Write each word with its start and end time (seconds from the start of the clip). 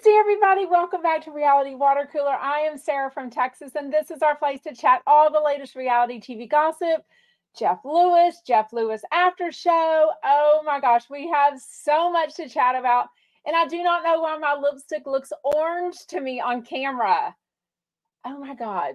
Wednesday, 0.00 0.18
everybody. 0.18 0.64
Welcome 0.64 1.02
back 1.02 1.22
to 1.24 1.30
Reality 1.30 1.74
Water 1.74 2.08
Cooler. 2.10 2.32
I 2.32 2.60
am 2.60 2.78
Sarah 2.78 3.10
from 3.10 3.28
Texas, 3.28 3.72
and 3.74 3.92
this 3.92 4.10
is 4.10 4.22
our 4.22 4.34
place 4.34 4.62
to 4.62 4.74
chat 4.74 5.02
all 5.06 5.30
the 5.30 5.42
latest 5.42 5.76
reality 5.76 6.18
TV 6.18 6.48
gossip. 6.48 7.04
Jeff 7.54 7.80
Lewis, 7.84 8.40
Jeff 8.46 8.72
Lewis 8.72 9.02
after 9.12 9.52
show. 9.52 10.10
Oh 10.24 10.62
my 10.64 10.80
gosh, 10.80 11.10
we 11.10 11.28
have 11.28 11.60
so 11.60 12.10
much 12.10 12.34
to 12.36 12.48
chat 12.48 12.76
about. 12.76 13.08
And 13.44 13.54
I 13.54 13.66
do 13.66 13.82
not 13.82 14.02
know 14.02 14.22
why 14.22 14.38
my 14.38 14.54
lipstick 14.54 15.06
looks 15.06 15.34
orange 15.44 16.06
to 16.08 16.20
me 16.22 16.40
on 16.40 16.62
camera. 16.62 17.36
Oh 18.24 18.38
my 18.38 18.54
God. 18.54 18.94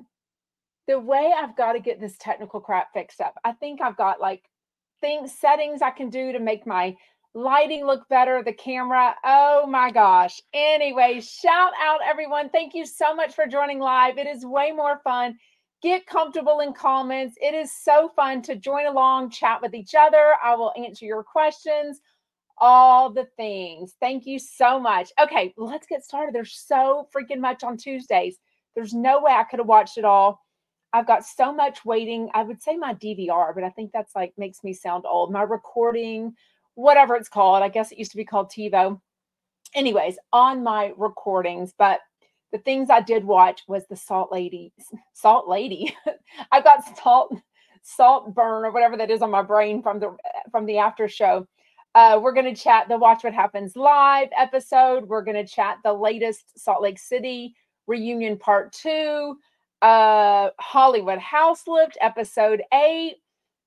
The 0.87 0.99
way 0.99 1.31
I've 1.37 1.55
got 1.55 1.73
to 1.73 1.79
get 1.79 1.99
this 1.99 2.17
technical 2.17 2.61
crap 2.61 2.93
fixed 2.93 3.21
up, 3.21 3.35
I 3.43 3.51
think 3.51 3.79
I've 3.79 3.97
got 3.97 4.19
like 4.19 4.41
things, 5.01 5.31
settings 5.33 5.83
I 5.83 5.91
can 5.91 6.09
do 6.09 6.31
to 6.31 6.39
make 6.39 6.65
my 6.65 6.95
lighting 7.36 7.86
look 7.86 8.07
better, 8.07 8.41
the 8.41 8.54
camera. 8.54 9.13
Oh 9.23 9.67
my 9.67 9.91
gosh. 9.91 10.41
Anyway, 10.54 11.20
shout 11.20 11.73
out 11.84 11.99
everyone. 12.03 12.49
Thank 12.49 12.73
you 12.73 12.85
so 12.85 13.13
much 13.13 13.35
for 13.35 13.45
joining 13.45 13.80
live. 13.80 14.17
It 14.17 14.25
is 14.25 14.45
way 14.45 14.71
more 14.71 15.02
fun. 15.03 15.38
Get 15.84 16.08
comfortable 16.08 16.61
in 16.61 16.73
comments. 16.73 17.35
It 17.41 17.53
is 17.53 17.71
so 17.84 18.09
fun 18.16 18.41
to 18.44 18.55
join 18.55 18.88
along, 18.88 19.31
chat 19.31 19.61
with 19.61 19.75
each 19.75 19.94
other. 19.94 20.35
I 20.41 20.55
will 20.55 20.71
answer 20.77 21.05
your 21.05 21.23
questions, 21.23 21.99
all 22.58 23.11
the 23.11 23.27
things. 23.36 23.95
Thank 23.99 24.25
you 24.25 24.39
so 24.39 24.80
much. 24.80 25.11
Okay, 25.22 25.53
let's 25.58 25.88
get 25.88 26.05
started. 26.05 26.33
There's 26.33 26.63
so 26.66 27.09
freaking 27.13 27.41
much 27.41 27.63
on 27.63 27.75
Tuesdays. 27.75 28.38
There's 28.75 28.94
no 28.94 29.22
way 29.22 29.33
I 29.33 29.44
could 29.44 29.59
have 29.59 29.67
watched 29.67 29.97
it 29.97 30.05
all. 30.05 30.41
I've 30.94 31.05
got 31.05 31.25
so 31.25 31.53
much 31.53 31.83
waiting. 31.83 32.30
I 32.33 32.44
would 32.44 32.61
say 32.61 32.77
my 32.77 32.94
DVR, 32.94 33.53
but 33.53 33.66
I 33.66 33.70
think 33.72 33.91
that's 33.91 34.16
like 34.16 34.33
makes 34.38 34.63
me 34.63 34.72
sound 34.72 35.03
old. 35.05 35.33
My 35.33 35.44
recording, 35.44 36.33
whatever 36.75 37.15
it's 37.15 37.29
called. 37.29 37.63
I 37.63 37.70
guess 37.70 37.91
it 37.91 37.97
used 37.97 38.11
to 38.11 38.17
be 38.17 38.25
called 38.25 38.52
TiVo. 38.52 38.99
Anyways, 39.73 40.17
on 40.31 40.63
my 40.63 40.93
recordings, 40.95 41.73
but 41.77 41.99
the 42.52 42.59
things 42.59 42.89
I 42.89 43.02
did 43.02 43.25
watch 43.25 43.63
was 43.67 43.86
the 43.88 43.95
Salt 43.95 44.31
Lady, 44.31 44.72
Salt 45.13 45.50
Lady. 45.50 45.95
I 46.52 46.61
got 46.61 46.97
salt, 46.97 47.35
Saltburn 47.81 48.66
or 48.66 48.72
whatever 48.72 48.95
that 48.97 49.11
is 49.11 49.22
on 49.22 49.31
my 49.31 49.41
brain 49.41 49.81
from 49.81 50.00
the 50.00 50.16
from 50.52 50.66
the 50.66 50.77
after 50.77 51.08
show. 51.08 51.47
Uh, 51.95 52.19
we're 52.22 52.33
going 52.33 52.53
to 52.53 52.61
chat 52.61 52.88
the 52.89 52.97
Watch 52.97 53.23
What 53.23 53.33
Happens 53.33 53.75
live 53.75 54.28
episode. 54.38 55.07
We're 55.07 55.23
going 55.23 55.35
to 55.35 55.50
chat 55.50 55.78
the 55.83 55.94
latest 55.94 56.59
Salt 56.59 56.81
Lake 56.81 57.00
City 57.00 57.55
reunion 57.88 58.38
part 58.38 58.73
two, 58.73 59.38
uh, 59.81 60.50
Hollywood 60.59 61.19
Houselift 61.19 61.94
episode 62.02 62.63
eight, 62.73 63.16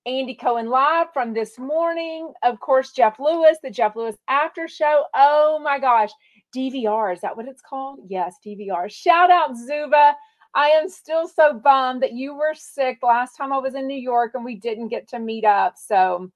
Andy 0.09 0.35
Cohen 0.35 0.71
live 0.71 1.13
from 1.13 1.35
this 1.35 1.59
morning. 1.59 2.33
Of 2.43 2.61
course, 2.61 2.93
Jeff 2.93 3.21
Lewis, 3.21 3.59
the 3.63 3.69
Jeff 3.69 3.95
Lewis 3.95 4.17
after 4.27 4.67
show. 4.67 5.05
Oh 5.15 5.61
my 5.63 5.79
gosh. 5.79 6.09
DVR, 6.57 7.13
is 7.13 7.21
that 7.21 7.37
what 7.37 7.47
it's 7.47 7.61
called? 7.61 8.01
Yes, 8.09 8.37
DVR. 8.45 8.91
Shout 8.91 9.31
out 9.31 9.55
Zuba. 9.55 10.17
I 10.55 10.69
am 10.69 10.89
still 10.89 11.29
so 11.29 11.53
bummed 11.53 12.03
that 12.03 12.15
you 12.15 12.35
were 12.35 12.55
sick 12.55 13.01
last 13.03 13.37
time 13.37 13.53
I 13.53 13.59
was 13.59 13.75
in 13.75 13.87
New 13.87 13.99
York 13.99 14.31
and 14.33 14.47
we 14.47 14.55
didn't 14.55 14.89
get 14.89 15.07
to 15.09 15.19
meet 15.19 15.45
up. 15.45 15.75
So, 15.77 16.33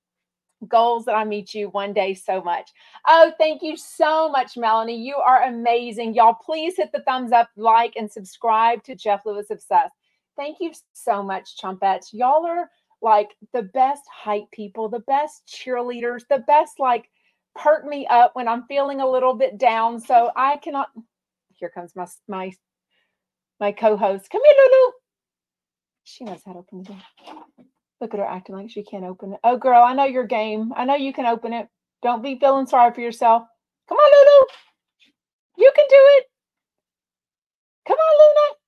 goals 0.69 1.07
that 1.07 1.15
I 1.15 1.25
meet 1.25 1.55
you 1.55 1.71
one 1.71 1.95
day 1.95 2.13
so 2.13 2.43
much. 2.43 2.69
Oh, 3.09 3.33
thank 3.39 3.63
you 3.63 3.79
so 3.79 4.29
much, 4.29 4.55
Melanie. 4.55 5.03
You 5.03 5.17
are 5.17 5.45
amazing. 5.45 6.13
Y'all, 6.13 6.35
please 6.35 6.77
hit 6.77 6.93
the 6.93 7.03
thumbs 7.05 7.33
up, 7.33 7.49
like, 7.57 7.95
and 7.97 8.13
subscribe 8.13 8.85
to 8.85 8.95
Jeff 8.95 9.25
Lewis 9.25 9.51
Obsessed. 9.51 9.95
Thank 10.37 10.59
you 10.61 10.73
so 10.93 11.23
much, 11.23 11.57
Chumpettes. 11.59 12.13
Y'all 12.13 12.45
are 12.45 12.69
like 13.03 13.31
the 13.53 13.63
best 13.63 14.03
hype 14.11 14.51
people, 14.53 14.89
the 14.89 15.01
best 15.01 15.43
cheerleaders, 15.47 16.23
the 16.29 16.39
best 16.47 16.79
like 16.79 17.11
perk 17.55 17.85
me 17.85 18.07
up 18.07 18.35
when 18.35 18.49
I'm 18.49 18.65
feeling 18.67 19.01
a 19.01 19.11
little 19.11 19.35
bit 19.35 19.59
down. 19.59 20.01
So 20.01 20.31
I 20.37 20.57
cannot. 20.59 20.89
Here 21.55 21.71
comes 21.71 21.95
my 21.95 22.07
my 22.29 22.53
my 23.61 23.73
co-host. 23.73 24.29
Come 24.31 24.43
here, 24.45 24.55
Lulu. 24.59 24.93
She 26.03 26.25
knows 26.25 26.43
how 26.45 26.55
to 26.55 26.59
open 26.59 26.79
the 26.79 26.85
door. 26.85 27.03
Look 28.01 28.15
at 28.15 28.19
her 28.19 28.27
acting 28.27 28.57
like 28.57 28.71
she 28.71 28.83
can't 28.83 29.05
open 29.05 29.35
it. 29.35 29.41
Oh, 29.45 29.57
girl, 29.57 29.81
I 29.81 29.95
know 29.95 30.05
your 30.05 30.27
game. 30.27 30.73
I 30.75 30.85
know 30.85 30.97
you 30.97 31.13
can 31.13 31.27
open 31.27 31.53
it. 31.53 31.69
Don't 32.03 32.21
be 32.21 32.37
feeling 32.41 32.67
sorry 32.67 32.93
for 32.93 33.01
yourself. 33.01 33.45
Come 33.89 33.99
on, 33.99 34.11
Lulu. 34.13 34.47
You 35.59 35.73
can 35.77 35.85
do 35.89 35.97
it. 36.19 36.25
Come 37.87 37.99
on, 37.99 38.19
Luna 38.19 38.62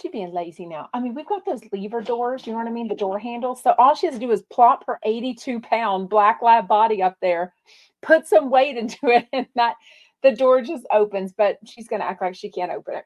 she 0.00 0.08
being 0.08 0.32
lazy 0.32 0.66
now. 0.66 0.88
I 0.92 1.00
mean, 1.00 1.14
we've 1.14 1.26
got 1.26 1.44
those 1.44 1.60
lever 1.72 2.00
doors, 2.00 2.46
you 2.46 2.52
know 2.52 2.58
what 2.58 2.68
I 2.68 2.70
mean? 2.70 2.88
The 2.88 2.94
door 2.94 3.18
handles. 3.18 3.62
So 3.62 3.74
all 3.78 3.94
she 3.94 4.06
has 4.06 4.14
to 4.14 4.20
do 4.20 4.30
is 4.30 4.42
plop 4.42 4.84
her 4.86 4.98
82 5.04 5.60
pound 5.60 6.08
black 6.08 6.40
lab 6.42 6.68
body 6.68 7.02
up 7.02 7.16
there, 7.20 7.54
put 8.02 8.26
some 8.26 8.50
weight 8.50 8.76
into 8.76 9.08
it, 9.08 9.26
and 9.32 9.46
that 9.54 9.74
the 10.22 10.34
door 10.34 10.62
just 10.62 10.86
opens. 10.90 11.32
But 11.32 11.58
she's 11.64 11.88
gonna 11.88 12.04
act 12.04 12.22
like 12.22 12.34
she 12.34 12.50
can't 12.50 12.72
open 12.72 12.94
it. 12.94 13.04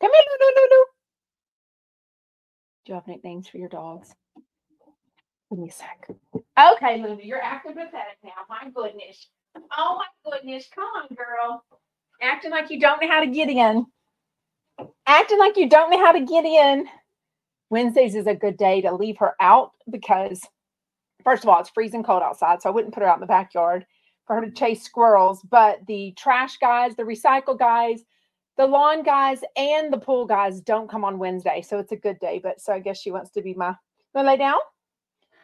Come 0.00 0.10
here, 0.12 0.22
Lulu, 0.40 0.52
Lulu. 0.56 0.84
Do 2.84 2.92
you 2.92 2.94
have 2.94 3.06
nicknames 3.06 3.48
for 3.48 3.58
your 3.58 3.68
dogs? 3.68 4.14
Give 5.50 5.58
me 5.58 5.68
a 5.68 5.72
sec. 5.72 6.08
Okay, 6.74 7.02
Lulu, 7.02 7.20
you're 7.22 7.42
acting 7.42 7.72
pathetic 7.72 8.18
now. 8.22 8.30
My 8.48 8.70
goodness. 8.74 9.28
Oh 9.76 9.98
my 9.98 10.30
goodness. 10.30 10.68
Come 10.74 10.84
on, 10.84 11.08
girl. 11.14 11.64
Acting 12.20 12.50
like 12.50 12.70
you 12.70 12.80
don't 12.80 13.00
know 13.00 13.08
how 13.08 13.20
to 13.20 13.26
get 13.26 13.48
in 13.48 13.86
acting 15.06 15.38
like 15.38 15.56
you 15.56 15.68
don't 15.68 15.90
know 15.90 16.04
how 16.04 16.12
to 16.12 16.20
get 16.20 16.44
in. 16.44 16.86
Wednesdays 17.70 18.14
is 18.14 18.26
a 18.26 18.34
good 18.34 18.56
day 18.56 18.80
to 18.80 18.94
leave 18.94 19.18
her 19.18 19.34
out 19.40 19.72
because, 19.90 20.40
first 21.22 21.42
of 21.42 21.48
all, 21.48 21.60
it's 21.60 21.70
freezing 21.70 22.02
cold 22.02 22.22
outside. 22.22 22.62
So 22.62 22.68
I 22.68 22.72
wouldn't 22.72 22.94
put 22.94 23.02
her 23.02 23.08
out 23.08 23.16
in 23.16 23.20
the 23.20 23.26
backyard 23.26 23.84
for 24.26 24.36
her 24.36 24.42
to 24.42 24.50
chase 24.50 24.82
squirrels. 24.82 25.42
But 25.42 25.80
the 25.86 26.12
trash 26.16 26.56
guys, 26.58 26.96
the 26.96 27.02
recycle 27.02 27.58
guys, 27.58 28.02
the 28.56 28.66
lawn 28.66 29.02
guys, 29.02 29.40
and 29.56 29.92
the 29.92 29.98
pool 29.98 30.26
guys 30.26 30.60
don't 30.60 30.90
come 30.90 31.04
on 31.04 31.18
Wednesday. 31.18 31.62
So 31.62 31.78
it's 31.78 31.92
a 31.92 31.96
good 31.96 32.18
day. 32.20 32.40
But 32.42 32.60
so 32.60 32.72
I 32.72 32.78
guess 32.78 33.00
she 33.00 33.10
wants 33.10 33.30
to 33.32 33.42
be 33.42 33.54
my. 33.54 33.74
Wanna 34.14 34.28
lay 34.28 34.36
down? 34.36 34.58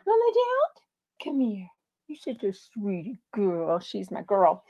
Wanna 0.06 0.22
lay 0.26 0.32
down? 0.34 1.24
Come 1.24 1.40
here. 1.40 1.68
You're 2.08 2.18
such 2.18 2.44
a 2.44 2.52
sweetie 2.52 3.18
girl. 3.32 3.78
She's 3.80 4.10
my 4.10 4.22
girl. 4.22 4.64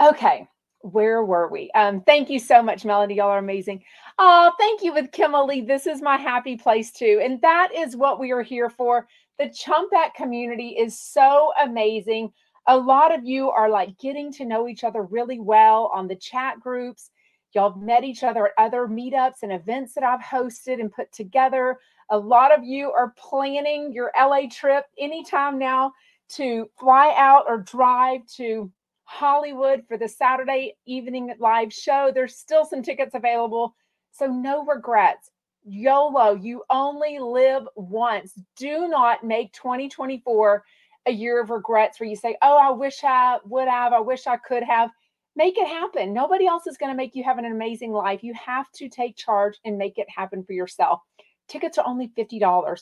Okay 0.00 0.48
where 0.82 1.24
were 1.24 1.48
we? 1.48 1.70
Um, 1.74 2.02
thank 2.02 2.28
you 2.28 2.38
so 2.38 2.62
much, 2.62 2.84
Melody. 2.84 3.14
Y'all 3.14 3.28
are 3.28 3.38
amazing. 3.38 3.82
Oh, 4.18 4.52
thank 4.58 4.82
you 4.82 4.92
with 4.92 5.12
Kimberly. 5.12 5.60
This 5.60 5.86
is 5.86 6.02
my 6.02 6.16
happy 6.16 6.56
place 6.56 6.92
too. 6.92 7.20
And 7.22 7.40
that 7.40 7.70
is 7.74 7.96
what 7.96 8.20
we 8.20 8.32
are 8.32 8.42
here 8.42 8.68
for. 8.68 9.06
The 9.38 9.46
Chumpette 9.46 10.14
community 10.14 10.70
is 10.70 10.98
so 10.98 11.52
amazing. 11.62 12.32
A 12.66 12.76
lot 12.76 13.14
of 13.14 13.24
you 13.24 13.50
are 13.50 13.68
like 13.68 13.98
getting 13.98 14.32
to 14.34 14.44
know 14.44 14.68
each 14.68 14.84
other 14.84 15.02
really 15.02 15.40
well 15.40 15.90
on 15.94 16.06
the 16.06 16.16
chat 16.16 16.60
groups. 16.60 17.10
Y'all 17.52 17.74
met 17.76 18.04
each 18.04 18.22
other 18.22 18.46
at 18.46 18.52
other 18.58 18.86
meetups 18.86 19.42
and 19.42 19.52
events 19.52 19.94
that 19.94 20.04
I've 20.04 20.20
hosted 20.20 20.80
and 20.80 20.92
put 20.92 21.12
together. 21.12 21.78
A 22.10 22.18
lot 22.18 22.56
of 22.56 22.64
you 22.64 22.90
are 22.90 23.14
planning 23.16 23.92
your 23.92 24.12
LA 24.18 24.42
trip 24.50 24.86
anytime 24.98 25.58
now 25.58 25.92
to 26.30 26.68
fly 26.78 27.14
out 27.16 27.44
or 27.46 27.58
drive 27.58 28.26
to 28.36 28.70
Hollywood 29.12 29.84
for 29.86 29.98
the 29.98 30.08
Saturday 30.08 30.74
evening 30.86 31.34
live 31.38 31.70
show. 31.70 32.10
There's 32.14 32.34
still 32.34 32.64
some 32.64 32.82
tickets 32.82 33.14
available. 33.14 33.76
So, 34.10 34.26
no 34.26 34.64
regrets. 34.64 35.30
YOLO, 35.64 36.34
you 36.34 36.62
only 36.70 37.18
live 37.18 37.68
once. 37.76 38.32
Do 38.56 38.88
not 38.88 39.22
make 39.22 39.52
2024 39.52 40.64
a 41.04 41.12
year 41.12 41.42
of 41.42 41.50
regrets 41.50 42.00
where 42.00 42.08
you 42.08 42.16
say, 42.16 42.38
Oh, 42.40 42.56
I 42.56 42.70
wish 42.70 43.04
I 43.04 43.36
would 43.44 43.68
have, 43.68 43.92
I 43.92 44.00
wish 44.00 44.26
I 44.26 44.38
could 44.38 44.62
have. 44.62 44.90
Make 45.36 45.58
it 45.58 45.68
happen. 45.68 46.14
Nobody 46.14 46.46
else 46.46 46.66
is 46.66 46.78
going 46.78 46.90
to 46.90 46.96
make 46.96 47.14
you 47.14 47.22
have 47.22 47.38
an 47.38 47.44
amazing 47.44 47.92
life. 47.92 48.22
You 48.22 48.32
have 48.34 48.72
to 48.76 48.88
take 48.88 49.16
charge 49.16 49.58
and 49.66 49.76
make 49.76 49.98
it 49.98 50.08
happen 50.08 50.42
for 50.42 50.54
yourself. 50.54 51.00
Tickets 51.48 51.76
are 51.76 51.86
only 51.86 52.10
$50. 52.18 52.80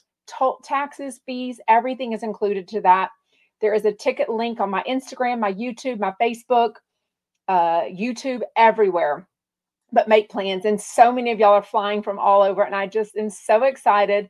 taxes, 0.63 1.21
fees, 1.27 1.61
everything 1.67 2.13
is 2.13 2.23
included 2.23 2.69
to 2.69 2.81
that. 2.83 3.11
There 3.61 3.75
is 3.75 3.85
a 3.85 3.93
ticket 3.93 4.29
link 4.29 4.61
on 4.61 4.71
my 4.71 4.83
Instagram, 4.89 5.39
my 5.39 5.53
YouTube, 5.53 5.99
my 5.99 6.15
Facebook, 6.21 6.77
uh, 7.49 7.83
YouTube, 7.83 8.43
everywhere. 8.57 9.27
But 9.93 10.09
make 10.09 10.31
plans. 10.31 10.65
And 10.65 10.81
so 10.81 11.11
many 11.13 11.33
of 11.33 11.41
y'all 11.41 11.55
are 11.55 11.63
flying 11.63 12.03
from 12.03 12.19
all 12.19 12.43
over. 12.43 12.63
And 12.63 12.75
I 12.77 12.87
just 12.87 13.17
am 13.17 13.29
so 13.29 13.65
excited. 13.65 14.29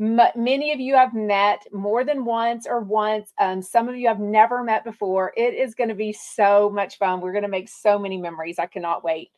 M- 0.00 0.20
many 0.34 0.72
of 0.72 0.80
you 0.80 0.94
have 0.94 1.12
met 1.14 1.66
more 1.70 2.02
than 2.02 2.24
once 2.24 2.66
or 2.66 2.80
once. 2.80 3.32
Um, 3.38 3.60
some 3.60 3.88
of 3.88 3.96
you 3.96 4.08
have 4.08 4.20
never 4.20 4.64
met 4.64 4.84
before. 4.84 5.32
It 5.36 5.54
is 5.54 5.74
going 5.74 5.90
to 5.90 5.94
be 5.94 6.12
so 6.12 6.70
much 6.70 6.96
fun. 6.96 7.20
We're 7.20 7.32
going 7.32 7.42
to 7.42 7.48
make 7.48 7.68
so 7.68 7.98
many 7.98 8.16
memories. 8.16 8.58
I 8.58 8.66
cannot 8.66 9.04
wait. 9.04 9.30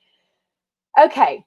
Okay, 0.99 1.45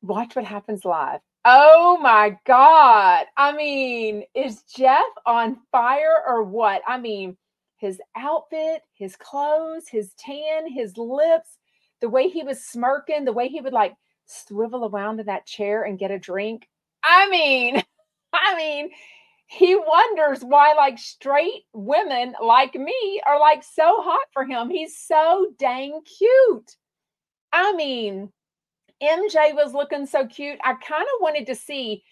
watch 0.00 0.34
what 0.34 0.46
happens 0.46 0.86
live. 0.86 1.20
Oh 1.48 1.96
my 2.02 2.36
God. 2.44 3.26
I 3.36 3.52
mean, 3.52 4.24
is 4.34 4.62
Jeff 4.64 5.06
on 5.24 5.58
fire 5.70 6.16
or 6.26 6.42
what? 6.42 6.82
I 6.88 6.98
mean, 6.98 7.36
his 7.76 8.00
outfit, 8.16 8.82
his 8.92 9.14
clothes, 9.14 9.84
his 9.88 10.12
tan, 10.18 10.66
his 10.68 10.98
lips, 10.98 11.58
the 12.00 12.08
way 12.08 12.28
he 12.28 12.42
was 12.42 12.64
smirking, 12.64 13.24
the 13.24 13.32
way 13.32 13.46
he 13.46 13.60
would 13.60 13.72
like 13.72 13.94
swivel 14.24 14.86
around 14.86 15.20
in 15.20 15.26
that 15.26 15.46
chair 15.46 15.84
and 15.84 16.00
get 16.00 16.10
a 16.10 16.18
drink. 16.18 16.68
I 17.04 17.28
mean, 17.30 17.80
I 18.32 18.56
mean, 18.56 18.90
he 19.46 19.76
wonders 19.76 20.42
why 20.42 20.72
like 20.72 20.98
straight 20.98 21.62
women 21.72 22.34
like 22.42 22.74
me 22.74 23.22
are 23.24 23.38
like 23.38 23.62
so 23.62 24.02
hot 24.02 24.26
for 24.32 24.44
him. 24.44 24.68
He's 24.68 24.98
so 24.98 25.52
dang 25.60 26.00
cute. 26.18 26.76
I 27.52 27.72
mean, 27.74 28.32
MJ 29.02 29.54
was 29.54 29.74
looking 29.74 30.06
so 30.06 30.26
cute. 30.26 30.58
I 30.64 30.74
kind 30.74 31.02
of 31.02 31.20
wanted 31.20 31.46
to 31.46 31.54
see. 31.54 32.02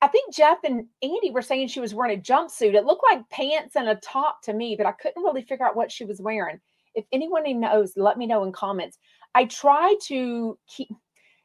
I 0.00 0.08
think 0.08 0.34
Jeff 0.34 0.58
and 0.64 0.86
Andy 1.02 1.30
were 1.30 1.42
saying 1.42 1.68
she 1.68 1.80
was 1.80 1.94
wearing 1.94 2.18
a 2.18 2.22
jumpsuit. 2.22 2.74
It 2.74 2.84
looked 2.84 3.04
like 3.10 3.28
pants 3.30 3.76
and 3.76 3.88
a 3.88 3.96
top 3.96 4.42
to 4.42 4.52
me, 4.52 4.76
but 4.76 4.86
I 4.86 4.92
couldn't 4.92 5.22
really 5.22 5.42
figure 5.42 5.66
out 5.66 5.76
what 5.76 5.90
she 5.90 6.04
was 6.04 6.20
wearing. 6.20 6.60
If 6.94 7.04
anyone 7.12 7.60
knows, 7.60 7.92
let 7.96 8.18
me 8.18 8.26
know 8.26 8.44
in 8.44 8.52
comments. 8.52 8.98
I 9.34 9.44
try 9.46 9.94
to 10.06 10.58
keep 10.68 10.88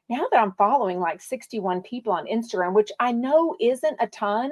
now 0.09 0.25
that 0.31 0.41
I'm 0.41 0.53
following 0.53 0.99
like 0.99 1.21
61 1.21 1.81
people 1.81 2.13
on 2.13 2.27
Instagram, 2.27 2.73
which 2.73 2.91
I 2.99 3.11
know 3.11 3.55
isn't 3.59 3.97
a 3.99 4.07
ton, 4.07 4.51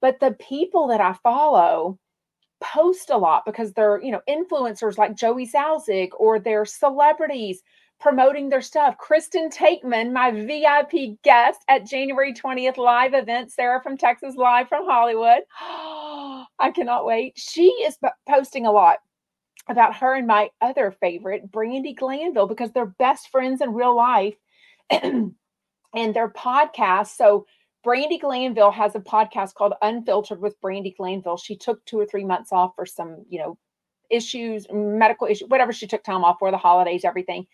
but 0.00 0.18
the 0.20 0.32
people 0.32 0.88
that 0.88 1.00
I 1.00 1.14
follow 1.22 1.98
post 2.60 3.10
a 3.10 3.16
lot 3.16 3.44
because 3.46 3.72
they're, 3.72 4.02
you 4.02 4.10
know, 4.10 4.20
influencers 4.28 4.98
like 4.98 5.16
Joey 5.16 5.46
Zauzig 5.46 6.08
or 6.18 6.38
they're 6.38 6.64
celebrities 6.64 7.62
promoting 8.00 8.48
their 8.48 8.60
stuff. 8.60 8.96
Kristen 8.98 9.50
Taekman, 9.50 10.12
my 10.12 10.30
VIP 10.30 11.20
guest 11.22 11.60
at 11.68 11.86
January 11.86 12.32
20th 12.32 12.76
live 12.76 13.14
event, 13.14 13.50
Sarah 13.50 13.82
from 13.82 13.96
Texas 13.96 14.36
Live 14.36 14.68
from 14.68 14.84
Hollywood. 14.84 15.40
I 15.60 16.70
cannot 16.74 17.06
wait. 17.06 17.34
She 17.36 17.64
is 17.64 17.98
posting 18.28 18.66
a 18.66 18.72
lot 18.72 18.98
about 19.68 19.96
her 19.96 20.14
and 20.14 20.26
my 20.26 20.50
other 20.60 20.94
favorite, 21.00 21.50
Brandi 21.50 21.96
Glanville, 21.96 22.46
because 22.46 22.72
they're 22.72 22.86
best 22.86 23.30
friends 23.30 23.60
in 23.60 23.74
real 23.74 23.94
life 23.94 24.36
and 24.90 25.34
their 25.94 26.30
podcast. 26.30 27.16
So 27.16 27.46
Brandi 27.84 28.20
Glanville 28.20 28.70
has 28.70 28.94
a 28.94 29.00
podcast 29.00 29.54
called 29.54 29.74
Unfiltered 29.82 30.40
with 30.40 30.60
Brandi 30.60 30.96
Glanville. 30.96 31.36
She 31.36 31.56
took 31.56 31.84
two 31.84 31.98
or 31.98 32.06
three 32.06 32.24
months 32.24 32.52
off 32.52 32.72
for 32.76 32.86
some, 32.86 33.24
you 33.28 33.40
know, 33.40 33.58
issues, 34.10 34.66
medical 34.72 35.26
issues, 35.26 35.48
whatever 35.48 35.72
she 35.72 35.86
took 35.86 36.02
time 36.02 36.24
off 36.24 36.36
for 36.38 36.50
the 36.50 36.56
holidays, 36.56 37.04
everything. 37.04 37.46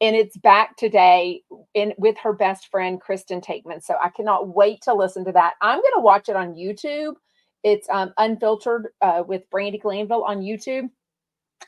And 0.00 0.16
it's 0.16 0.36
back 0.36 0.76
today 0.76 1.42
in 1.74 1.94
with 1.98 2.16
her 2.18 2.32
best 2.32 2.68
friend 2.70 3.00
Kristen 3.00 3.40
Taekman. 3.40 3.82
So 3.82 3.94
I 4.02 4.10
cannot 4.10 4.48
wait 4.54 4.82
to 4.82 4.94
listen 4.94 5.24
to 5.24 5.32
that. 5.32 5.54
I'm 5.62 5.78
going 5.78 5.92
to 5.96 6.02
watch 6.02 6.28
it 6.28 6.36
on 6.36 6.54
YouTube. 6.54 7.14
It's 7.62 7.88
um, 7.88 8.12
unfiltered 8.18 8.88
uh, 9.00 9.22
with 9.26 9.48
Brandi 9.50 9.80
Glanville 9.80 10.24
on 10.24 10.40
YouTube 10.40 10.90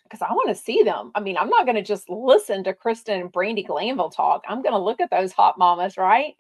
because 0.05 0.23
I 0.23 0.33
want 0.33 0.49
to 0.49 0.55
see 0.55 0.83
them. 0.83 1.11
I 1.15 1.21
mean, 1.21 1.37
I'm 1.37 1.49
not 1.49 1.65
going 1.65 1.77
to 1.77 1.83
just 1.83 2.11
listen 2.11 2.65
to 2.65 2.75
Kristen 2.75 3.21
and 3.21 3.33
Brandi 3.33 3.67
Glanville 3.67 4.11
talk. 4.11 4.45
I'm 4.49 4.63
going 4.63 4.75
to 4.75 4.79
look 4.79 5.01
at 5.01 5.11
those 5.11 5.33
hot 5.33 5.57
mamas, 5.59 5.97
right? 5.97 6.35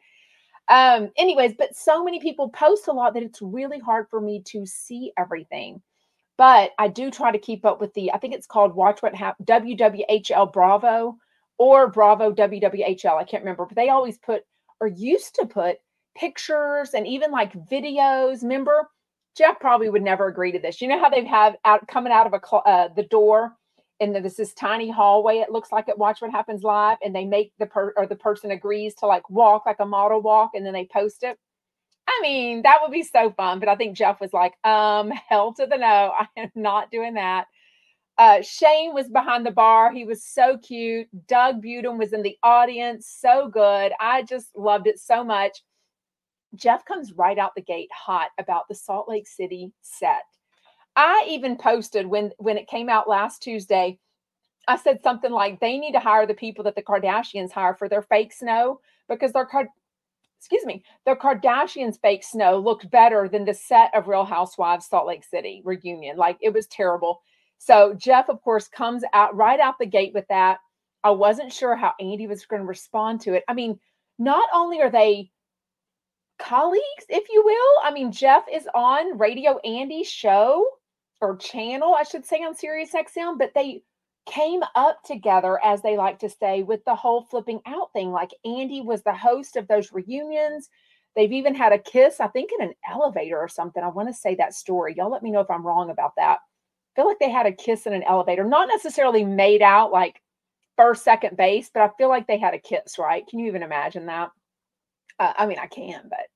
Um, 0.68 1.10
anyways, 1.16 1.54
but 1.56 1.76
so 1.76 2.04
many 2.04 2.20
people 2.20 2.48
post 2.50 2.88
a 2.88 2.92
lot 2.92 3.14
that 3.14 3.22
it's 3.22 3.40
really 3.40 3.78
hard 3.78 4.06
for 4.10 4.20
me 4.20 4.42
to 4.46 4.66
see 4.66 5.12
everything. 5.16 5.80
But 6.36 6.72
I 6.78 6.88
do 6.88 7.10
try 7.10 7.32
to 7.32 7.38
keep 7.38 7.64
up 7.64 7.80
with 7.80 7.94
the, 7.94 8.12
I 8.12 8.18
think 8.18 8.34
it's 8.34 8.46
called 8.46 8.74
Watch 8.74 9.02
What 9.02 9.14
Happened, 9.14 9.46
WWHL 9.46 10.52
Bravo 10.52 11.16
or 11.58 11.88
Bravo 11.88 12.32
WWHL. 12.32 13.16
I 13.16 13.24
can't 13.24 13.42
remember, 13.42 13.66
but 13.66 13.76
they 13.76 13.88
always 13.88 14.18
put 14.18 14.42
or 14.80 14.88
used 14.88 15.34
to 15.36 15.46
put 15.46 15.78
pictures 16.16 16.90
and 16.94 17.06
even 17.06 17.30
like 17.30 17.52
videos. 17.68 18.42
Remember, 18.42 18.88
Jeff 19.36 19.60
probably 19.60 19.90
would 19.90 20.02
never 20.02 20.28
agree 20.28 20.52
to 20.52 20.58
this. 20.58 20.80
You 20.80 20.88
know 20.88 20.98
how 20.98 21.10
they've 21.10 21.26
out 21.26 21.86
coming 21.88 22.12
out 22.12 22.26
of 22.26 22.32
a 22.32 22.56
uh, 22.56 22.88
the 22.94 23.04
door, 23.04 23.54
and 24.00 24.14
there's 24.14 24.36
this 24.36 24.54
tiny 24.54 24.90
hallway. 24.90 25.38
It 25.38 25.50
looks 25.52 25.72
like 25.72 25.88
it. 25.88 25.98
Watch 25.98 26.20
what 26.20 26.30
happens 26.30 26.62
live, 26.62 26.98
and 27.02 27.14
they 27.14 27.24
make 27.24 27.52
the 27.58 27.66
per 27.66 27.92
or 27.96 28.06
the 28.06 28.16
person 28.16 28.50
agrees 28.50 28.94
to 28.96 29.06
like 29.06 29.28
walk 29.30 29.66
like 29.66 29.80
a 29.80 29.86
model 29.86 30.20
walk, 30.20 30.50
and 30.54 30.64
then 30.64 30.72
they 30.72 30.88
post 30.90 31.22
it. 31.22 31.38
I 32.08 32.20
mean, 32.22 32.62
that 32.62 32.78
would 32.82 32.92
be 32.92 33.02
so 33.02 33.30
fun. 33.32 33.60
But 33.60 33.68
I 33.68 33.76
think 33.76 33.96
Jeff 33.96 34.20
was 34.20 34.32
like, 34.32 34.54
um, 34.64 35.10
hell 35.28 35.52
to 35.54 35.66
the 35.66 35.76
no, 35.76 36.12
I 36.18 36.26
am 36.36 36.50
not 36.54 36.90
doing 36.90 37.14
that. 37.14 37.46
Uh, 38.18 38.40
Shane 38.40 38.94
was 38.94 39.08
behind 39.08 39.44
the 39.44 39.50
bar. 39.50 39.92
He 39.92 40.04
was 40.04 40.24
so 40.24 40.56
cute. 40.58 41.08
Doug 41.26 41.62
Budin 41.62 41.98
was 41.98 42.12
in 42.12 42.22
the 42.22 42.38
audience. 42.42 43.06
So 43.06 43.48
good. 43.48 43.92
I 44.00 44.22
just 44.22 44.56
loved 44.56 44.86
it 44.86 44.98
so 44.98 45.22
much. 45.22 45.62
Jeff 46.54 46.84
comes 46.86 47.12
right 47.12 47.38
out 47.38 47.54
the 47.54 47.62
gate 47.62 47.90
hot 47.92 48.30
about 48.38 48.68
the 48.68 48.74
Salt 48.74 49.08
Lake 49.08 49.26
City 49.26 49.72
set. 49.82 50.22
I 50.96 51.26
even 51.28 51.56
posted 51.56 52.06
when 52.06 52.32
when 52.38 52.56
it 52.56 52.68
came 52.68 52.88
out 52.88 53.08
last 53.08 53.42
Tuesday. 53.42 53.98
I 54.68 54.76
said 54.76 55.02
something 55.02 55.30
like 55.30 55.60
they 55.60 55.78
need 55.78 55.92
to 55.92 56.00
hire 56.00 56.26
the 56.26 56.34
people 56.34 56.64
that 56.64 56.74
the 56.74 56.82
Kardashians 56.82 57.52
hire 57.52 57.74
for 57.74 57.88
their 57.88 58.02
fake 58.02 58.32
snow 58.32 58.80
because 59.08 59.32
their 59.32 59.46
excuse 60.38 60.64
me, 60.64 60.82
the 61.04 61.14
Kardashians 61.14 62.00
fake 62.00 62.24
snow 62.24 62.58
looked 62.58 62.90
better 62.90 63.28
than 63.28 63.44
the 63.44 63.54
set 63.54 63.94
of 63.94 64.08
Real 64.08 64.24
Housewives 64.24 64.86
Salt 64.86 65.06
Lake 65.06 65.24
City 65.24 65.62
reunion. 65.64 66.16
Like 66.16 66.38
it 66.40 66.52
was 66.54 66.66
terrible. 66.66 67.20
So 67.58 67.94
Jeff, 67.94 68.28
of 68.28 68.42
course, 68.42 68.68
comes 68.68 69.02
out 69.12 69.34
right 69.36 69.60
out 69.60 69.78
the 69.78 69.86
gate 69.86 70.12
with 70.14 70.26
that. 70.28 70.58
I 71.04 71.10
wasn't 71.10 71.52
sure 71.52 71.76
how 71.76 71.94
Andy 72.00 72.26
was 72.26 72.46
going 72.46 72.62
to 72.62 72.68
respond 72.68 73.20
to 73.22 73.34
it. 73.34 73.44
I 73.48 73.54
mean, 73.54 73.78
not 74.18 74.48
only 74.52 74.80
are 74.80 74.90
they 74.90 75.30
colleagues, 76.38 76.82
if 77.08 77.28
you 77.30 77.42
will, 77.44 77.82
I 77.84 77.92
mean, 77.92 78.12
Jeff 78.12 78.44
is 78.52 78.68
on 78.74 79.18
Radio 79.18 79.58
Andy's 79.58 80.10
show 80.10 80.66
or 81.20 81.36
channel, 81.36 81.94
I 81.94 82.02
should 82.02 82.24
say, 82.24 82.38
on 82.38 82.54
Sirius 82.54 82.92
XM, 82.92 83.38
but 83.38 83.52
they 83.54 83.82
came 84.26 84.62
up 84.74 85.02
together, 85.04 85.60
as 85.64 85.80
they 85.82 85.96
like 85.96 86.18
to 86.18 86.28
say, 86.28 86.62
with 86.62 86.84
the 86.84 86.94
whole 86.94 87.22
flipping 87.22 87.60
out 87.66 87.92
thing. 87.92 88.10
Like 88.10 88.34
Andy 88.44 88.80
was 88.80 89.02
the 89.02 89.14
host 89.14 89.56
of 89.56 89.68
those 89.68 89.92
reunions. 89.92 90.68
They've 91.14 91.32
even 91.32 91.54
had 91.54 91.72
a 91.72 91.78
kiss, 91.78 92.20
I 92.20 92.26
think, 92.26 92.50
in 92.58 92.66
an 92.66 92.74
elevator 92.90 93.38
or 93.38 93.48
something. 93.48 93.82
I 93.82 93.88
want 93.88 94.08
to 94.08 94.14
say 94.14 94.34
that 94.34 94.54
story. 94.54 94.94
Y'all 94.96 95.10
let 95.10 95.22
me 95.22 95.30
know 95.30 95.40
if 95.40 95.50
I'm 95.50 95.66
wrong 95.66 95.90
about 95.90 96.12
that 96.16 96.40
feel 96.96 97.06
like 97.06 97.18
they 97.20 97.30
had 97.30 97.46
a 97.46 97.52
kiss 97.52 97.86
in 97.86 97.92
an 97.92 98.02
elevator, 98.02 98.44
not 98.44 98.68
necessarily 98.68 99.24
made 99.24 99.62
out 99.62 99.92
like 99.92 100.20
first, 100.76 101.04
second 101.04 101.36
base, 101.36 101.70
but 101.72 101.82
I 101.82 101.90
feel 101.96 102.08
like 102.08 102.26
they 102.26 102.38
had 102.38 102.54
a 102.54 102.58
kiss, 102.58 102.98
right? 102.98 103.26
Can 103.26 103.38
you 103.38 103.46
even 103.46 103.62
imagine 103.62 104.06
that? 104.06 104.30
Uh, 105.18 105.32
I 105.36 105.46
mean, 105.46 105.58
I 105.58 105.66
can, 105.66 106.10
but 106.10 106.26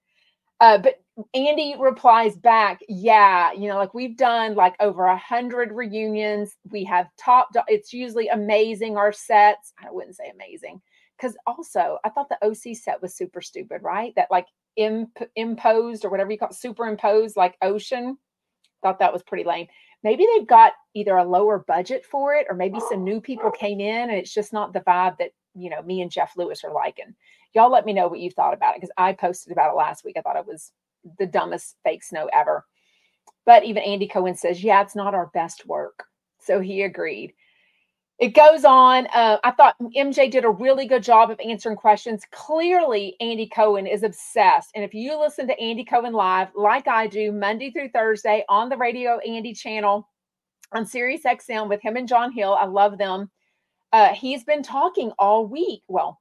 uh, 0.60 0.78
but 0.78 0.96
Andy 1.34 1.74
replies 1.78 2.36
back, 2.36 2.80
yeah, 2.88 3.52
you 3.52 3.68
know, 3.68 3.76
like 3.76 3.94
we've 3.94 4.16
done 4.16 4.54
like 4.54 4.74
over 4.78 5.04
a 5.06 5.16
hundred 5.16 5.72
reunions. 5.72 6.56
We 6.70 6.84
have 6.84 7.08
top. 7.18 7.48
It's 7.66 7.92
usually 7.92 8.28
amazing. 8.28 8.96
Our 8.96 9.12
sets. 9.12 9.72
I 9.82 9.90
wouldn't 9.90 10.16
say 10.16 10.30
amazing 10.32 10.80
because 11.16 11.36
also 11.46 11.98
I 12.04 12.10
thought 12.10 12.28
the 12.28 12.44
OC 12.46 12.76
set 12.76 13.00
was 13.02 13.14
super 13.16 13.40
stupid, 13.40 13.82
right? 13.82 14.12
That 14.16 14.28
like 14.30 14.46
imp- 14.76 15.30
imposed 15.34 16.04
or 16.04 16.10
whatever 16.10 16.30
you 16.30 16.38
call 16.38 16.50
it, 16.50 16.54
superimposed 16.54 17.36
like 17.36 17.56
ocean. 17.62 18.18
Thought 18.82 18.98
that 19.00 19.12
was 19.12 19.22
pretty 19.22 19.44
lame 19.44 19.66
maybe 20.02 20.26
they've 20.34 20.46
got 20.46 20.72
either 20.94 21.16
a 21.16 21.24
lower 21.24 21.58
budget 21.58 22.04
for 22.04 22.34
it 22.34 22.46
or 22.48 22.56
maybe 22.56 22.78
some 22.88 23.04
new 23.04 23.20
people 23.20 23.50
came 23.50 23.80
in 23.80 24.10
and 24.10 24.18
it's 24.18 24.32
just 24.32 24.52
not 24.52 24.72
the 24.72 24.80
vibe 24.80 25.18
that 25.18 25.30
you 25.54 25.70
know 25.70 25.82
me 25.82 26.00
and 26.00 26.10
jeff 26.10 26.36
lewis 26.36 26.64
are 26.64 26.72
liking. 26.72 27.14
Y'all 27.54 27.70
let 27.70 27.84
me 27.84 27.92
know 27.92 28.06
what 28.06 28.20
you 28.20 28.30
thought 28.30 28.54
about 28.54 28.74
it 28.74 28.80
because 28.80 28.92
i 28.96 29.12
posted 29.12 29.52
about 29.52 29.72
it 29.72 29.76
last 29.76 30.04
week. 30.04 30.16
I 30.16 30.20
thought 30.20 30.36
it 30.36 30.46
was 30.46 30.72
the 31.18 31.26
dumbest 31.26 31.76
fake 31.84 32.04
snow 32.04 32.28
ever. 32.32 32.64
But 33.46 33.64
even 33.64 33.82
andy 33.82 34.06
cohen 34.06 34.36
says 34.36 34.62
yeah 34.62 34.82
it's 34.82 34.96
not 34.96 35.14
our 35.14 35.30
best 35.34 35.66
work. 35.66 36.04
So 36.40 36.60
he 36.60 36.82
agreed 36.82 37.34
it 38.20 38.34
goes 38.34 38.66
on. 38.66 39.06
Uh, 39.14 39.38
I 39.42 39.50
thought 39.50 39.76
MJ 39.96 40.30
did 40.30 40.44
a 40.44 40.50
really 40.50 40.86
good 40.86 41.02
job 41.02 41.30
of 41.30 41.40
answering 41.40 41.76
questions. 41.76 42.22
Clearly, 42.30 43.16
Andy 43.18 43.48
Cohen 43.48 43.86
is 43.86 44.02
obsessed. 44.02 44.72
And 44.74 44.84
if 44.84 44.92
you 44.92 45.18
listen 45.18 45.46
to 45.48 45.58
Andy 45.58 45.86
Cohen 45.86 46.12
live, 46.12 46.48
like 46.54 46.86
I 46.86 47.06
do, 47.06 47.32
Monday 47.32 47.70
through 47.70 47.88
Thursday 47.88 48.44
on 48.50 48.68
the 48.68 48.76
Radio 48.76 49.18
Andy 49.20 49.54
channel 49.54 50.06
on 50.72 50.84
Sirius 50.84 51.22
XM 51.22 51.70
with 51.70 51.80
him 51.80 51.96
and 51.96 52.06
John 52.06 52.30
Hill, 52.30 52.52
I 52.52 52.66
love 52.66 52.98
them. 52.98 53.30
Uh, 53.90 54.12
he's 54.12 54.44
been 54.44 54.62
talking 54.62 55.12
all 55.18 55.46
week. 55.46 55.82
Well, 55.88 56.20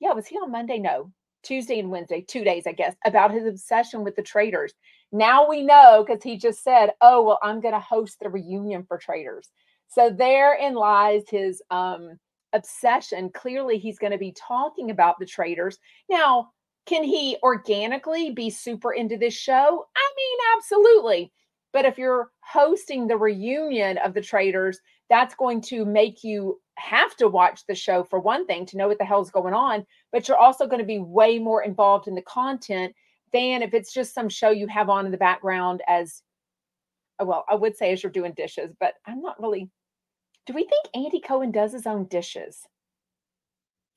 yeah, 0.00 0.12
was 0.12 0.26
he 0.26 0.36
on 0.36 0.52
Monday? 0.52 0.78
No, 0.78 1.10
Tuesday 1.42 1.78
and 1.78 1.90
Wednesday, 1.90 2.20
two 2.20 2.44
days, 2.44 2.66
I 2.66 2.72
guess, 2.72 2.94
about 3.06 3.32
his 3.32 3.46
obsession 3.46 4.04
with 4.04 4.16
the 4.16 4.22
Traitors. 4.22 4.74
Now 5.12 5.48
we 5.48 5.62
know 5.62 6.04
because 6.06 6.22
he 6.22 6.36
just 6.36 6.62
said, 6.62 6.90
oh, 7.00 7.22
well, 7.22 7.38
I'm 7.42 7.62
going 7.62 7.74
to 7.74 7.80
host 7.80 8.20
the 8.20 8.28
reunion 8.28 8.84
for 8.86 8.98
Traitors. 8.98 9.48
So 9.92 10.08
therein 10.08 10.74
lies 10.74 11.24
his 11.28 11.62
um, 11.70 12.18
obsession. 12.54 13.30
Clearly, 13.30 13.78
he's 13.78 13.98
going 13.98 14.12
to 14.12 14.18
be 14.18 14.32
talking 14.32 14.90
about 14.90 15.18
the 15.18 15.26
Traitors. 15.26 15.78
Now, 16.08 16.48
can 16.86 17.04
he 17.04 17.36
organically 17.42 18.30
be 18.30 18.48
super 18.48 18.94
into 18.94 19.18
this 19.18 19.34
show? 19.34 19.86
I 19.94 20.12
mean, 20.16 20.38
absolutely. 20.56 21.32
But 21.74 21.84
if 21.84 21.98
you're 21.98 22.30
hosting 22.40 23.06
the 23.06 23.18
reunion 23.18 23.98
of 23.98 24.14
the 24.14 24.22
Traitors, 24.22 24.80
that's 25.10 25.34
going 25.34 25.60
to 25.62 25.84
make 25.84 26.24
you 26.24 26.58
have 26.78 27.14
to 27.16 27.28
watch 27.28 27.66
the 27.68 27.74
show 27.74 28.02
for 28.02 28.18
one 28.18 28.46
thing 28.46 28.64
to 28.66 28.78
know 28.78 28.88
what 28.88 28.98
the 28.98 29.04
hell's 29.04 29.30
going 29.30 29.52
on. 29.52 29.84
But 30.10 30.26
you're 30.26 30.38
also 30.38 30.66
going 30.66 30.80
to 30.80 30.86
be 30.86 31.00
way 31.00 31.38
more 31.38 31.62
involved 31.62 32.08
in 32.08 32.14
the 32.14 32.22
content 32.22 32.94
than 33.34 33.60
if 33.60 33.74
it's 33.74 33.92
just 33.92 34.14
some 34.14 34.30
show 34.30 34.50
you 34.50 34.66
have 34.68 34.88
on 34.88 35.04
in 35.04 35.12
the 35.12 35.18
background 35.18 35.82
as 35.86 36.22
well, 37.20 37.44
I 37.48 37.54
would 37.54 37.76
say 37.76 37.92
as 37.92 38.02
you're 38.02 38.10
doing 38.10 38.32
dishes, 38.32 38.74
but 38.80 38.94
I'm 39.06 39.20
not 39.20 39.40
really 39.40 39.70
do 40.46 40.52
we 40.52 40.64
think 40.64 40.86
Andy 40.94 41.20
Cohen 41.20 41.50
does 41.50 41.72
his 41.72 41.86
own 41.86 42.06
dishes? 42.06 42.66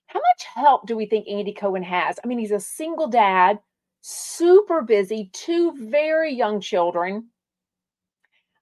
How 0.08 0.20
much 0.20 0.46
help 0.54 0.86
do 0.86 0.96
we 0.96 1.06
think 1.06 1.28
Andy 1.28 1.54
Cohen 1.54 1.84
has? 1.84 2.20
I 2.24 2.28
mean, 2.28 2.40
he's 2.40 2.52
a 2.52 2.60
single 2.60 3.08
dad, 3.08 3.60
super 4.02 4.82
busy, 4.82 5.30
two 5.34 5.74
very 5.90 6.34
young 6.34 6.62
children. 6.62 7.28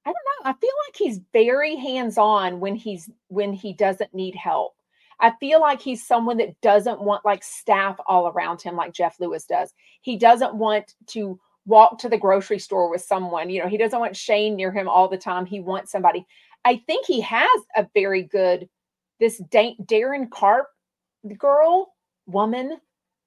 I 0.05 0.09
don't 0.09 0.15
know. 0.15 0.49
I 0.49 0.53
feel 0.53 0.73
like 0.87 0.95
he's 0.95 1.21
very 1.31 1.75
hands-on 1.75 2.59
when 2.59 2.75
he's 2.75 3.09
when 3.27 3.53
he 3.53 3.73
doesn't 3.73 4.13
need 4.13 4.35
help. 4.35 4.73
I 5.19 5.31
feel 5.39 5.61
like 5.61 5.81
he's 5.81 6.05
someone 6.05 6.37
that 6.37 6.59
doesn't 6.61 7.01
want 7.01 7.23
like 7.23 7.43
staff 7.43 7.97
all 8.07 8.27
around 8.27 8.61
him 8.61 8.75
like 8.75 8.93
Jeff 8.93 9.19
Lewis 9.19 9.45
does. 9.45 9.73
He 10.01 10.17
doesn't 10.17 10.55
want 10.55 10.95
to 11.07 11.39
walk 11.65 11.99
to 11.99 12.09
the 12.09 12.17
grocery 12.17 12.59
store 12.59 12.89
with 12.89 13.01
someone. 13.01 13.49
You 13.49 13.61
know, 13.63 13.69
he 13.69 13.77
doesn't 13.77 13.99
want 13.99 14.17
Shane 14.17 14.55
near 14.55 14.71
him 14.71 14.89
all 14.89 15.07
the 15.07 15.17
time. 15.17 15.45
He 15.45 15.59
wants 15.61 15.91
somebody. 15.91 16.25
I 16.65 16.77
think 16.87 17.05
he 17.05 17.21
has 17.21 17.61
a 17.75 17.87
very 17.93 18.23
good 18.23 18.69
this 19.19 19.41
Daryn 19.51 20.29
Carp 20.29 20.67
girl 21.37 21.93
woman. 22.25 22.79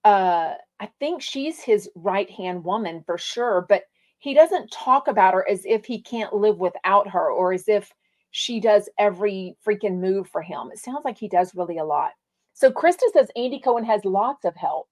Uh, 0.04 0.54
I 0.78 0.88
think 1.00 1.22
she's 1.22 1.60
his 1.60 1.88
right 1.94 2.30
hand 2.30 2.64
woman 2.64 3.02
for 3.06 3.18
sure, 3.18 3.64
but 3.68 3.84
he 4.18 4.34
doesn't 4.34 4.70
talk 4.70 5.08
about 5.08 5.34
her 5.34 5.48
as 5.48 5.64
if 5.64 5.84
he 5.84 6.00
can't 6.00 6.34
live 6.34 6.58
without 6.58 7.08
her 7.08 7.30
or 7.30 7.52
as 7.52 7.68
if 7.68 7.92
she 8.30 8.60
does 8.60 8.88
every 8.98 9.56
freaking 9.66 9.98
move 9.98 10.28
for 10.28 10.42
him. 10.42 10.70
It 10.72 10.78
sounds 10.78 11.04
like 11.04 11.18
he 11.18 11.28
does 11.28 11.54
really 11.54 11.78
a 11.78 11.84
lot. 11.84 12.10
So 12.52 12.70
Krista 12.70 13.10
says 13.12 13.30
Andy 13.36 13.60
Cohen 13.60 13.84
has 13.84 14.04
lots 14.04 14.44
of 14.44 14.56
help. 14.56 14.88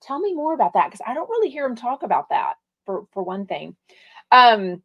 Tell 0.00 0.18
me 0.18 0.34
more 0.34 0.54
about 0.54 0.72
that 0.74 0.86
because 0.86 1.04
I 1.06 1.14
don't 1.14 1.28
really 1.30 1.50
hear 1.50 1.64
him 1.64 1.76
talk 1.76 2.02
about 2.02 2.28
that 2.30 2.54
for 2.84 3.06
for 3.12 3.22
one 3.22 3.46
thing. 3.46 3.76
Um 4.30 4.82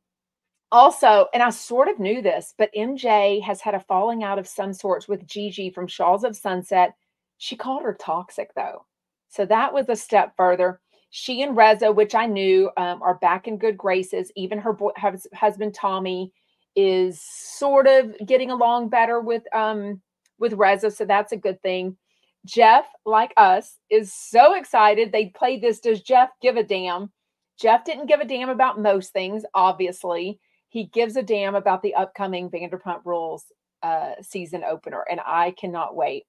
also, 0.71 1.27
and 1.33 1.41
I 1.41 1.49
sort 1.49 1.87
of 1.87 1.99
knew 1.99 2.21
this, 2.21 2.53
but 2.57 2.73
MJ 2.75 3.41
has 3.41 3.61
had 3.61 3.73
a 3.73 3.79
falling 3.79 4.23
out 4.23 4.39
of 4.39 4.47
some 4.47 4.73
sorts 4.73 5.07
with 5.07 5.27
Gigi 5.27 5.69
from 5.69 5.87
Shahs 5.87 6.23
of 6.23 6.35
Sunset. 6.35 6.93
She 7.37 7.55
called 7.55 7.83
her 7.83 7.93
toxic 7.93 8.53
though. 8.55 8.85
So 9.29 9.45
that 9.45 9.73
was 9.73 9.87
a 9.89 9.95
step 9.95 10.33
further. 10.35 10.81
She 11.09 11.41
and 11.41 11.55
Reza, 11.55 11.91
which 11.91 12.15
I 12.15 12.25
knew, 12.25 12.69
um, 12.77 13.01
are 13.01 13.15
back 13.15 13.47
in 13.47 13.57
good 13.57 13.77
graces. 13.77 14.31
Even 14.35 14.59
her 14.59 14.73
boy, 14.73 14.91
husband 15.33 15.73
Tommy 15.73 16.31
is 16.75 17.21
sort 17.21 17.87
of 17.87 18.15
getting 18.25 18.51
along 18.51 18.89
better 18.89 19.19
with 19.19 19.43
um 19.55 20.01
with 20.39 20.53
Reza, 20.53 20.91
so 20.91 21.05
that's 21.05 21.31
a 21.31 21.37
good 21.37 21.61
thing. 21.61 21.97
Jeff, 22.45 22.85
like 23.05 23.33
us, 23.37 23.77
is 23.89 24.13
so 24.13 24.53
excited. 24.53 25.11
They 25.11 25.27
played 25.27 25.61
this. 25.61 25.79
Does 25.79 26.01
Jeff 26.01 26.29
give 26.41 26.55
a 26.57 26.63
damn? 26.63 27.11
Jeff 27.59 27.83
didn't 27.83 28.05
give 28.05 28.19
a 28.19 28.25
damn 28.25 28.49
about 28.49 28.79
most 28.79 29.11
things, 29.11 29.43
obviously. 29.53 30.39
He 30.77 30.83
gives 30.83 31.15
a 31.15 31.23
damn 31.23 31.55
about 31.55 31.81
the 31.81 31.95
upcoming 31.95 32.51
Vanderpump 32.51 32.99
Rules 33.03 33.45
uh, 33.81 34.11
season 34.21 34.63
opener, 34.63 35.03
and 35.09 35.19
I 35.25 35.55
cannot 35.59 35.95
wait. 35.95 36.25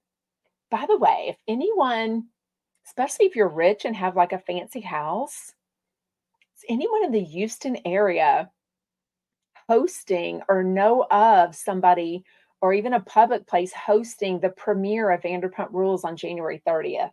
By 0.71 0.87
the 0.87 0.97
way, 0.97 1.27
if 1.29 1.35
anyone, 1.47 2.29
especially 2.87 3.27
if 3.27 3.35
you're 3.35 3.47
rich 3.47 3.85
and 3.85 3.95
have 3.95 4.15
like 4.15 4.31
a 4.31 4.39
fancy 4.39 4.79
house, 4.79 5.53
is 6.57 6.65
anyone 6.67 7.05
in 7.05 7.11
the 7.11 7.23
Houston 7.23 7.77
area 7.85 8.49
hosting 9.67 10.41
or 10.49 10.63
know 10.63 11.05
of 11.11 11.53
somebody 11.53 12.23
or 12.59 12.73
even 12.73 12.93
a 12.93 13.01
public 13.01 13.45
place 13.45 13.71
hosting 13.71 14.39
the 14.39 14.49
premiere 14.49 15.11
of 15.11 15.21
Vanderpump 15.21 15.67
Rules 15.73 16.03
on 16.03 16.17
January 16.17 16.59
30th. 16.67 17.11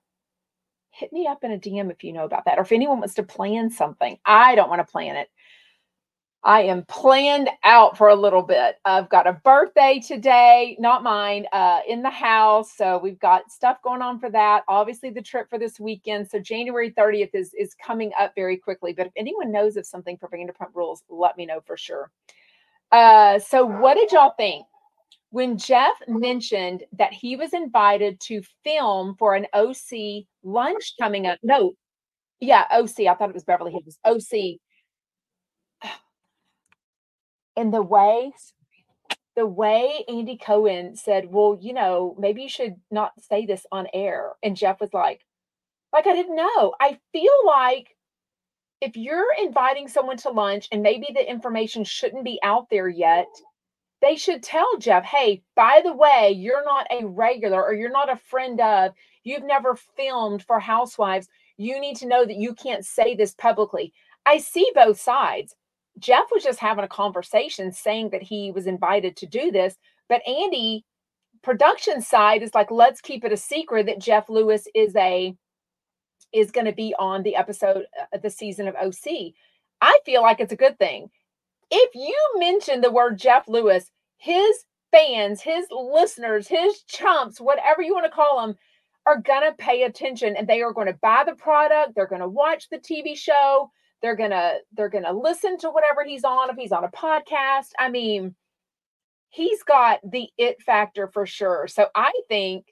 Hit 0.89 1.13
me 1.13 1.27
up 1.27 1.45
in 1.45 1.53
a 1.53 1.59
DM 1.59 1.91
if 1.91 2.03
you 2.03 2.15
know 2.15 2.25
about 2.25 2.47
that, 2.47 2.57
or 2.57 2.63
if 2.63 2.73
anyone 2.73 3.01
wants 3.01 3.13
to 3.17 3.23
plan 3.23 3.69
something. 3.69 4.17
I 4.25 4.55
don't 4.55 4.71
want 4.71 4.81
to 4.81 4.91
plan 4.91 5.17
it. 5.17 5.29
I 6.47 6.63
am 6.63 6.85
planned 6.85 7.51
out 7.65 7.99
for 7.99 8.09
a 8.09 8.15
little 8.15 8.41
bit. 8.41 8.77
I've 8.85 9.09
got 9.09 9.27
a 9.27 9.33
birthday 9.33 10.01
today, 10.07 10.77
not 10.79 11.03
mine, 11.03 11.45
uh, 11.53 11.81
in 11.89 12.03
the 12.03 12.11
house. 12.11 12.73
So 12.77 12.99
we've 12.99 13.19
got 13.19 13.51
stuff 13.51 13.83
going 13.83 14.01
on 14.01 14.21
for 14.21 14.31
that. 14.31 14.63
Obviously, 14.69 15.11
the 15.11 15.21
trip 15.21 15.51
for 15.51 15.59
this 15.59 15.81
weekend. 15.81 16.31
So 16.31 16.39
January 16.39 16.93
30th 16.93 17.31
is 17.35 17.53
is 17.59 17.75
coming 17.75 18.13
up 18.17 18.33
very 18.37 18.57
quickly. 18.57 18.93
But 18.93 19.09
if 19.09 19.13
anyone 19.17 19.51
knows 19.51 19.77
of 19.77 19.87
something 19.87 20.17
for 20.19 20.29
Vanderpump 20.29 20.73
Rules, 20.73 21.03
let 21.09 21.37
me 21.37 21.47
know 21.47 21.63
for 21.67 21.77
sure. 21.77 22.13
Uh, 22.93 23.41
so 23.41 23.67
what 23.67 23.95
did 23.97 24.13
y'all 24.13 24.35
think? 24.37 24.67
When 25.31 25.59
Jeff 25.59 25.95
mentioned 26.07 26.85
that 26.93 27.13
he 27.13 27.35
was 27.35 27.53
invited 27.55 28.21
to 28.21 28.41
film 28.63 29.17
for 29.19 29.35
an 29.35 29.47
OC 29.53 30.27
lunch 30.45 30.95
coming 31.01 31.27
up, 31.27 31.41
no, 31.43 31.73
yeah, 32.39 32.67
OC. 32.71 33.01
I 33.01 33.15
thought 33.15 33.31
it 33.31 33.35
was 33.35 33.45
Beverly 33.45 33.73
Hills. 33.73 33.99
OC. 34.05 34.61
And 37.57 37.73
the 37.73 37.83
way 37.83 38.33
the 39.37 39.47
way 39.47 40.03
Andy 40.09 40.39
Cohen 40.39 40.97
said, 40.97 41.31
Well, 41.31 41.59
you 41.61 41.75
know, 41.75 42.17
maybe 42.19 42.43
you 42.43 42.49
should 42.49 42.77
not 42.91 43.13
say 43.21 43.47
this 43.47 43.67
on 43.71 43.87
air. 43.93 44.33
And 44.43 44.57
Jeff 44.57 44.81
was 44.81 44.95
like, 44.95 45.21
like 45.93 46.07
I 46.07 46.15
didn't 46.15 46.37
know. 46.37 46.75
I 46.81 46.99
feel 47.13 47.47
like 47.47 47.95
if 48.81 48.97
you're 48.97 49.33
inviting 49.43 49.89
someone 49.89 50.17
to 50.19 50.31
lunch 50.31 50.69
and 50.73 50.83
maybe 50.83 51.09
the 51.15 51.31
information 51.31 51.85
shouldn't 51.85 52.25
be 52.25 52.39
out 52.43 52.69
there 52.71 52.89
yet, 52.89 53.29
they 54.03 54.17
should 54.17 54.43
tell 54.43 54.77
Jeff, 54.79 55.05
hey, 55.05 55.43
by 55.55 55.81
the 55.85 55.95
way, 55.95 56.33
you're 56.37 56.65
not 56.65 56.87
a 56.91 57.07
regular 57.07 57.63
or 57.63 57.73
you're 57.75 57.91
not 57.91 58.13
a 58.13 58.17
friend 58.17 58.61
of, 58.61 58.93
you've 59.25 59.45
never 59.45 59.75
filmed 59.97 60.43
for 60.43 60.61
Housewives. 60.61 61.29
You 61.57 61.81
need 61.81 61.97
to 61.97 62.07
know 62.07 62.25
that 62.25 62.37
you 62.37 62.55
can't 62.55 62.85
say 62.85 63.15
this 63.15 63.35
publicly. 63.35 63.93
I 64.27 64.39
see 64.39 64.71
both 64.75 65.01
sides. 65.01 65.55
Jeff 65.99 66.25
was 66.33 66.43
just 66.43 66.59
having 66.59 66.85
a 66.85 66.89
conversation 66.89 67.73
saying 67.73 68.11
that 68.11 68.23
he 68.23 68.51
was 68.53 68.67
invited 68.67 69.17
to 69.17 69.27
do 69.27 69.51
this, 69.51 69.77
but 70.09 70.27
Andy 70.27 70.85
production 71.43 72.01
side 72.01 72.43
is 72.43 72.55
like 72.55 72.71
let's 72.71 73.01
keep 73.01 73.25
it 73.25 73.33
a 73.33 73.37
secret 73.37 73.87
that 73.87 74.01
Jeff 74.01 74.29
Lewis 74.29 74.67
is 74.75 74.95
a 74.97 75.35
is 76.33 76.51
going 76.51 76.67
to 76.67 76.73
be 76.73 76.95
on 76.99 77.23
the 77.23 77.37
episode 77.37 77.77
of 77.77 77.85
uh, 78.13 78.19
the 78.23 78.31
season 78.31 78.69
of 78.69 78.75
OC. 78.75 79.33
I 79.81 79.99
feel 80.05 80.23
like 80.23 80.41
it's 80.41 80.53
a 80.53 80.57
good 80.57 80.79
thing. 80.79 81.09
If 81.71 81.95
you 81.95 82.17
mention 82.37 82.81
the 82.81 82.91
word 82.91 83.19
Jeff 83.19 83.49
Lewis, 83.49 83.91
his 84.19 84.65
fans, 84.93 85.41
his 85.41 85.67
listeners, 85.71 86.49
his 86.49 86.83
chumps, 86.83 87.41
whatever 87.41 87.83
you 87.83 87.95
want 87.95 88.07
to 88.07 88.11
call 88.11 88.41
them, 88.41 88.57
are 89.07 89.21
going 89.21 89.49
to 89.49 89.57
pay 89.57 89.85
attention 89.85 90.37
and 90.37 90.49
they 90.49 90.63
are 90.63 90.73
going 90.73 90.89
to 90.89 90.99
buy 91.01 91.23
the 91.25 91.35
product, 91.35 91.95
they're 91.95 92.07
going 92.07 92.21
to 92.21 92.29
watch 92.29 92.69
the 92.69 92.79
TV 92.79 93.17
show, 93.17 93.71
they're 94.03 94.17
to 94.31 94.59
they're 94.73 94.91
to 95.05 95.13
listen 95.13 95.59
to 95.59 95.71
whatever 95.71 96.05
he's 96.05 96.25
on 96.25 96.51
if 96.51 96.57
he's 96.57 96.73
on 96.73 96.85
a 96.85 96.89
podcast. 96.89 97.71
I 97.79 97.89
mean, 97.89 98.35
he's 99.31 99.63
got 99.63 100.01
the 100.09 100.29
it 100.39 100.63
factor 100.63 101.09
for 101.09 101.27
sure. 101.27 101.67
So 101.69 101.89
I 101.95 102.13
think 102.29 102.67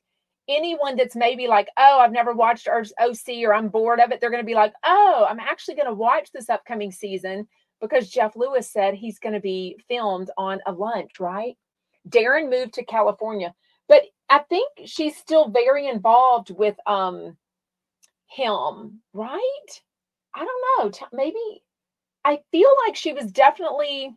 anyone 0.49 0.97
that's 0.97 1.17
maybe 1.17 1.47
like, 1.47 1.69
oh, 1.77 1.99
I've 2.01 2.13
never 2.13 2.33
watched 2.33 2.69
OC 2.69 3.45
or 3.45 3.55
I'm 3.55 3.69
bored 3.69 4.01
of 4.01 4.13
it, 4.13 4.21
they're 4.21 4.31
to 4.43 4.47
be 4.47 4.55
like, 4.55 4.75
oh, 4.85 5.27
I'm 5.29 5.41
actually 5.41 5.75
to 5.87 5.95
watch 5.95 6.31
this 6.33 6.51
upcoming 6.51 6.93
season 6.93 7.49
because 7.81 8.09
Jeff 8.09 8.37
Lewis 8.37 8.71
said 8.71 8.95
he's 8.95 9.19
to 9.35 9.41
be 9.41 9.79
filmed 9.89 10.31
on 10.37 10.61
a 10.67 10.73
lunch, 10.73 11.21
right? 11.21 11.57
Daryn 12.09 12.51
moved 12.51 12.75
to 12.75 12.85
California, 12.85 13.55
but 13.89 14.03
I 14.29 14.41
think 14.41 14.69
she's 14.85 15.17
still 15.17 15.49
very 15.49 15.87
involved 15.89 16.51
with 16.51 16.77
um 16.87 17.37
him, 18.27 19.01
right? 19.13 19.81
I 20.35 20.45
don't 20.45 20.93
know. 20.93 21.09
Maybe 21.13 21.63
I 22.25 22.41
feel 22.51 22.71
like 22.87 22.97
she 22.97 23.13
was 23.13 23.31
definitely 23.31 24.17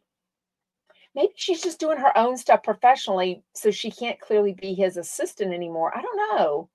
maybe 1.17 1.33
she's 1.35 1.61
just 1.61 1.79
doing 1.79 1.97
her 1.97 2.15
own 2.17 2.37
stuff 2.37 2.63
professionally 2.63 3.43
so 3.53 3.71
she 3.71 3.89
can't 3.91 4.19
clearly 4.19 4.53
be 4.53 4.73
his 4.73 4.97
assistant 4.97 5.53
anymore 5.53 5.91
i 5.97 6.01
don't 6.01 6.37
know 6.37 6.69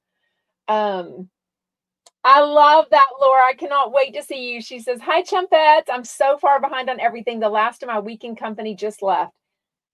um 0.69 1.29
i 2.25 2.41
love 2.41 2.87
that 2.91 3.07
laura 3.21 3.43
i 3.45 3.55
cannot 3.55 3.93
wait 3.93 4.13
to 4.15 4.23
see 4.23 4.53
you 4.53 4.61
she 4.61 4.81
says 4.81 5.01
hi 5.01 5.23
chumpettes 5.23 5.89
i'm 5.91 6.05
so 6.05 6.37
far 6.39 6.61
behind 6.61 6.91
on 6.91 7.01
everything 7.01 7.39
the 7.39 7.49
last 7.49 7.83
of 7.83 7.87
my 7.87 8.01
weekend 8.01 8.37
company 8.37 8.75
just 8.75 9.01
left 9.01 9.33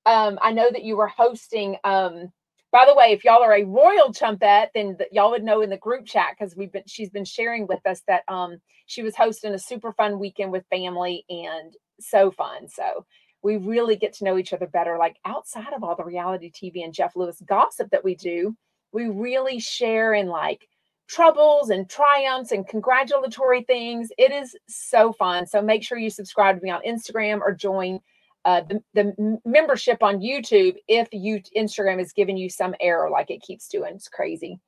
um 0.06 0.38
i 0.40 0.50
know 0.50 0.70
that 0.70 0.84
you 0.84 0.96
were 0.96 1.08
hosting 1.08 1.76
um 1.84 2.32
by 2.72 2.84
the 2.86 2.94
way 2.94 3.06
if 3.06 3.24
y'all 3.24 3.42
are 3.42 3.56
a 3.56 3.64
royal 3.64 4.12
chumpette 4.12 4.68
then 4.74 4.96
the, 4.98 5.06
y'all 5.12 5.30
would 5.30 5.44
know 5.44 5.62
in 5.62 5.70
the 5.70 5.76
group 5.76 6.06
chat 6.06 6.34
because 6.38 6.56
we've 6.56 6.72
been 6.72 6.82
she's 6.86 7.10
been 7.10 7.24
sharing 7.24 7.66
with 7.66 7.84
us 7.86 8.02
that 8.06 8.22
um 8.28 8.58
she 8.86 9.02
was 9.02 9.16
hosting 9.16 9.54
a 9.54 9.58
super 9.58 9.92
fun 9.92 10.18
weekend 10.18 10.52
with 10.52 10.64
family 10.70 11.24
and 11.28 11.74
so 12.00 12.30
fun 12.30 12.68
so 12.68 13.04
we 13.42 13.56
really 13.56 13.96
get 13.96 14.12
to 14.14 14.24
know 14.24 14.38
each 14.38 14.52
other 14.52 14.66
better. 14.66 14.98
Like 14.98 15.16
outside 15.24 15.72
of 15.74 15.84
all 15.84 15.96
the 15.96 16.04
reality 16.04 16.50
TV 16.50 16.84
and 16.84 16.92
Jeff 16.92 17.16
Lewis 17.16 17.40
gossip 17.46 17.90
that 17.90 18.04
we 18.04 18.14
do, 18.14 18.56
we 18.92 19.08
really 19.08 19.60
share 19.60 20.14
in 20.14 20.26
like 20.26 20.68
troubles 21.08 21.70
and 21.70 21.88
triumphs 21.88 22.52
and 22.52 22.66
congratulatory 22.66 23.62
things. 23.62 24.10
It 24.18 24.32
is 24.32 24.56
so 24.68 25.12
fun. 25.12 25.46
So 25.46 25.62
make 25.62 25.82
sure 25.82 25.98
you 25.98 26.10
subscribe 26.10 26.58
to 26.58 26.62
me 26.62 26.70
on 26.70 26.82
Instagram 26.82 27.40
or 27.40 27.54
join 27.54 28.00
uh, 28.44 28.62
the, 28.62 28.82
the 28.94 29.40
membership 29.44 30.02
on 30.02 30.20
YouTube 30.20 30.76
if 30.86 31.08
you 31.12 31.40
Instagram 31.56 32.00
is 32.00 32.12
giving 32.12 32.36
you 32.36 32.48
some 32.48 32.74
error 32.80 33.10
like 33.10 33.30
it 33.30 33.42
keeps 33.42 33.68
doing. 33.68 33.94
It's 33.94 34.08
crazy. 34.08 34.58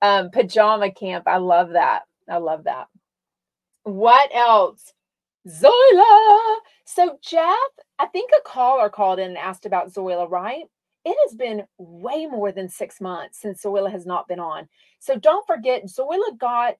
Um, 0.00 0.30
pajama 0.30 0.90
camp. 0.90 1.24
I 1.26 1.36
love 1.36 1.70
that. 1.70 2.02
I 2.28 2.38
love 2.38 2.64
that. 2.64 2.88
What 3.84 4.34
else? 4.34 4.92
Zoila. 5.48 6.56
So 6.84 7.18
Jeff, 7.22 7.56
I 7.98 8.06
think 8.06 8.30
a 8.36 8.48
caller 8.48 8.88
called 8.88 9.18
in 9.18 9.30
and 9.30 9.38
asked 9.38 9.66
about 9.66 9.92
Zoila, 9.92 10.30
right? 10.30 10.64
It 11.04 11.16
has 11.26 11.34
been 11.34 11.64
way 11.78 12.26
more 12.26 12.52
than 12.52 12.68
six 12.68 13.00
months 13.00 13.40
since 13.40 13.62
Zoila 13.62 13.90
has 13.90 14.06
not 14.06 14.28
been 14.28 14.38
on. 14.38 14.68
So 15.00 15.16
don't 15.16 15.46
forget, 15.46 15.86
Zoila 15.86 16.38
got 16.38 16.76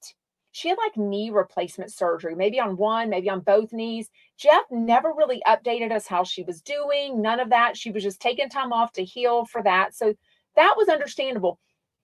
she 0.53 0.69
had 0.69 0.79
like 0.79 0.97
knee 0.97 1.31
replacement 1.31 1.93
surgery, 1.93 2.35
maybe 2.35 2.61
on 2.61 2.77
one, 2.77 3.09
maybe 3.09 3.29
on 3.29 3.41
both 3.41 3.73
knees. 3.73 4.11
Jeff 4.37 4.63
never 4.71 5.13
really 5.17 5.43
updated 5.47 5.91
us 5.91 6.07
how 6.07 6.23
she 6.23 6.43
was 6.43 6.61
doing, 6.61 7.21
none 7.21 7.41
of 7.41 7.51
that. 7.51 7.77
She 7.77 7.91
was 7.91 8.03
just 8.03 8.21
taking 8.21 8.49
time 8.49 8.73
off 8.73 8.93
to 8.93 9.05
heal 9.05 9.47
for 9.47 9.63
that. 9.63 9.95
So 9.95 10.15
that 10.55 10.75
was 10.77 10.89
understandable. 10.89 11.59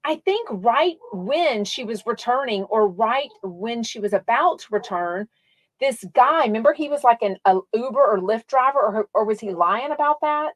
I 0.05 0.17
think 0.17 0.49
right 0.50 0.97
when 1.12 1.64
she 1.64 1.85
was 1.85 2.07
returning, 2.07 2.62
or 2.64 2.88
right 2.88 3.28
when 3.43 3.83
she 3.83 4.00
was 4.00 4.14
about 4.14 4.61
to 4.61 4.67
return, 4.71 5.28
this 5.81 6.05
guy, 6.14 6.45
remember 6.45 6.73
he 6.73 6.88
was 6.88 7.05
like 7.05 7.23
an 7.23 7.37
Uber 7.47 8.00
or 8.02 8.19
Lyft 8.19 8.47
driver, 8.47 8.81
or, 8.81 9.09
or 9.12 9.25
was 9.25 9.40
he 9.40 9.50
lying 9.52 9.93
about 9.93 10.21
that? 10.23 10.55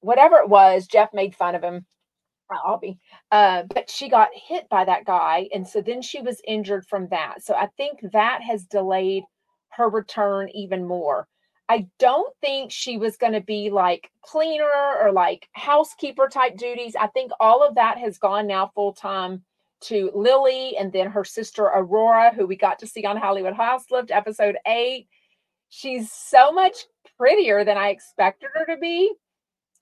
Whatever 0.00 0.36
it 0.36 0.48
was, 0.48 0.86
Jeff 0.86 1.12
made 1.12 1.34
fun 1.34 1.56
of 1.56 1.62
him. 1.62 1.84
I'll 2.50 2.78
be. 2.78 2.98
Uh, 3.30 3.64
but 3.74 3.90
she 3.90 4.08
got 4.08 4.28
hit 4.32 4.68
by 4.68 4.84
that 4.84 5.04
guy. 5.04 5.48
And 5.54 5.66
so 5.66 5.80
then 5.80 6.02
she 6.02 6.20
was 6.20 6.40
injured 6.46 6.86
from 6.86 7.08
that. 7.08 7.42
So 7.42 7.54
I 7.54 7.68
think 7.76 8.00
that 8.12 8.42
has 8.42 8.64
delayed 8.64 9.24
her 9.70 9.88
return 9.88 10.48
even 10.54 10.86
more. 10.86 11.28
I 11.68 11.86
don't 11.98 12.34
think 12.40 12.72
she 12.72 12.96
was 12.96 13.18
going 13.18 13.34
to 13.34 13.42
be 13.42 13.68
like 13.68 14.10
cleaner 14.22 14.70
or 15.00 15.12
like 15.12 15.48
housekeeper 15.52 16.28
type 16.28 16.56
duties. 16.56 16.96
I 16.98 17.08
think 17.08 17.30
all 17.40 17.62
of 17.62 17.74
that 17.74 17.98
has 17.98 18.16
gone 18.18 18.46
now 18.46 18.70
full 18.74 18.94
time 18.94 19.44
to 19.80 20.10
Lily 20.14 20.76
and 20.76 20.92
then 20.92 21.10
her 21.10 21.24
sister 21.24 21.64
Aurora, 21.64 22.32
who 22.34 22.46
we 22.46 22.56
got 22.56 22.78
to 22.78 22.86
see 22.86 23.04
on 23.04 23.16
Hollywood 23.16 23.54
Houselift 23.54 24.10
episode 24.10 24.56
eight. 24.66 25.08
She's 25.68 26.10
so 26.10 26.50
much 26.50 26.86
prettier 27.18 27.64
than 27.64 27.76
I 27.76 27.90
expected 27.90 28.48
her 28.54 28.64
to 28.64 28.80
be 28.80 29.12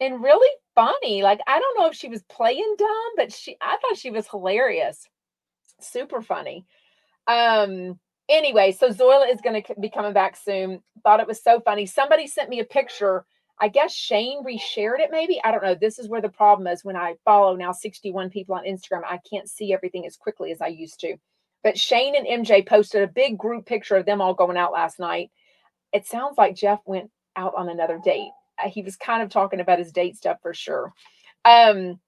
and 0.01 0.23
really 0.23 0.51
funny. 0.75 1.23
Like, 1.23 1.41
I 1.47 1.59
don't 1.59 1.79
know 1.79 1.89
if 1.89 1.95
she 1.95 2.09
was 2.09 2.23
playing 2.25 2.75
dumb, 2.79 3.13
but 3.17 3.33
she, 3.33 3.57
I 3.61 3.77
thought 3.81 3.99
she 3.99 4.11
was 4.11 4.29
hilarious. 4.29 5.09
Super 5.81 6.23
funny. 6.23 6.67
Um, 7.27 7.99
anyway, 8.29 8.73
so 8.73 8.91
Zoila 8.91 9.33
is 9.33 9.41
going 9.41 9.63
to 9.63 9.75
be 9.81 9.91
coming 9.91 10.13
back 10.13 10.37
soon. 10.37 10.83
Thought 11.03 11.21
it 11.21 11.27
was 11.27 11.43
so 11.43 11.61
funny. 11.61 11.87
Somebody 11.87 12.27
sent 12.27 12.51
me 12.51 12.61
a 12.61 12.65
picture. 12.65 13.25
I 13.59 13.69
guess 13.69 13.95
Shane 13.95 14.45
reshared 14.45 15.01
it, 15.01 15.11
maybe. 15.11 15.41
I 15.43 15.51
don't 15.51 15.63
know. 15.63 15.75
This 15.75 15.99
is 15.99 16.09
where 16.09 16.21
the 16.21 16.29
problem 16.29 16.67
is 16.67 16.85
when 16.85 16.97
I 16.97 17.15
follow 17.25 17.57
now 17.57 17.73
61 17.73 18.31
people 18.31 18.55
on 18.55 18.65
Instagram. 18.65 19.03
I 19.09 19.19
can't 19.29 19.49
see 19.49 19.73
everything 19.73 20.07
as 20.07 20.17
quickly 20.17 20.53
as 20.53 20.61
I 20.61 20.67
used 20.67 21.01
to. 21.01 21.17
But 21.65 21.79
Shane 21.79 22.15
and 22.15 22.47
MJ 22.47 22.67
posted 22.67 23.03
a 23.03 23.09
big 23.09 23.39
group 23.39 23.65
picture 23.65 23.97
of 23.97 24.05
them 24.05 24.21
all 24.21 24.35
going 24.35 24.59
out 24.59 24.73
last 24.73 24.99
night. 24.99 25.31
It 25.93 26.07
sounds 26.07 26.37
like 26.37 26.55
Jeff 26.55 26.81
went 26.85 27.11
out 27.35 27.55
on 27.57 27.71
another 27.71 27.99
date. 28.05 28.31
Uh, 28.63 28.69
he 28.69 28.83
was 28.83 28.97
kind 28.97 29.23
of 29.23 29.31
talking 29.31 29.61
about 29.61 29.79
his 29.79 29.93
date 29.93 30.17
stuff 30.17 30.39
for 30.43 30.55
sure. 30.55 30.93
Um, 31.45 32.01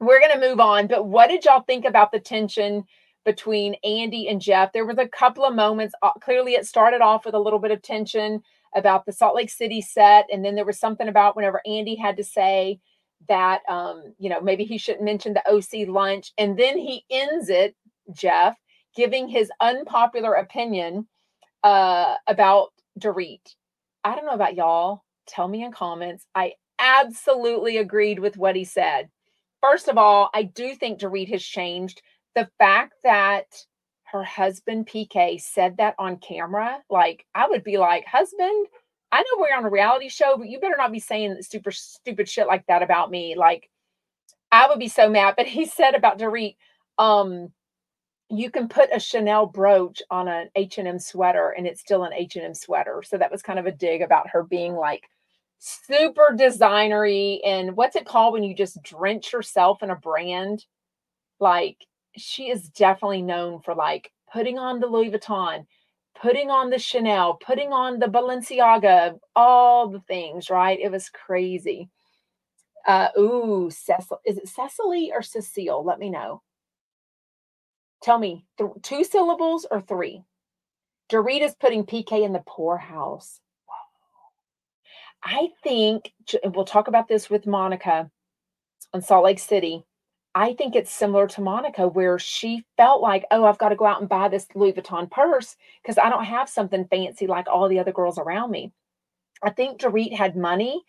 we're 0.00 0.20
going 0.20 0.38
to 0.38 0.48
move 0.48 0.60
on, 0.60 0.86
but 0.86 1.06
what 1.06 1.28
did 1.28 1.44
y'all 1.44 1.62
think 1.62 1.84
about 1.84 2.12
the 2.12 2.20
tension 2.20 2.84
between 3.24 3.76
Andy 3.84 4.28
and 4.28 4.40
Jeff? 4.40 4.72
There 4.72 4.84
was 4.86 4.98
a 4.98 5.08
couple 5.08 5.44
of 5.44 5.54
moments. 5.54 5.94
Uh, 6.02 6.12
clearly, 6.20 6.52
it 6.54 6.66
started 6.66 7.00
off 7.00 7.24
with 7.24 7.34
a 7.34 7.38
little 7.40 7.58
bit 7.58 7.70
of 7.70 7.80
tension 7.82 8.42
about 8.74 9.06
the 9.06 9.12
Salt 9.12 9.36
Lake 9.36 9.50
City 9.50 9.80
set, 9.80 10.26
and 10.32 10.44
then 10.44 10.54
there 10.54 10.64
was 10.64 10.78
something 10.78 11.08
about 11.08 11.36
whenever 11.36 11.62
Andy 11.64 11.94
had 11.94 12.16
to 12.16 12.24
say 12.24 12.80
that 13.28 13.62
um, 13.68 14.14
you 14.18 14.28
know 14.28 14.40
maybe 14.40 14.64
he 14.64 14.76
shouldn't 14.78 15.04
mention 15.04 15.32
the 15.34 15.48
OC 15.48 15.88
lunch, 15.88 16.32
and 16.36 16.58
then 16.58 16.76
he 16.76 17.04
ends 17.10 17.48
it, 17.48 17.76
Jeff, 18.12 18.56
giving 18.96 19.28
his 19.28 19.50
unpopular 19.60 20.34
opinion 20.34 21.06
uh, 21.62 22.16
about 22.26 22.72
Dorit. 22.98 23.54
I 24.02 24.14
don't 24.16 24.26
know 24.26 24.32
about 24.32 24.56
y'all, 24.56 25.03
tell 25.26 25.48
me 25.48 25.64
in 25.64 25.72
comments. 25.72 26.26
I 26.34 26.54
absolutely 26.78 27.78
agreed 27.78 28.18
with 28.18 28.36
what 28.36 28.56
he 28.56 28.64
said. 28.64 29.08
First 29.60 29.88
of 29.88 29.96
all, 29.96 30.30
I 30.34 30.42
do 30.44 30.74
think 30.74 31.00
Dorit 31.00 31.30
has 31.30 31.42
changed. 31.42 32.02
The 32.34 32.48
fact 32.58 32.94
that 33.04 33.46
her 34.04 34.22
husband 34.22 34.86
PK 34.86 35.40
said 35.40 35.76
that 35.78 35.94
on 35.98 36.18
camera, 36.18 36.82
like 36.90 37.24
I 37.34 37.48
would 37.48 37.64
be 37.64 37.78
like, 37.78 38.04
husband, 38.06 38.66
I 39.10 39.20
know 39.20 39.38
we're 39.38 39.56
on 39.56 39.64
a 39.64 39.70
reality 39.70 40.08
show, 40.08 40.36
but 40.36 40.48
you 40.48 40.60
better 40.60 40.76
not 40.76 40.92
be 40.92 40.98
saying 40.98 41.36
super 41.42 41.70
stupid 41.70 42.28
shit 42.28 42.46
like 42.46 42.66
that 42.66 42.82
about 42.82 43.10
me. 43.10 43.36
Like 43.36 43.70
I 44.52 44.68
would 44.68 44.78
be 44.78 44.88
so 44.88 45.08
mad. 45.08 45.34
But 45.36 45.46
he 45.46 45.66
said 45.66 45.94
about 45.94 46.18
Dorit, 46.18 46.56
um, 46.98 47.52
you 48.30 48.50
can 48.50 48.68
put 48.68 48.88
a 48.92 48.98
Chanel 49.00 49.46
brooch 49.46 50.02
on 50.10 50.28
an 50.28 50.48
H&M 50.54 50.98
sweater 50.98 51.50
and 51.50 51.66
it's 51.66 51.80
still 51.80 52.04
an 52.04 52.12
H&M 52.14 52.54
sweater. 52.54 53.02
So 53.04 53.18
that 53.18 53.30
was 53.30 53.42
kind 53.42 53.58
of 53.58 53.66
a 53.66 53.72
dig 53.72 54.02
about 54.02 54.30
her 54.30 54.42
being 54.42 54.74
like 54.74 55.04
super 55.58 56.34
designery 56.38 57.40
and 57.44 57.76
what's 57.76 57.96
it 57.96 58.06
called 58.06 58.32
when 58.32 58.42
you 58.42 58.54
just 58.54 58.82
drench 58.82 59.32
yourself 59.32 59.82
in 59.82 59.90
a 59.90 59.96
brand? 59.96 60.64
Like 61.38 61.76
she 62.16 62.50
is 62.50 62.68
definitely 62.70 63.22
known 63.22 63.60
for 63.60 63.74
like 63.74 64.10
putting 64.32 64.58
on 64.58 64.80
the 64.80 64.86
Louis 64.86 65.10
Vuitton 65.10 65.66
putting 66.20 66.48
on 66.48 66.70
the 66.70 66.78
Chanel 66.78 67.34
putting 67.34 67.72
on 67.72 67.98
the 67.98 68.06
Balenciaga 68.06 69.18
all 69.36 69.88
the 69.88 70.00
things 70.00 70.48
right? 70.48 70.78
It 70.80 70.90
was 70.90 71.08
crazy. 71.08 71.90
Uh 72.86 73.08
ooh 73.18 73.70
Cecil 73.70 74.20
is 74.24 74.38
it 74.38 74.48
Cecily 74.48 75.12
or 75.12 75.22
Cecile? 75.22 75.84
Let 75.84 75.98
me 75.98 76.10
know 76.10 76.42
tell 78.04 78.18
me 78.18 78.46
th- 78.58 78.70
two 78.82 79.04
syllables 79.04 79.66
or 79.70 79.80
three 79.80 80.22
Dorita's 81.10 81.54
putting 81.54 81.84
PK 81.84 82.24
in 82.24 82.32
the 82.32 82.42
poorhouse 82.46 83.40
I 85.24 85.48
think, 85.62 86.12
and 86.42 86.54
we'll 86.54 86.66
talk 86.66 86.86
about 86.88 87.08
this 87.08 87.30
with 87.30 87.46
Monica 87.46 88.10
on 88.92 89.00
Salt 89.00 89.24
Lake 89.24 89.38
City. 89.38 89.84
I 90.34 90.52
think 90.52 90.76
it's 90.76 90.92
similar 90.92 91.26
to 91.28 91.40
Monica, 91.40 91.88
where 91.88 92.18
she 92.18 92.64
felt 92.76 93.00
like, 93.00 93.24
oh, 93.30 93.44
I've 93.44 93.58
got 93.58 93.70
to 93.70 93.76
go 93.76 93.86
out 93.86 94.00
and 94.00 94.08
buy 94.08 94.28
this 94.28 94.46
Louis 94.54 94.72
Vuitton 94.74 95.10
purse 95.10 95.56
because 95.82 95.96
I 95.96 96.10
don't 96.10 96.24
have 96.24 96.48
something 96.48 96.86
fancy 96.88 97.26
like 97.26 97.46
all 97.48 97.68
the 97.68 97.78
other 97.78 97.92
girls 97.92 98.18
around 98.18 98.50
me. 98.50 98.72
I 99.42 99.50
think 99.50 99.80
Dorit 99.80 100.14
had 100.14 100.36
money, 100.36 100.82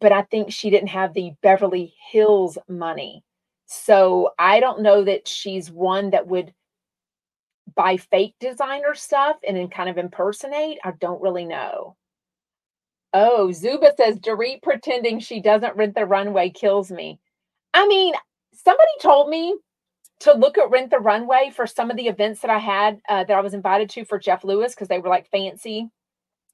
but 0.00 0.12
I 0.12 0.22
think 0.22 0.52
she 0.52 0.70
didn't 0.70 0.88
have 0.88 1.12
the 1.12 1.32
Beverly 1.42 1.94
Hills 2.10 2.56
money. 2.68 3.24
So 3.66 4.30
I 4.38 4.60
don't 4.60 4.82
know 4.82 5.04
that 5.04 5.28
she's 5.28 5.70
one 5.70 6.10
that 6.10 6.26
would 6.26 6.54
buy 7.74 7.96
fake 7.96 8.34
designer 8.40 8.94
stuff 8.94 9.36
and 9.46 9.56
then 9.56 9.68
kind 9.68 9.88
of 9.88 9.98
impersonate. 9.98 10.78
I 10.84 10.92
don't 11.00 11.20
really 11.20 11.44
know. 11.44 11.96
Oh, 13.12 13.50
Zuba 13.52 13.92
says 13.96 14.18
Dorit 14.18 14.62
pretending 14.62 15.18
she 15.18 15.40
doesn't 15.40 15.76
rent 15.76 15.94
the 15.94 16.06
runway 16.06 16.50
kills 16.50 16.90
me. 16.90 17.18
I 17.74 17.86
mean, 17.86 18.14
somebody 18.52 18.90
told 19.00 19.28
me 19.28 19.56
to 20.20 20.32
look 20.32 20.58
at 20.58 20.70
Rent 20.70 20.90
the 20.90 20.98
Runway 20.98 21.52
for 21.54 21.66
some 21.66 21.90
of 21.90 21.96
the 21.96 22.08
events 22.08 22.40
that 22.40 22.50
I 22.50 22.58
had 22.58 23.00
uh, 23.08 23.24
that 23.24 23.36
I 23.36 23.40
was 23.40 23.54
invited 23.54 23.90
to 23.90 24.04
for 24.04 24.18
Jeff 24.18 24.44
Lewis 24.44 24.74
because 24.74 24.88
they 24.88 24.98
were 24.98 25.08
like 25.08 25.30
fancy. 25.30 25.90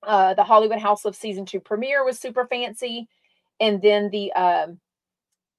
Uh, 0.02 0.34
the 0.34 0.42
Hollywood 0.42 0.80
House 0.80 1.04
of 1.04 1.14
season 1.14 1.46
two 1.46 1.60
premiere 1.60 2.04
was 2.04 2.18
super 2.18 2.46
fancy, 2.46 3.06
and 3.60 3.80
then 3.80 4.10
the 4.10 4.32
um, 4.32 4.80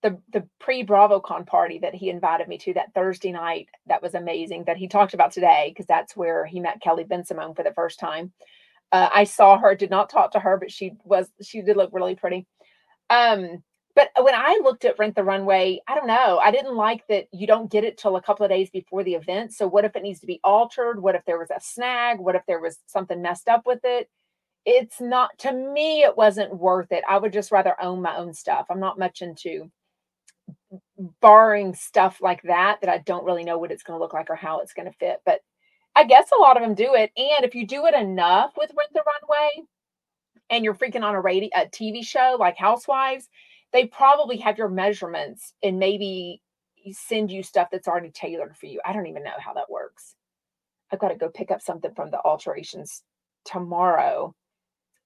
the 0.03 0.19
the 0.31 0.47
pre 0.59 0.85
BravoCon 0.85 1.47
party 1.47 1.79
that 1.79 1.95
he 1.95 2.09
invited 2.09 2.47
me 2.47 2.57
to 2.59 2.73
that 2.73 2.93
Thursday 2.93 3.31
night 3.31 3.69
that 3.87 4.01
was 4.01 4.13
amazing 4.13 4.65
that 4.65 4.77
he 4.77 4.87
talked 4.87 5.13
about 5.13 5.31
today 5.31 5.69
because 5.69 5.87
that's 5.87 6.15
where 6.15 6.45
he 6.45 6.59
met 6.59 6.81
Kelly 6.81 7.05
Bensimon 7.05 7.55
for 7.55 7.63
the 7.63 7.73
first 7.73 7.99
time. 7.99 8.31
Uh, 8.91 9.09
I 9.11 9.23
saw 9.23 9.57
her, 9.57 9.73
did 9.73 9.89
not 9.89 10.09
talk 10.09 10.31
to 10.33 10.39
her, 10.39 10.57
but 10.57 10.71
she 10.71 10.93
was 11.03 11.29
she 11.41 11.61
did 11.61 11.77
look 11.77 11.89
really 11.93 12.15
pretty. 12.15 12.45
Um, 13.09 13.63
but 13.95 14.09
when 14.19 14.33
I 14.35 14.59
looked 14.63 14.85
at 14.85 14.97
Rent 14.97 15.15
the 15.15 15.23
Runway, 15.23 15.79
I 15.87 15.95
don't 15.95 16.07
know. 16.07 16.39
I 16.43 16.51
didn't 16.51 16.75
like 16.75 17.05
that 17.09 17.27
you 17.31 17.47
don't 17.47 17.71
get 17.71 17.83
it 17.83 17.97
till 17.97 18.15
a 18.15 18.21
couple 18.21 18.43
of 18.43 18.49
days 18.51 18.69
before 18.71 19.03
the 19.03 19.13
event. 19.13 19.53
So 19.53 19.67
what 19.67 19.85
if 19.85 19.95
it 19.95 20.03
needs 20.03 20.19
to 20.21 20.25
be 20.27 20.39
altered? 20.43 21.01
What 21.01 21.15
if 21.15 21.23
there 21.25 21.37
was 21.37 21.51
a 21.51 21.61
snag? 21.61 22.19
What 22.19 22.35
if 22.35 22.41
there 22.47 22.59
was 22.59 22.79
something 22.87 23.21
messed 23.21 23.47
up 23.47 23.65
with 23.65 23.81
it? 23.83 24.09
It's 24.65 24.99
not 24.99 25.37
to 25.39 25.51
me, 25.53 26.03
it 26.03 26.17
wasn't 26.17 26.57
worth 26.57 26.91
it. 26.91 27.03
I 27.07 27.17
would 27.17 27.33
just 27.33 27.51
rather 27.51 27.79
own 27.81 28.01
my 28.01 28.17
own 28.17 28.33
stuff. 28.33 28.65
I'm 28.69 28.79
not 28.79 28.97
much 28.99 29.21
into 29.21 29.69
borrowing 30.97 31.73
stuff 31.73 32.19
like 32.21 32.41
that 32.43 32.79
that 32.81 32.89
I 32.89 32.99
don't 32.99 33.25
really 33.25 33.43
know 33.43 33.57
what 33.57 33.71
it's 33.71 33.83
going 33.83 33.97
to 33.97 34.01
look 34.01 34.13
like 34.13 34.29
or 34.29 34.35
how 34.35 34.59
it's 34.59 34.73
going 34.73 34.91
to 34.91 34.97
fit. 34.97 35.21
But 35.25 35.41
I 35.95 36.03
guess 36.05 36.29
a 36.31 36.41
lot 36.41 36.57
of 36.57 36.63
them 36.63 36.75
do 36.75 36.93
it. 36.95 37.11
And 37.17 37.45
if 37.45 37.55
you 37.55 37.67
do 37.67 37.85
it 37.85 37.93
enough 37.93 38.53
with 38.57 38.71
Rent 38.77 38.91
the 38.93 39.03
Runway 39.05 39.67
and 40.49 40.63
you're 40.63 40.75
freaking 40.75 41.03
on 41.03 41.15
a 41.15 41.21
radio 41.21 41.49
a 41.55 41.65
TV 41.65 42.05
show 42.05 42.37
like 42.39 42.57
Housewives, 42.57 43.29
they 43.71 43.87
probably 43.87 44.37
have 44.37 44.57
your 44.57 44.69
measurements 44.69 45.53
and 45.63 45.79
maybe 45.79 46.41
send 46.91 47.31
you 47.31 47.43
stuff 47.43 47.69
that's 47.71 47.87
already 47.87 48.11
tailored 48.11 48.55
for 48.57 48.65
you. 48.65 48.81
I 48.85 48.93
don't 48.93 49.07
even 49.07 49.23
know 49.23 49.31
how 49.39 49.53
that 49.53 49.69
works. 49.69 50.15
I've 50.91 50.99
got 50.99 51.09
to 51.09 51.15
go 51.15 51.29
pick 51.29 51.49
up 51.49 51.61
something 51.61 51.93
from 51.95 52.11
the 52.11 52.19
alterations 52.23 53.03
tomorrow 53.45 54.35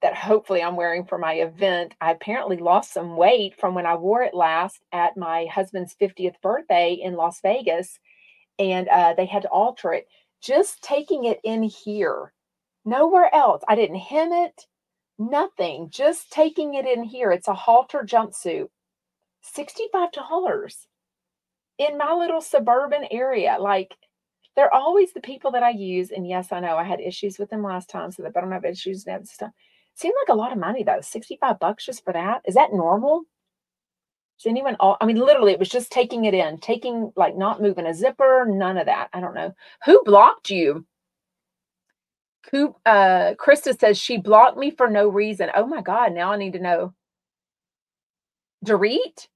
that 0.01 0.15
hopefully 0.15 0.61
I'm 0.61 0.75
wearing 0.75 1.05
for 1.05 1.17
my 1.17 1.33
event. 1.33 1.95
I 1.99 2.11
apparently 2.11 2.57
lost 2.57 2.93
some 2.93 3.15
weight 3.17 3.55
from 3.59 3.73
when 3.73 3.85
I 3.85 3.95
wore 3.95 4.21
it 4.21 4.33
last 4.33 4.79
at 4.91 5.17
my 5.17 5.45
husband's 5.45 5.95
50th 5.99 6.39
birthday 6.41 6.93
in 6.93 7.15
Las 7.15 7.41
Vegas, 7.41 7.99
and 8.59 8.87
uh, 8.89 9.13
they 9.15 9.25
had 9.25 9.43
to 9.43 9.49
alter 9.49 9.93
it 9.93 10.07
just 10.41 10.81
taking 10.83 11.25
it 11.25 11.39
in 11.43 11.63
here, 11.63 12.31
nowhere 12.85 13.33
else. 13.33 13.63
I 13.67 13.75
didn't 13.75 13.97
hem 13.97 14.31
it, 14.31 14.65
nothing, 15.17 15.89
just 15.89 16.31
taking 16.31 16.75
it 16.75 16.85
in 16.85 17.03
here. 17.03 17.31
It's 17.31 17.47
a 17.47 17.53
halter 17.53 18.03
jumpsuit, 18.05 18.67
$65 19.55 20.73
in 21.79 21.97
my 21.97 22.13
little 22.13 22.41
suburban 22.41 23.07
area. 23.11 23.57
Like, 23.59 23.95
they're 24.55 24.73
always 24.73 25.13
the 25.13 25.21
people 25.21 25.51
that 25.51 25.63
I 25.63 25.69
use. 25.71 26.11
And 26.11 26.27
yes, 26.27 26.51
I 26.51 26.59
know 26.59 26.77
I 26.77 26.83
had 26.83 26.99
issues 26.99 27.37
with 27.37 27.49
them 27.49 27.63
last 27.63 27.89
time, 27.89 28.11
so 28.11 28.23
that 28.23 28.33
I 28.35 28.41
don't 28.41 28.51
have 28.51 28.65
issues 28.65 29.05
now. 29.05 29.19
Stuff. 29.23 29.51
Seemed 29.97 30.13
like 30.21 30.31
a 30.31 30.37
lot 30.37 30.51
of 30.51 30.59
money 30.59 30.83
though. 30.83 31.01
65 31.01 31.59
bucks 31.59 31.83
just 31.83 32.03
for 32.03 32.13
that. 32.13 32.43
Is 32.45 32.53
that 32.53 32.71
normal? 32.71 33.23
Is 34.39 34.45
anyone 34.45 34.75
all 34.79 34.95
I 35.01 35.07
mean 35.07 35.17
literally 35.17 35.53
it 35.53 35.59
was 35.59 35.69
just 35.69 35.91
taking 35.91 36.25
it 36.25 36.35
in, 36.35 36.59
taking 36.59 37.11
like 37.15 37.35
not 37.35 37.63
moving 37.63 37.87
a 37.87 37.95
zipper, 37.95 38.45
none 38.47 38.77
of 38.77 38.85
that. 38.85 39.09
I 39.11 39.19
don't 39.19 39.33
know. 39.33 39.55
Who 39.85 40.03
blocked 40.05 40.51
you? 40.51 40.85
Who 42.51 42.75
uh 42.85 43.33
Krista 43.39 43.77
says 43.77 43.97
she 43.97 44.17
blocked 44.17 44.57
me 44.57 44.69
for 44.69 44.87
no 44.87 45.07
reason. 45.09 45.49
Oh 45.55 45.65
my 45.65 45.81
god, 45.81 46.13
now 46.13 46.31
I 46.31 46.37
need 46.37 46.53
to 46.53 46.59
know. 46.59 46.93
Dorit? 48.63 49.27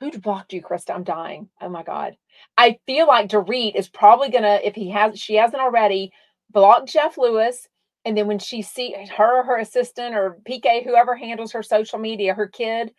Who 0.00 0.10
blocked 0.18 0.52
you, 0.52 0.62
Krista? 0.62 0.96
I'm 0.96 1.04
dying. 1.04 1.48
Oh 1.60 1.68
my 1.68 1.84
god. 1.84 2.16
I 2.58 2.78
feel 2.86 3.06
like 3.06 3.28
Dorit 3.30 3.76
is 3.76 3.88
probably 3.88 4.30
gonna, 4.30 4.58
if 4.64 4.74
he 4.74 4.90
has 4.90 5.20
she 5.20 5.36
hasn't 5.36 5.62
already, 5.62 6.12
block 6.50 6.86
Jeff 6.86 7.16
Lewis. 7.16 7.68
And 8.04 8.16
then 8.16 8.26
when 8.26 8.38
she 8.38 8.62
see 8.62 8.94
her, 9.16 9.44
her 9.44 9.58
assistant 9.58 10.14
or 10.14 10.38
PK, 10.48 10.84
whoever 10.84 11.16
handles 11.16 11.52
her 11.52 11.62
social 11.62 11.98
media, 11.98 12.34
her 12.34 12.46
kid, 12.46 12.92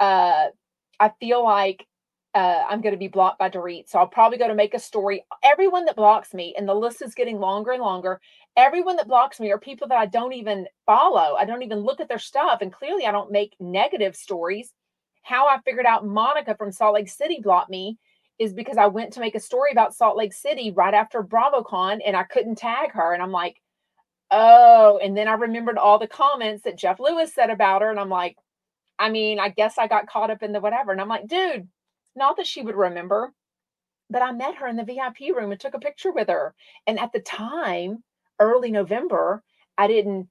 uh, 0.00 0.46
I 1.00 1.12
feel 1.20 1.44
like 1.44 1.86
uh, 2.34 2.64
I'm 2.68 2.80
going 2.80 2.92
to 2.92 2.98
be 2.98 3.08
blocked 3.08 3.38
by 3.38 3.48
Dorit. 3.50 3.88
So 3.88 3.98
I'll 3.98 4.06
probably 4.06 4.38
go 4.38 4.48
to 4.48 4.54
make 4.54 4.74
a 4.74 4.78
story. 4.78 5.24
Everyone 5.42 5.84
that 5.86 5.96
blocks 5.96 6.34
me, 6.34 6.54
and 6.56 6.68
the 6.68 6.74
list 6.74 7.02
is 7.02 7.14
getting 7.14 7.38
longer 7.38 7.72
and 7.72 7.82
longer. 7.82 8.20
Everyone 8.56 8.96
that 8.96 9.08
blocks 9.08 9.40
me 9.40 9.50
are 9.50 9.58
people 9.58 9.88
that 9.88 9.98
I 9.98 10.06
don't 10.06 10.32
even 10.32 10.66
follow. 10.86 11.36
I 11.36 11.44
don't 11.44 11.62
even 11.62 11.80
look 11.80 12.00
at 12.00 12.08
their 12.08 12.18
stuff. 12.18 12.60
And 12.60 12.72
clearly, 12.72 13.06
I 13.06 13.12
don't 13.12 13.32
make 13.32 13.54
negative 13.60 14.14
stories. 14.14 14.72
How 15.22 15.46
I 15.46 15.58
figured 15.64 15.86
out 15.86 16.06
Monica 16.06 16.56
from 16.56 16.72
Salt 16.72 16.94
Lake 16.94 17.08
City 17.08 17.40
blocked 17.42 17.70
me 17.70 17.98
is 18.38 18.52
because 18.52 18.76
I 18.76 18.86
went 18.86 19.12
to 19.14 19.20
make 19.20 19.34
a 19.34 19.40
story 19.40 19.72
about 19.72 19.94
Salt 19.94 20.16
Lake 20.16 20.32
City 20.32 20.70
right 20.70 20.94
after 20.94 21.22
BravoCon 21.22 21.98
and 22.04 22.16
I 22.16 22.22
couldn't 22.22 22.56
tag 22.56 22.92
her. 22.92 23.12
And 23.12 23.22
I'm 23.22 23.32
like, 23.32 23.60
oh. 24.30 24.98
And 25.02 25.16
then 25.16 25.28
I 25.28 25.34
remembered 25.34 25.78
all 25.78 25.98
the 25.98 26.06
comments 26.06 26.64
that 26.64 26.78
Jeff 26.78 27.00
Lewis 27.00 27.34
said 27.34 27.50
about 27.50 27.82
her. 27.82 27.90
And 27.90 28.00
I'm 28.00 28.08
like, 28.08 28.36
I 28.98 29.10
mean, 29.10 29.38
I 29.38 29.50
guess 29.50 29.78
I 29.78 29.86
got 29.86 30.08
caught 30.08 30.30
up 30.30 30.42
in 30.42 30.52
the 30.52 30.60
whatever. 30.60 30.92
And 30.92 31.00
I'm 31.00 31.08
like, 31.08 31.28
dude, 31.28 31.68
not 32.16 32.36
that 32.36 32.46
she 32.46 32.62
would 32.62 32.74
remember, 32.74 33.32
but 34.10 34.22
I 34.22 34.32
met 34.32 34.56
her 34.56 34.66
in 34.66 34.76
the 34.76 34.84
VIP 34.84 35.34
room 35.36 35.52
and 35.52 35.60
took 35.60 35.74
a 35.74 35.78
picture 35.78 36.12
with 36.12 36.28
her. 36.28 36.54
And 36.86 36.98
at 36.98 37.12
the 37.12 37.20
time, 37.20 38.02
early 38.40 38.70
November, 38.70 39.42
I 39.76 39.86
didn't 39.86 40.28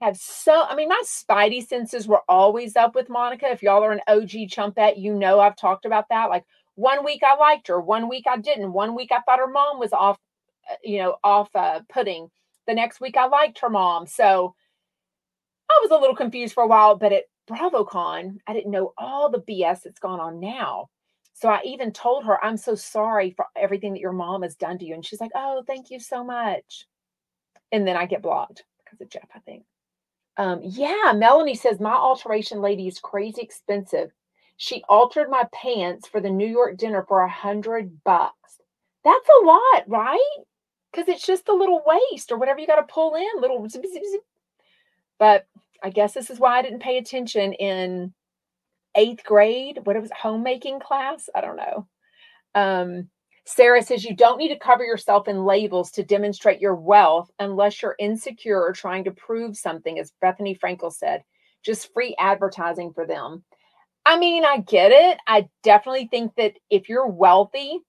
have 0.00 0.16
so, 0.16 0.64
I 0.68 0.74
mean, 0.74 0.88
my 0.88 1.02
spidey 1.04 1.66
senses 1.66 2.08
were 2.08 2.22
always 2.28 2.76
up 2.76 2.94
with 2.94 3.10
Monica. 3.10 3.50
If 3.50 3.62
y'all 3.62 3.84
are 3.84 3.92
an 3.92 4.00
OG 4.08 4.48
chumpette, 4.48 4.98
you 4.98 5.14
know 5.14 5.40
I've 5.40 5.56
talked 5.56 5.84
about 5.84 6.08
that. 6.08 6.30
Like 6.30 6.44
one 6.74 7.04
week 7.04 7.22
I 7.22 7.36
liked 7.36 7.68
her, 7.68 7.80
one 7.80 8.08
week 8.08 8.24
I 8.26 8.38
didn't. 8.38 8.72
One 8.72 8.94
week 8.94 9.10
I 9.12 9.20
thought 9.20 9.38
her 9.38 9.46
mom 9.46 9.78
was 9.78 9.92
off, 9.92 10.18
uh, 10.70 10.76
you 10.82 10.98
know, 10.98 11.16
off 11.22 11.54
uh, 11.54 11.80
pudding. 11.90 12.30
The 12.66 12.74
next 12.74 13.00
week 13.00 13.16
I 13.16 13.26
liked 13.26 13.58
her 13.60 13.70
mom. 13.70 14.06
So 14.06 14.54
I 15.70 15.78
was 15.82 15.90
a 15.90 16.00
little 16.00 16.16
confused 16.16 16.54
for 16.54 16.62
a 16.64 16.68
while, 16.68 16.96
but 16.96 17.12
at 17.12 17.24
BravoCon, 17.48 18.38
I 18.46 18.52
didn't 18.52 18.70
know 18.70 18.92
all 18.98 19.30
the 19.30 19.40
BS 19.40 19.82
that's 19.82 20.00
gone 20.00 20.20
on 20.20 20.40
now. 20.40 20.88
So 21.34 21.48
I 21.48 21.62
even 21.64 21.92
told 21.92 22.24
her, 22.24 22.42
I'm 22.44 22.56
so 22.56 22.74
sorry 22.74 23.30
for 23.30 23.46
everything 23.56 23.94
that 23.94 24.00
your 24.00 24.12
mom 24.12 24.42
has 24.42 24.56
done 24.56 24.78
to 24.78 24.84
you. 24.84 24.94
And 24.94 25.04
she's 25.04 25.20
like, 25.20 25.30
Oh, 25.34 25.62
thank 25.66 25.90
you 25.90 25.98
so 25.98 26.22
much. 26.22 26.86
And 27.72 27.86
then 27.86 27.96
I 27.96 28.06
get 28.06 28.22
blocked 28.22 28.64
because 28.84 29.00
of 29.00 29.08
Jeff, 29.08 29.28
I 29.34 29.38
think. 29.40 29.64
Um, 30.36 30.60
yeah, 30.62 31.12
Melanie 31.14 31.54
says, 31.54 31.80
My 31.80 31.94
alteration 31.94 32.60
lady 32.60 32.88
is 32.88 32.98
crazy 32.98 33.42
expensive. 33.42 34.10
She 34.56 34.84
altered 34.88 35.30
my 35.30 35.44
pants 35.52 36.06
for 36.06 36.20
the 36.20 36.28
New 36.28 36.46
York 36.46 36.76
dinner 36.76 37.04
for 37.08 37.20
a 37.20 37.30
hundred 37.30 38.04
bucks. 38.04 38.58
That's 39.04 39.28
a 39.28 39.46
lot, 39.46 39.84
right? 39.86 40.18
Because 40.90 41.08
it's 41.08 41.26
just 41.26 41.48
a 41.48 41.54
little 41.54 41.82
waist 41.86 42.32
or 42.32 42.38
whatever 42.38 42.58
you 42.58 42.66
got 42.66 42.76
to 42.76 42.92
pull 42.92 43.14
in, 43.14 43.40
little 43.40 43.68
zip, 43.68 43.84
zip, 43.84 44.02
zip. 44.10 44.22
But 45.18 45.46
I 45.82 45.90
guess 45.90 46.12
this 46.12 46.30
is 46.30 46.40
why 46.40 46.58
I 46.58 46.62
didn't 46.62 46.82
pay 46.82 46.98
attention 46.98 47.52
in 47.54 48.12
eighth 48.96 49.24
grade, 49.24 49.80
what 49.84 49.96
it 49.96 50.02
was 50.02 50.10
homemaking 50.16 50.80
class. 50.80 51.28
I 51.34 51.40
don't 51.40 51.56
know. 51.56 51.86
Um, 52.54 53.08
Sarah 53.44 53.82
says 53.82 54.04
you 54.04 54.14
don't 54.14 54.38
need 54.38 54.48
to 54.48 54.58
cover 54.58 54.84
yourself 54.84 55.26
in 55.26 55.44
labels 55.44 55.90
to 55.92 56.04
demonstrate 56.04 56.60
your 56.60 56.74
wealth 56.74 57.30
unless 57.38 57.82
you're 57.82 57.96
insecure 57.98 58.60
or 58.60 58.72
trying 58.72 59.04
to 59.04 59.10
prove 59.10 59.56
something, 59.56 59.98
as 59.98 60.12
Bethenny 60.22 60.58
Frankel 60.58 60.92
said. 60.92 61.22
Just 61.64 61.92
free 61.92 62.14
advertising 62.18 62.92
for 62.92 63.06
them. 63.06 63.44
I 64.06 64.18
mean, 64.18 64.44
I 64.44 64.58
get 64.58 64.92
it. 64.92 65.18
I 65.26 65.48
definitely 65.62 66.08
think 66.10 66.34
that 66.36 66.54
if 66.70 66.88
you're 66.88 67.06
wealthy, 67.06 67.80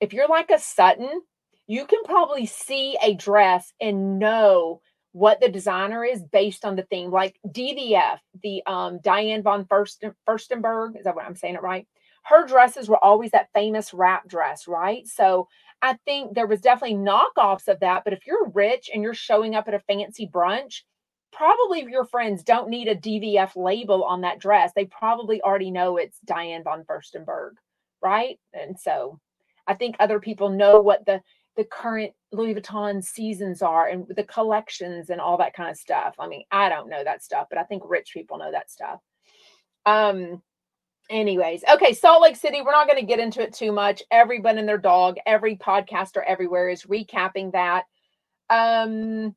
if 0.00 0.12
you're 0.12 0.28
like 0.28 0.50
a 0.50 0.58
Sutton, 0.58 1.22
you 1.66 1.86
can 1.86 2.02
probably 2.04 2.46
see 2.46 2.96
a 3.02 3.14
dress 3.14 3.72
and 3.80 4.18
know 4.18 4.80
what 5.12 5.40
the 5.40 5.48
designer 5.48 6.04
is 6.04 6.22
based 6.22 6.64
on 6.64 6.76
the 6.76 6.82
theme. 6.82 7.10
Like 7.10 7.38
DVF, 7.46 8.18
the 8.42 8.62
um, 8.66 8.98
Diane 9.02 9.42
von 9.42 9.64
Fursten, 9.64 10.12
Furstenberg, 10.28 10.98
is 10.98 11.04
that 11.04 11.14
what 11.14 11.24
I'm 11.24 11.36
saying 11.36 11.54
it 11.54 11.62
right? 11.62 11.86
Her 12.24 12.46
dresses 12.46 12.88
were 12.88 13.02
always 13.02 13.30
that 13.30 13.48
famous 13.54 13.94
wrap 13.94 14.26
dress, 14.26 14.66
right? 14.66 15.06
So 15.06 15.46
I 15.82 15.98
think 16.04 16.34
there 16.34 16.46
was 16.46 16.60
definitely 16.60 16.96
knockoffs 16.96 17.68
of 17.68 17.80
that. 17.80 18.02
But 18.04 18.12
if 18.12 18.26
you're 18.26 18.48
rich 18.48 18.90
and 18.92 19.02
you're 19.02 19.14
showing 19.14 19.54
up 19.54 19.68
at 19.68 19.74
a 19.74 19.80
fancy 19.80 20.26
brunch, 20.26 20.82
probably 21.32 21.84
your 21.88 22.06
friends 22.06 22.42
don't 22.42 22.70
need 22.70 22.88
a 22.88 22.96
DVF 22.96 23.52
label 23.56 24.04
on 24.04 24.22
that 24.22 24.38
dress. 24.38 24.72
They 24.74 24.86
probably 24.86 25.42
already 25.42 25.70
know 25.70 25.96
it's 25.96 26.18
Diane 26.24 26.64
von 26.64 26.84
Furstenberg, 26.84 27.52
right? 28.02 28.38
And 28.52 28.78
so 28.78 29.20
I 29.66 29.74
think 29.74 29.96
other 30.00 30.20
people 30.20 30.50
know 30.50 30.80
what 30.80 31.04
the 31.06 31.20
the 31.56 31.64
current 31.64 32.12
Louis 32.32 32.54
Vuitton 32.54 33.02
seasons 33.02 33.62
are 33.62 33.88
and 33.88 34.06
the 34.08 34.24
collections 34.24 35.10
and 35.10 35.20
all 35.20 35.38
that 35.38 35.54
kind 35.54 35.70
of 35.70 35.76
stuff. 35.76 36.14
I 36.18 36.26
mean, 36.28 36.44
I 36.50 36.68
don't 36.68 36.88
know 36.90 37.04
that 37.04 37.22
stuff, 37.22 37.46
but 37.48 37.58
I 37.58 37.64
think 37.64 37.82
rich 37.86 38.10
people 38.12 38.38
know 38.38 38.50
that 38.50 38.70
stuff. 38.70 39.00
Um 39.86 40.42
anyways, 41.10 41.64
okay, 41.72 41.92
Salt 41.92 42.22
Lake 42.22 42.36
City, 42.36 42.62
we're 42.62 42.72
not 42.72 42.88
going 42.88 42.98
to 42.98 43.06
get 43.06 43.20
into 43.20 43.42
it 43.42 43.52
too 43.52 43.72
much. 43.72 44.02
Everyone 44.10 44.56
and 44.56 44.66
their 44.66 44.78
dog, 44.78 45.16
every 45.26 45.54
podcaster 45.56 46.22
everywhere 46.26 46.70
is 46.70 46.84
recapping 46.84 47.52
that. 47.52 47.84
Um 48.50 49.34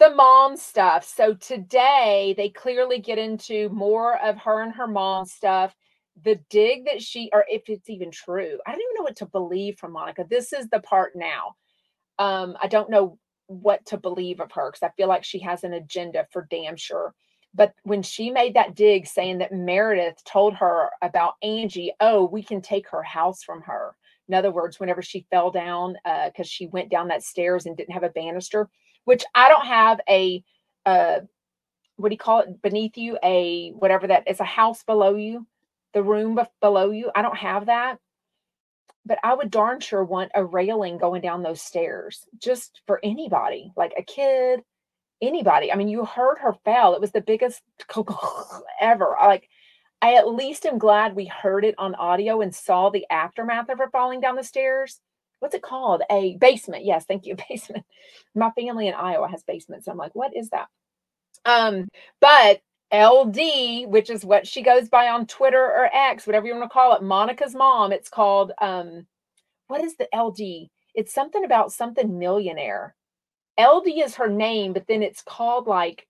the 0.00 0.10
mom 0.10 0.56
stuff. 0.56 1.04
So 1.04 1.34
today 1.34 2.34
they 2.36 2.50
clearly 2.50 2.98
get 2.98 3.18
into 3.18 3.68
more 3.70 4.22
of 4.22 4.36
her 4.38 4.62
and 4.62 4.74
her 4.74 4.86
mom 4.86 5.24
stuff 5.24 5.74
the 6.22 6.38
dig 6.48 6.84
that 6.86 7.02
she 7.02 7.28
or 7.32 7.44
if 7.48 7.62
it's 7.68 7.90
even 7.90 8.10
true 8.10 8.58
i 8.66 8.70
don't 8.70 8.80
even 8.80 8.94
know 8.96 9.02
what 9.02 9.16
to 9.16 9.26
believe 9.26 9.76
from 9.78 9.92
monica 9.92 10.24
this 10.28 10.52
is 10.52 10.68
the 10.68 10.80
part 10.80 11.12
now 11.16 11.54
um 12.18 12.56
i 12.62 12.68
don't 12.68 12.90
know 12.90 13.18
what 13.46 13.84
to 13.84 13.96
believe 13.96 14.40
of 14.40 14.52
her 14.52 14.70
because 14.70 14.82
i 14.82 14.92
feel 14.96 15.08
like 15.08 15.24
she 15.24 15.38
has 15.40 15.64
an 15.64 15.74
agenda 15.74 16.26
for 16.30 16.46
damn 16.50 16.76
sure 16.76 17.14
but 17.52 17.72
when 17.82 18.02
she 18.02 18.30
made 18.30 18.54
that 18.54 18.74
dig 18.74 19.06
saying 19.06 19.38
that 19.38 19.52
meredith 19.52 20.22
told 20.24 20.54
her 20.54 20.90
about 21.02 21.34
angie 21.42 21.92
oh 22.00 22.24
we 22.24 22.42
can 22.42 22.60
take 22.60 22.88
her 22.88 23.02
house 23.02 23.42
from 23.42 23.60
her 23.60 23.96
in 24.28 24.34
other 24.34 24.52
words 24.52 24.78
whenever 24.78 25.02
she 25.02 25.26
fell 25.30 25.50
down 25.50 25.94
because 26.04 26.46
uh, 26.46 26.48
she 26.48 26.66
went 26.68 26.90
down 26.90 27.08
that 27.08 27.22
stairs 27.22 27.66
and 27.66 27.76
didn't 27.76 27.92
have 27.92 28.04
a 28.04 28.08
banister 28.10 28.68
which 29.04 29.24
i 29.34 29.48
don't 29.48 29.66
have 29.66 30.00
a 30.08 30.42
uh 30.86 31.18
what 31.96 32.08
do 32.08 32.14
you 32.14 32.18
call 32.18 32.40
it 32.40 32.62
beneath 32.62 32.96
you 32.96 33.18
a 33.22 33.70
whatever 33.72 34.06
that 34.06 34.26
is 34.28 34.40
a 34.40 34.44
house 34.44 34.82
below 34.84 35.16
you 35.16 35.46
the 35.94 36.02
room 36.02 36.38
below 36.60 36.90
you. 36.90 37.10
I 37.14 37.22
don't 37.22 37.36
have 37.36 37.66
that. 37.66 37.98
But 39.06 39.18
I 39.22 39.34
would 39.34 39.50
darn 39.50 39.80
sure 39.80 40.02
want 40.02 40.32
a 40.34 40.44
railing 40.44 40.98
going 40.98 41.20
down 41.20 41.42
those 41.42 41.60
stairs 41.60 42.26
just 42.38 42.80
for 42.86 43.00
anybody, 43.02 43.70
like 43.76 43.92
a 43.98 44.02
kid, 44.02 44.62
anybody. 45.20 45.72
I 45.72 45.76
mean, 45.76 45.88
you 45.88 46.04
heard 46.04 46.38
her 46.38 46.54
fell. 46.64 46.94
It 46.94 47.00
was 47.00 47.12
the 47.12 47.20
biggest 47.20 47.62
ever. 48.80 49.14
Like, 49.20 49.48
I 50.02 50.14
at 50.14 50.28
least 50.28 50.66
am 50.66 50.78
glad 50.78 51.14
we 51.14 51.26
heard 51.26 51.64
it 51.64 51.74
on 51.78 51.94
audio 51.94 52.40
and 52.40 52.54
saw 52.54 52.90
the 52.90 53.06
aftermath 53.10 53.68
of 53.68 53.78
her 53.78 53.90
falling 53.90 54.20
down 54.20 54.36
the 54.36 54.44
stairs. 54.44 55.00
What's 55.40 55.54
it 55.54 55.62
called? 55.62 56.02
A 56.10 56.36
basement. 56.38 56.84
Yes, 56.84 57.04
thank 57.04 57.26
you. 57.26 57.36
Basement. 57.48 57.84
My 58.34 58.50
family 58.52 58.88
in 58.88 58.94
Iowa 58.94 59.28
has 59.28 59.42
basements. 59.42 59.88
I'm 59.88 59.98
like, 59.98 60.14
what 60.14 60.34
is 60.34 60.50
that? 60.50 60.68
Um, 61.44 61.88
but 62.20 62.60
LD, 62.92 63.88
which 63.88 64.10
is 64.10 64.24
what 64.24 64.46
she 64.46 64.62
goes 64.62 64.88
by 64.88 65.08
on 65.08 65.26
Twitter 65.26 65.62
or 65.62 65.90
X, 65.92 66.26
whatever 66.26 66.46
you 66.46 66.54
want 66.54 66.64
to 66.64 66.72
call 66.72 66.94
it, 66.94 67.02
Monica's 67.02 67.54
mom. 67.54 67.92
It's 67.92 68.08
called 68.08 68.52
um 68.60 69.06
what 69.66 69.82
is 69.82 69.96
the 69.96 70.08
LD? 70.14 70.68
It's 70.94 71.12
something 71.12 71.44
about 71.44 71.72
something 71.72 72.18
millionaire. 72.18 72.94
LD 73.58 73.88
is 73.88 74.16
her 74.16 74.28
name, 74.28 74.72
but 74.72 74.86
then 74.86 75.02
it's 75.02 75.22
called 75.22 75.66
like 75.66 76.06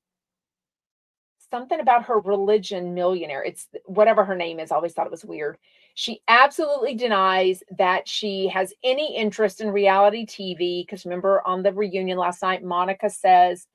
something 1.51 1.79
about 1.81 2.05
her 2.05 2.19
religion 2.21 2.95
millionaire. 2.95 3.45
It's 3.45 3.69
whatever 3.85 4.25
her 4.25 4.35
name 4.35 4.59
is. 4.59 4.73
I 4.73 4.77
always 4.77 4.93
thought 4.93 5.07
it 5.07 5.13
was 5.13 5.25
weird. 5.25 5.59
She 5.95 6.21
absolutely 6.27 6.97
denies 6.97 7.63
that 7.79 8.09
she 8.09 8.49
has 8.49 8.73
any 8.83 9.17
interest 9.17 9.61
in 9.61 9.71
reality 9.71 10.27
TV. 10.27 10.85
Because 10.85 11.05
remember 11.05 11.47
on 11.47 11.63
the 11.63 11.73
reunion 11.73 12.19
last 12.19 12.43
night, 12.43 12.65
Monica 12.65 13.09
says 13.09 13.67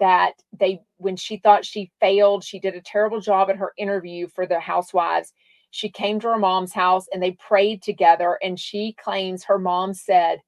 that 0.00 0.34
they 0.58 0.80
when 0.98 1.16
she 1.16 1.38
thought 1.38 1.64
she 1.64 1.90
failed 2.00 2.44
she 2.44 2.60
did 2.60 2.74
a 2.76 2.82
terrible 2.82 3.20
job 3.20 3.50
at 3.50 3.56
her 3.56 3.72
interview 3.78 4.28
for 4.28 4.46
the 4.46 4.60
housewives 4.60 5.32
she 5.72 5.90
came 5.90 6.20
to 6.20 6.28
her 6.28 6.38
mom's 6.38 6.72
house 6.74 7.06
and 7.12 7.22
they 7.22 7.32
prayed 7.32 7.82
together 7.82 8.38
and 8.42 8.60
she 8.60 8.94
claims 9.02 9.44
her 9.44 9.58
mom 9.58 9.94
said 9.94 10.40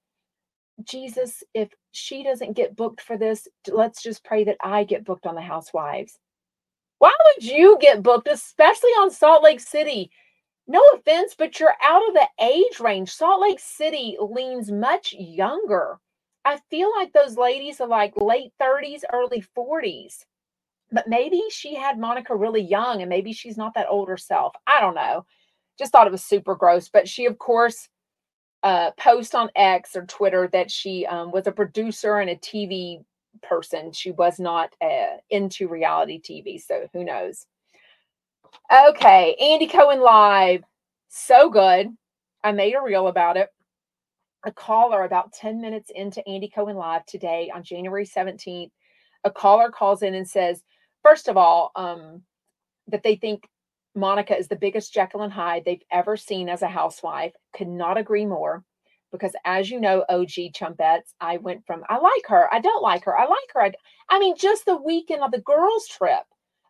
jesus 0.85 1.43
if 1.55 1.71
she 1.93 2.23
doesn't 2.25 2.55
get 2.55 2.77
booked 2.77 3.01
for 3.03 3.19
this 3.19 3.49
let's 3.71 4.03
just 4.03 4.25
pray 4.25 4.45
that 4.45 4.59
i 4.63 4.85
get 4.85 5.05
booked 5.05 5.27
on 5.27 5.35
the 5.37 5.43
housewives 5.43 6.15
Why 6.99 7.13
would 7.27 7.45
you 7.47 7.79
get 7.81 8.03
booked, 8.03 8.29
especially 8.29 8.91
on 8.93 9.13
Salt 9.13 9.45
Lake 9.45 9.61
City? 9.61 10.11
No 10.69 10.83
offense, 10.95 11.35
but 11.39 11.61
you're 11.61 11.75
out 11.83 12.09
of 12.09 12.15
the 12.15 12.29
age 12.43 12.81
range. 12.81 13.11
Salt 13.13 13.43
Lake 13.43 13.61
City 13.61 14.17
leans 14.21 14.73
much 14.73 15.15
younger. 15.15 16.01
I 16.45 16.59
feel 16.71 16.91
like 16.97 17.13
those 17.13 17.37
ladies 17.37 17.81
are 17.81 17.89
like 17.89 18.15
late 18.17 18.53
30s, 18.61 19.03
early 19.13 19.45
40s. 19.57 20.25
But 20.91 21.09
maybe 21.09 21.43
she 21.51 21.75
had 21.75 21.99
Monica 21.99 22.35
really 22.35 22.63
young 22.63 23.03
and 23.03 23.09
maybe 23.09 23.33
she's 23.33 23.59
not 23.59 23.75
that 23.75 23.89
old 23.91 24.09
herself. 24.09 24.55
I 24.67 24.81
don't 24.81 24.95
know. 24.95 25.27
Just 25.79 25.93
thought 25.93 26.07
it 26.07 26.13
was 26.13 26.25
super 26.25 26.55
gross. 26.55 26.89
But 26.89 27.07
she, 27.09 27.27
of 27.27 27.39
course, 27.39 27.89
uh, 28.63 28.91
post 28.93 29.35
on 29.35 29.51
X 29.55 29.95
or 29.95 30.05
Twitter 30.07 30.49
that 30.53 30.71
she 30.71 31.07
um, 31.07 31.31
was 31.31 31.47
a 31.47 31.53
producer 31.53 32.19
and 32.19 32.31
a 32.31 32.37
TV 32.37 33.05
person. 33.43 33.93
She 33.93 34.11
was 34.11 34.41
not 34.41 34.75
uh, 34.81 35.19
into 35.31 35.69
reality 35.69 36.21
TV, 36.21 36.61
so 36.61 36.89
who 36.93 37.05
knows? 37.05 37.47
Okay, 38.73 39.37
Andy 39.41 39.67
Cohen 39.67 40.01
live, 40.01 40.63
so 41.09 41.51
good. 41.51 41.89
I 42.43 42.53
made 42.53 42.75
a 42.75 42.81
reel 42.81 43.09
about 43.09 43.37
it. 43.37 43.49
A 44.45 44.53
caller 44.53 45.05
about 45.05 45.33
10 45.33 45.61
minutes 45.61 45.91
into 45.95 46.27
Andy 46.29 46.49
Cohen 46.49 46.77
live 46.77 47.05
today 47.07 47.51
on 47.53 47.63
January 47.63 48.07
17th, 48.07 48.71
a 49.25 49.31
caller 49.31 49.71
calls 49.71 50.03
in 50.03 50.15
and 50.15 50.29
says, 50.29 50.63
first 51.03 51.29
of 51.29 51.37
all, 51.37 51.73
um, 51.75 52.23
that 52.87 53.03
they 53.03 53.17
think 53.17 53.49
Monica 53.95 54.37
is 54.37 54.49
the 54.49 54.57
biggest 54.57 54.95
Jekyll 54.95 55.23
and 55.23 55.33
Hyde 55.33 55.65
they've 55.65 55.83
ever 55.91 56.17
seen 56.17 56.49
as 56.49 56.63
a 56.63 56.69
housewife. 56.69 57.33
Could 57.53 57.69
not 57.69 57.99
agree 57.99 58.27
more. 58.27 58.65
Because 59.11 59.33
as 59.45 59.71
you 59.71 59.81
know, 59.81 60.05
OG 60.09 60.53
Chumpettes, 60.55 61.15
I 61.21 61.39
went 61.39 61.67
from 61.67 61.83
I 61.89 61.99
like 61.99 62.27
her, 62.29 62.53
I 62.53 62.61
don't 62.61 62.83
like 62.83 63.05
her, 63.05 63.19
I 63.19 63.23
like 63.23 63.51
her. 63.55 63.63
I, 63.63 63.73
I 64.11 64.19
mean, 64.19 64.37
just 64.37 64.67
the 64.67 64.77
weekend 64.77 65.23
of 65.23 65.33
the 65.33 65.41
girls' 65.41 65.89
trip, 65.89 66.25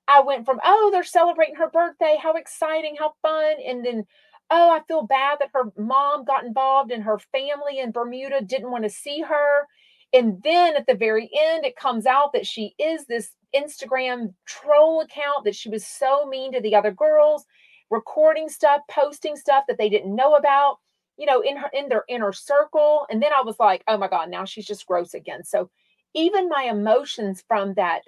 I 0.07 0.20
went 0.20 0.46
from, 0.46 0.61
oh, 0.64 0.90
they're 0.92 1.04
celebrating 1.04 1.57
her 1.57 1.68
birthday, 1.68 2.16
how 2.20 2.35
exciting, 2.35 2.96
how 2.96 3.12
fun. 3.22 3.57
And 3.66 3.85
then, 3.85 4.07
oh, 4.51 4.71
I 4.71 4.81
feel 4.89 5.03
bad 5.03 5.39
that 5.41 5.51
her 5.53 5.73
mom 5.77 6.25
got 6.25 6.45
involved 6.45 6.91
and 6.91 7.03
her 7.03 7.19
family 7.19 7.79
in 7.79 7.93
Bermuda 7.93 8.41
didn't 8.43 8.71
want 8.71 8.85
to 8.85 8.91
see 8.91 9.21
her. 9.21 9.67
And 10.13 10.41
then 10.43 10.75
at 10.77 10.87
the 10.87 10.95
very 10.95 11.31
end, 11.39 11.65
it 11.67 11.77
comes 11.77 12.07
out 12.07 12.33
that 12.33 12.47
she 12.47 12.75
is 12.79 13.05
this 13.07 13.31
Instagram 13.55 14.33
troll 14.47 15.03
account, 15.03 15.45
that 15.45 15.55
she 15.55 15.69
was 15.69 15.87
so 15.87 16.27
mean 16.27 16.53
to 16.53 16.61
the 16.61 16.75
other 16.75 16.93
girls, 16.93 17.45
recording 17.91 18.49
stuff, 18.49 18.81
posting 18.91 19.37
stuff 19.37 19.65
that 19.69 19.77
they 19.77 19.91
didn't 19.91 20.15
know 20.15 20.35
about, 20.35 20.79
you 21.19 21.27
know, 21.27 21.41
in 21.41 21.57
her 21.59 21.69
in 21.75 21.89
their 21.89 22.05
inner 22.09 22.33
circle. 22.33 23.07
And 23.11 23.23
then 23.23 23.33
I 23.37 23.43
was 23.43 23.57
like, 23.59 23.85
oh 23.87 23.99
my 23.99 24.09
God, 24.09 24.31
now 24.31 24.45
she's 24.47 24.67
just 24.67 24.87
gross 24.87 25.13
again. 25.13 25.45
So 25.45 25.71
even 26.15 26.49
my 26.49 26.65
emotions 26.65 27.45
from 27.47 27.75
that 27.75 28.03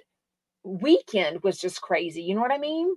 weekend 0.65 1.43
was 1.43 1.59
just 1.59 1.83
crazy. 1.83 2.23
You 2.23 2.35
know 2.35 2.41
what 2.41 2.53
I 2.53 2.59
mean? 2.59 2.95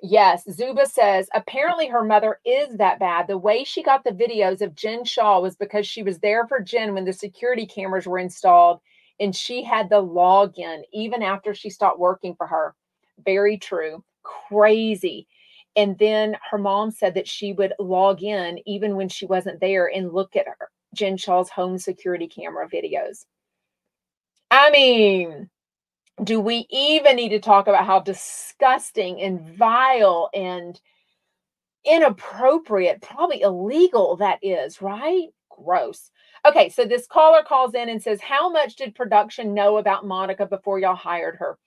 Yes, 0.00 0.44
Zuba 0.50 0.86
says 0.86 1.28
apparently 1.34 1.86
her 1.88 2.02
mother 2.02 2.40
is 2.44 2.76
that 2.76 2.98
bad. 2.98 3.26
The 3.26 3.38
way 3.38 3.64
she 3.64 3.82
got 3.82 4.02
the 4.04 4.10
videos 4.10 4.60
of 4.60 4.74
Jen 4.74 5.04
Shah 5.04 5.40
was 5.40 5.56
because 5.56 5.86
she 5.86 6.02
was 6.02 6.18
there 6.18 6.46
for 6.46 6.60
Jen 6.60 6.94
when 6.94 7.04
the 7.04 7.12
security 7.12 7.66
cameras 7.66 8.06
were 8.06 8.18
installed 8.18 8.80
and 9.20 9.34
she 9.34 9.62
had 9.62 9.88
the 9.88 10.02
login 10.02 10.82
even 10.92 11.22
after 11.22 11.54
she 11.54 11.70
stopped 11.70 12.00
working 12.00 12.34
for 12.34 12.46
her. 12.46 12.74
Very 13.24 13.58
true. 13.58 14.02
Crazy. 14.22 15.28
And 15.76 15.96
then 15.98 16.36
her 16.50 16.58
mom 16.58 16.90
said 16.90 17.14
that 17.14 17.28
she 17.28 17.52
would 17.52 17.72
log 17.78 18.22
in 18.22 18.60
even 18.66 18.96
when 18.96 19.08
she 19.08 19.26
wasn't 19.26 19.60
there 19.60 19.86
and 19.86 20.12
look 20.12 20.36
at 20.36 20.46
her, 20.46 20.70
Jen 20.94 21.16
Shah's 21.16 21.48
home 21.48 21.78
security 21.78 22.26
camera 22.26 22.68
videos. 22.68 23.24
I 24.50 24.70
mean, 24.70 25.48
do 26.24 26.40
we 26.40 26.66
even 26.70 27.16
need 27.16 27.30
to 27.30 27.40
talk 27.40 27.66
about 27.66 27.86
how 27.86 28.00
disgusting 28.00 29.20
and 29.20 29.40
vile 29.40 30.28
and 30.34 30.80
inappropriate, 31.84 33.00
probably 33.02 33.40
illegal 33.40 34.16
that 34.16 34.38
is, 34.42 34.80
right? 34.80 35.28
Gross. 35.50 36.10
Okay, 36.46 36.68
so 36.68 36.84
this 36.84 37.06
caller 37.06 37.42
calls 37.42 37.74
in 37.74 37.88
and 37.88 38.02
says, 38.02 38.20
How 38.20 38.50
much 38.50 38.76
did 38.76 38.94
production 38.94 39.54
know 39.54 39.78
about 39.78 40.06
Monica 40.06 40.46
before 40.46 40.78
y'all 40.78 40.94
hired 40.94 41.36
her? 41.36 41.58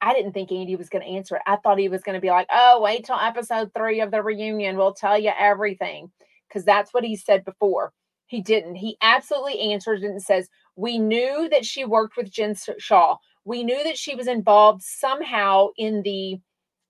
I 0.00 0.14
didn't 0.14 0.32
think 0.32 0.52
Andy 0.52 0.76
was 0.76 0.88
going 0.88 1.04
to 1.04 1.10
answer 1.10 1.36
it. 1.36 1.42
I 1.46 1.56
thought 1.56 1.78
he 1.78 1.88
was 1.88 2.02
going 2.02 2.14
to 2.14 2.20
be 2.20 2.30
like, 2.30 2.46
Oh, 2.52 2.80
wait 2.80 3.04
till 3.04 3.18
episode 3.18 3.70
three 3.74 4.00
of 4.00 4.10
the 4.10 4.22
reunion. 4.22 4.76
We'll 4.76 4.94
tell 4.94 5.18
you 5.18 5.32
everything. 5.38 6.10
Because 6.48 6.64
that's 6.64 6.94
what 6.94 7.04
he 7.04 7.16
said 7.16 7.44
before. 7.44 7.92
He 8.26 8.40
didn't. 8.40 8.76
He 8.76 8.96
absolutely 9.02 9.72
answers 9.72 10.02
it 10.02 10.10
and 10.10 10.22
says, 10.22 10.48
We 10.76 10.98
knew 10.98 11.48
that 11.50 11.64
she 11.64 11.84
worked 11.84 12.16
with 12.16 12.30
Jen 12.30 12.54
Shah 12.78 13.16
we 13.48 13.64
knew 13.64 13.82
that 13.82 13.96
she 13.96 14.14
was 14.14 14.28
involved 14.28 14.82
somehow 14.82 15.68
in 15.78 16.02
the 16.02 16.38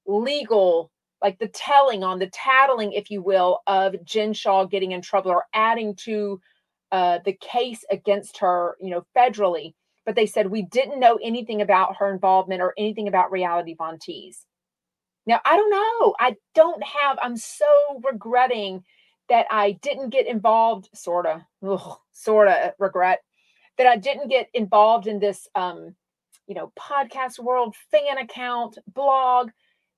legal 0.06 0.90
like 1.22 1.38
the 1.38 1.48
telling 1.48 2.02
on 2.02 2.18
the 2.18 2.26
tattling 2.28 2.92
if 2.92 3.10
you 3.10 3.22
will 3.22 3.60
of 3.66 3.94
jen 4.04 4.32
shah 4.32 4.64
getting 4.64 4.92
in 4.92 5.00
trouble 5.00 5.30
or 5.30 5.44
adding 5.54 5.94
to 5.94 6.40
uh, 6.90 7.18
the 7.24 7.34
case 7.34 7.84
against 7.90 8.38
her 8.38 8.76
you 8.80 8.90
know 8.90 9.06
federally. 9.16 9.74
But 10.04 10.16
they 10.16 10.26
said 10.26 10.46
we 10.46 10.62
didn't 10.62 11.00
know 11.00 11.18
anything 11.22 11.60
about 11.60 11.96
her 11.96 12.10
involvement 12.10 12.62
or 12.62 12.72
anything 12.78 13.08
about 13.08 13.30
reality 13.30 13.74
von 13.74 13.98
tease 13.98 14.44
now 15.26 15.40
i 15.44 15.54
don't 15.56 15.70
know. 15.70 16.14
I 16.18 16.36
don't 16.54 16.82
have 16.82 17.18
i'm 17.22 17.36
so 17.36 17.66
regretting 18.02 18.82
that 19.28 19.46
i 19.50 19.72
didn't 19.82 20.10
get 20.10 20.26
involved 20.26 20.88
sort 20.94 21.26
of 21.26 21.98
sort 22.12 22.48
of 22.48 22.72
regret 22.78 23.20
that 23.76 23.86
i 23.86 23.96
didn't 23.96 24.28
get 24.28 24.48
involved 24.54 25.06
in 25.06 25.20
this 25.20 25.46
um 25.54 25.94
you 26.48 26.54
know, 26.54 26.72
podcast 26.78 27.38
world, 27.38 27.76
fan 27.92 28.18
account, 28.18 28.78
blog, 28.92 29.50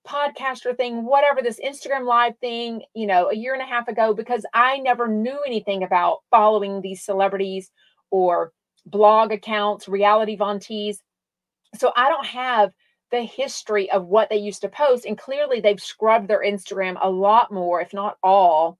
podcaster 0.06 0.76
thing, 0.76 1.04
whatever 1.06 1.40
this 1.42 1.60
Instagram 1.64 2.04
live 2.04 2.36
thing, 2.38 2.82
you 2.94 3.06
know, 3.06 3.30
a 3.30 3.34
year 3.34 3.54
and 3.54 3.62
a 3.62 3.66
half 3.66 3.86
ago, 3.88 4.12
because 4.12 4.44
I 4.52 4.78
never 4.78 5.06
knew 5.08 5.38
anything 5.46 5.84
about 5.84 6.18
following 6.30 6.80
these 6.80 7.04
celebrities 7.04 7.70
or 8.10 8.52
blog 8.84 9.32
accounts, 9.32 9.88
reality 9.88 10.36
Von. 10.36 10.60
So 10.60 11.92
I 11.94 12.08
don't 12.08 12.26
have 12.26 12.72
the 13.12 13.22
history 13.22 13.90
of 13.90 14.06
what 14.06 14.28
they 14.28 14.36
used 14.36 14.62
to 14.62 14.68
post. 14.68 15.04
And 15.04 15.16
clearly 15.16 15.60
they've 15.60 15.80
scrubbed 15.80 16.28
their 16.28 16.42
Instagram 16.44 16.96
a 17.00 17.10
lot 17.10 17.52
more, 17.52 17.80
if 17.80 17.92
not 17.92 18.16
all. 18.22 18.78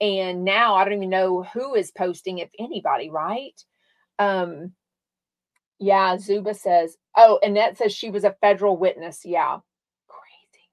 And 0.00 0.44
now 0.44 0.74
I 0.74 0.84
don't 0.84 0.94
even 0.94 1.10
know 1.10 1.44
who 1.44 1.74
is 1.74 1.92
posting, 1.92 2.38
if 2.38 2.50
anybody, 2.58 3.10
right? 3.10 3.54
Um, 4.18 4.72
yeah, 5.78 6.16
Zuba 6.18 6.54
says, 6.54 6.96
oh, 7.16 7.38
Annette 7.42 7.78
says 7.78 7.92
she 7.92 8.10
was 8.10 8.24
a 8.24 8.36
federal 8.40 8.76
witness. 8.76 9.24
Yeah. 9.24 9.58
Crazy. 10.08 10.68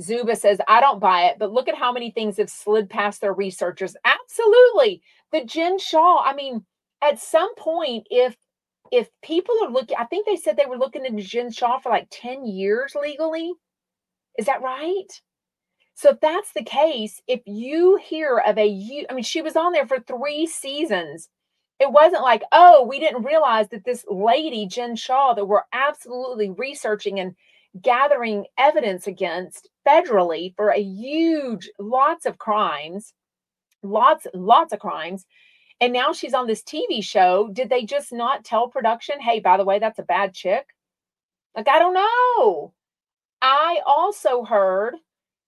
Zuba 0.00 0.36
says, 0.36 0.58
I 0.68 0.80
don't 0.80 1.00
buy 1.00 1.24
it, 1.24 1.36
but 1.38 1.52
look 1.52 1.68
at 1.68 1.76
how 1.76 1.92
many 1.92 2.10
things 2.10 2.36
have 2.38 2.50
slid 2.50 2.90
past 2.90 3.20
their 3.20 3.34
researchers. 3.34 3.96
Absolutely. 4.04 5.02
The 5.32 5.44
Jen 5.44 5.78
Shah, 5.78 6.22
I 6.22 6.34
mean, 6.34 6.64
at 7.02 7.18
some 7.18 7.54
point, 7.56 8.06
if 8.10 8.36
if 8.90 9.08
people 9.22 9.54
are 9.62 9.70
looking, 9.70 9.96
I 9.98 10.04
think 10.04 10.26
they 10.26 10.36
said 10.36 10.56
they 10.56 10.66
were 10.66 10.76
looking 10.76 11.06
into 11.06 11.22
Jen 11.22 11.50
Shah 11.50 11.78
for 11.78 11.88
like 11.88 12.08
10 12.10 12.44
years 12.44 12.94
legally. 13.00 13.50
Is 14.38 14.46
that 14.46 14.60
right? 14.60 15.06
So 15.94 16.10
if 16.10 16.20
that's 16.20 16.52
the 16.52 16.62
case, 16.62 17.22
if 17.26 17.40
you 17.46 17.96
hear 17.96 18.38
of 18.38 18.58
a, 18.58 19.06
I 19.08 19.14
mean, 19.14 19.24
she 19.24 19.40
was 19.40 19.56
on 19.56 19.72
there 19.72 19.86
for 19.86 19.98
three 20.00 20.46
seasons 20.46 21.30
it 21.82 21.90
wasn't 21.90 22.22
like, 22.22 22.44
oh, 22.52 22.86
we 22.86 23.00
didn't 23.00 23.24
realize 23.24 23.68
that 23.70 23.84
this 23.84 24.04
lady, 24.08 24.66
Jen 24.66 24.94
Shah, 24.94 25.34
that 25.34 25.46
we're 25.46 25.64
absolutely 25.72 26.50
researching 26.50 27.18
and 27.18 27.34
gathering 27.80 28.46
evidence 28.56 29.08
against 29.08 29.68
federally 29.86 30.54
for 30.54 30.70
a 30.70 30.80
huge, 30.80 31.68
lots 31.80 32.24
of 32.24 32.38
crimes, 32.38 33.12
lots, 33.82 34.28
lots 34.32 34.72
of 34.72 34.78
crimes. 34.78 35.26
And 35.80 35.92
now 35.92 36.12
she's 36.12 36.34
on 36.34 36.46
this 36.46 36.62
TV 36.62 37.02
show. 37.02 37.50
Did 37.52 37.68
they 37.68 37.84
just 37.84 38.12
not 38.12 38.44
tell 38.44 38.68
production, 38.68 39.20
hey, 39.20 39.40
by 39.40 39.56
the 39.56 39.64
way, 39.64 39.80
that's 39.80 39.98
a 39.98 40.04
bad 40.04 40.32
chick? 40.32 40.66
Like, 41.56 41.66
I 41.66 41.80
don't 41.80 41.94
know. 41.94 42.72
I 43.42 43.80
also 43.84 44.44
heard 44.44 44.94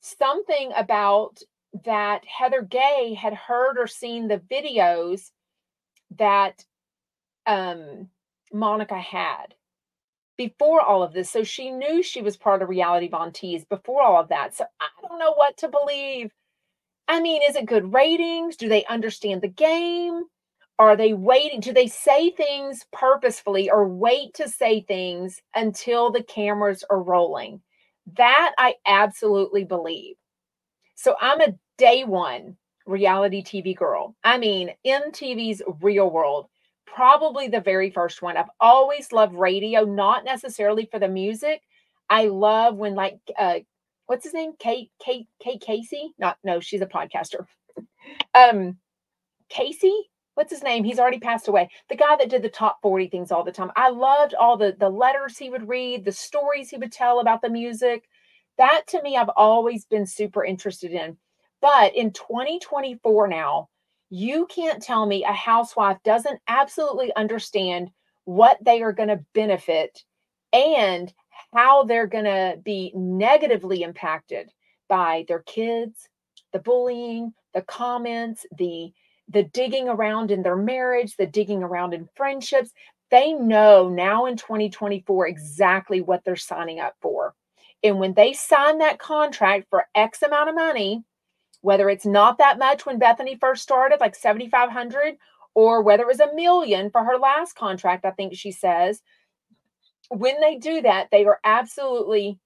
something 0.00 0.72
about 0.74 1.38
that 1.84 2.24
Heather 2.24 2.62
Gay 2.62 3.16
had 3.16 3.34
heard 3.34 3.78
or 3.78 3.86
seen 3.86 4.26
the 4.26 4.38
videos 4.38 5.30
that 6.16 6.64
um, 7.46 8.08
Monica 8.52 8.98
had 8.98 9.54
before 10.36 10.80
all 10.80 11.02
of 11.02 11.12
this. 11.12 11.30
So 11.30 11.44
she 11.44 11.70
knew 11.70 12.02
she 12.02 12.22
was 12.22 12.36
part 12.36 12.62
of 12.62 12.68
Reality 12.68 13.08
Von 13.08 13.32
Tease 13.32 13.64
before 13.64 14.02
all 14.02 14.20
of 14.20 14.28
that. 14.28 14.54
So 14.54 14.64
I 14.80 14.86
don't 15.06 15.18
know 15.18 15.34
what 15.34 15.56
to 15.58 15.68
believe. 15.68 16.32
I 17.06 17.20
mean, 17.20 17.42
is 17.48 17.56
it 17.56 17.66
good 17.66 17.92
ratings? 17.92 18.56
Do 18.56 18.68
they 18.68 18.84
understand 18.86 19.42
the 19.42 19.48
game? 19.48 20.24
Are 20.78 20.96
they 20.96 21.12
waiting? 21.12 21.60
Do 21.60 21.72
they 21.72 21.86
say 21.86 22.30
things 22.30 22.84
purposefully 22.92 23.70
or 23.70 23.86
wait 23.88 24.34
to 24.34 24.48
say 24.48 24.80
things 24.80 25.40
until 25.54 26.10
the 26.10 26.22
cameras 26.22 26.82
are 26.90 27.00
rolling? 27.00 27.60
That 28.16 28.52
I 28.58 28.74
absolutely 28.86 29.64
believe. 29.64 30.16
So 30.96 31.14
I'm 31.20 31.40
a 31.40 31.54
day 31.78 32.04
one 32.04 32.56
reality 32.86 33.42
TV 33.42 33.76
girl. 33.76 34.14
I 34.24 34.38
mean, 34.38 34.70
MTV's 34.86 35.62
Real 35.80 36.10
World, 36.10 36.48
probably 36.86 37.48
the 37.48 37.60
very 37.60 37.90
first 37.90 38.22
one. 38.22 38.36
I've 38.36 38.50
always 38.60 39.12
loved 39.12 39.34
radio, 39.34 39.84
not 39.84 40.24
necessarily 40.24 40.86
for 40.90 40.98
the 40.98 41.08
music. 41.08 41.62
I 42.10 42.26
love 42.26 42.76
when 42.76 42.94
like 42.94 43.18
uh 43.38 43.60
what's 44.06 44.24
his 44.24 44.34
name? 44.34 44.52
Kate 44.58 44.90
Kate 45.02 45.26
Kate 45.42 45.60
Casey? 45.60 46.12
Not 46.18 46.36
no, 46.44 46.60
she's 46.60 46.82
a 46.82 46.86
podcaster. 46.86 47.46
um 48.34 48.76
Casey, 49.48 49.94
what's 50.34 50.52
his 50.52 50.62
name? 50.62 50.84
He's 50.84 50.98
already 50.98 51.18
passed 51.20 51.48
away. 51.48 51.68
The 51.88 51.96
guy 51.96 52.16
that 52.16 52.30
did 52.30 52.42
the 52.42 52.48
top 52.48 52.78
40 52.82 53.08
things 53.08 53.32
all 53.32 53.44
the 53.44 53.52
time. 53.52 53.70
I 53.76 53.90
loved 53.90 54.34
all 54.34 54.56
the 54.56 54.76
the 54.78 54.90
letters 54.90 55.38
he 55.38 55.50
would 55.50 55.68
read, 55.68 56.04
the 56.04 56.12
stories 56.12 56.70
he 56.70 56.76
would 56.78 56.92
tell 56.92 57.20
about 57.20 57.42
the 57.42 57.50
music. 57.50 58.04
That 58.58 58.82
to 58.88 59.02
me 59.02 59.16
I've 59.16 59.30
always 59.36 59.86
been 59.86 60.06
super 60.06 60.44
interested 60.44 60.92
in. 60.92 61.16
But 61.64 61.96
in 61.96 62.12
2024 62.12 63.26
now, 63.26 63.70
you 64.10 64.44
can't 64.48 64.82
tell 64.82 65.06
me 65.06 65.24
a 65.24 65.32
housewife 65.32 65.96
doesn't 66.04 66.38
absolutely 66.46 67.10
understand 67.16 67.90
what 68.26 68.58
they 68.62 68.82
are 68.82 68.92
going 68.92 69.08
to 69.08 69.24
benefit 69.32 70.04
and 70.52 71.10
how 71.54 71.84
they're 71.84 72.06
going 72.06 72.26
to 72.26 72.58
be 72.62 72.92
negatively 72.94 73.80
impacted 73.80 74.52
by 74.90 75.24
their 75.26 75.38
kids, 75.38 76.06
the 76.52 76.58
bullying, 76.58 77.32
the 77.54 77.62
comments, 77.62 78.44
the 78.58 78.92
the 79.30 79.44
digging 79.44 79.88
around 79.88 80.30
in 80.30 80.42
their 80.42 80.56
marriage, 80.56 81.16
the 81.16 81.26
digging 81.26 81.62
around 81.62 81.94
in 81.94 82.10
friendships. 82.14 82.72
They 83.10 83.32
know 83.32 83.88
now 83.88 84.26
in 84.26 84.36
2024 84.36 85.28
exactly 85.28 86.02
what 86.02 86.26
they're 86.26 86.36
signing 86.36 86.80
up 86.80 86.94
for. 87.00 87.34
And 87.82 87.98
when 87.98 88.12
they 88.12 88.34
sign 88.34 88.76
that 88.78 88.98
contract 88.98 89.68
for 89.70 89.86
X 89.94 90.20
amount 90.20 90.50
of 90.50 90.56
money, 90.56 91.04
whether 91.64 91.88
it's 91.88 92.04
not 92.04 92.36
that 92.36 92.58
much 92.58 92.84
when 92.84 93.00
Bethenny 93.00 93.40
first 93.40 93.62
started, 93.62 93.98
like 93.98 94.14
7,500, 94.14 95.16
or 95.54 95.82
whether 95.82 96.02
it 96.02 96.06
was 96.06 96.20
a 96.20 96.34
million 96.34 96.90
for 96.90 97.02
her 97.02 97.16
last 97.16 97.56
contract, 97.56 98.04
I 98.04 98.10
think 98.10 98.34
she 98.34 98.52
says, 98.52 99.00
when 100.10 100.42
they 100.42 100.56
do 100.56 100.82
that, 100.82 101.08
they 101.10 101.24
are 101.24 101.40
absolutely 101.42 102.38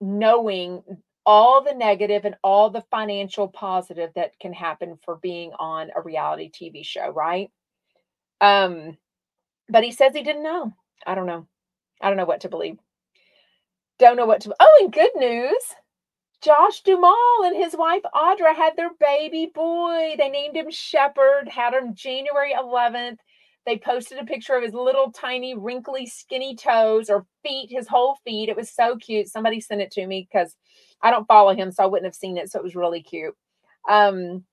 knowing 0.00 0.84
all 1.26 1.64
the 1.64 1.74
negative 1.74 2.24
and 2.24 2.36
all 2.44 2.70
the 2.70 2.84
financial 2.88 3.48
positive 3.48 4.10
that 4.14 4.38
can 4.38 4.52
happen 4.52 4.96
for 5.04 5.16
being 5.16 5.50
on 5.58 5.90
a 5.96 6.00
reality 6.00 6.52
TV 6.52 6.86
show, 6.86 7.10
right? 7.10 7.50
Um, 8.40 8.96
but 9.68 9.82
he 9.82 9.90
says 9.90 10.12
he 10.14 10.22
didn't 10.22 10.44
know. 10.44 10.72
I 11.04 11.16
don't 11.16 11.26
know. 11.26 11.48
I 12.00 12.06
don't 12.06 12.16
know 12.16 12.26
what 12.26 12.42
to 12.42 12.48
believe. 12.48 12.78
Don't 13.98 14.16
know 14.16 14.26
what 14.26 14.42
to. 14.42 14.54
Oh, 14.60 14.78
and 14.82 14.92
good 14.92 15.10
news. 15.16 15.62
Josh 16.42 16.80
Duhamel 16.82 17.44
and 17.44 17.56
his 17.56 17.76
wife 17.76 18.02
Audra 18.14 18.54
had 18.54 18.74
their 18.76 18.90
baby 18.98 19.50
boy. 19.54 20.14
They 20.16 20.30
named 20.30 20.56
him 20.56 20.70
Shepherd, 20.70 21.48
had 21.48 21.74
him 21.74 21.94
January 21.94 22.54
11th. 22.54 23.18
They 23.66 23.76
posted 23.76 24.18
a 24.18 24.24
picture 24.24 24.54
of 24.54 24.62
his 24.62 24.72
little 24.72 25.12
tiny 25.12 25.54
wrinkly 25.54 26.06
skinny 26.06 26.56
toes 26.56 27.10
or 27.10 27.26
feet, 27.42 27.68
his 27.70 27.86
whole 27.86 28.16
feet. 28.24 28.48
It 28.48 28.56
was 28.56 28.70
so 28.70 28.96
cute. 28.96 29.28
Somebody 29.28 29.60
sent 29.60 29.82
it 29.82 29.90
to 29.92 30.06
me 30.06 30.26
because 30.30 30.56
I 31.02 31.10
don't 31.10 31.28
follow 31.28 31.54
him, 31.54 31.70
so 31.70 31.82
I 31.82 31.86
wouldn't 31.86 32.06
have 32.06 32.14
seen 32.14 32.38
it. 32.38 32.50
So 32.50 32.58
it 32.58 32.64
was 32.64 32.74
really 32.74 33.02
cute. 33.02 33.34
Um, 33.88 34.44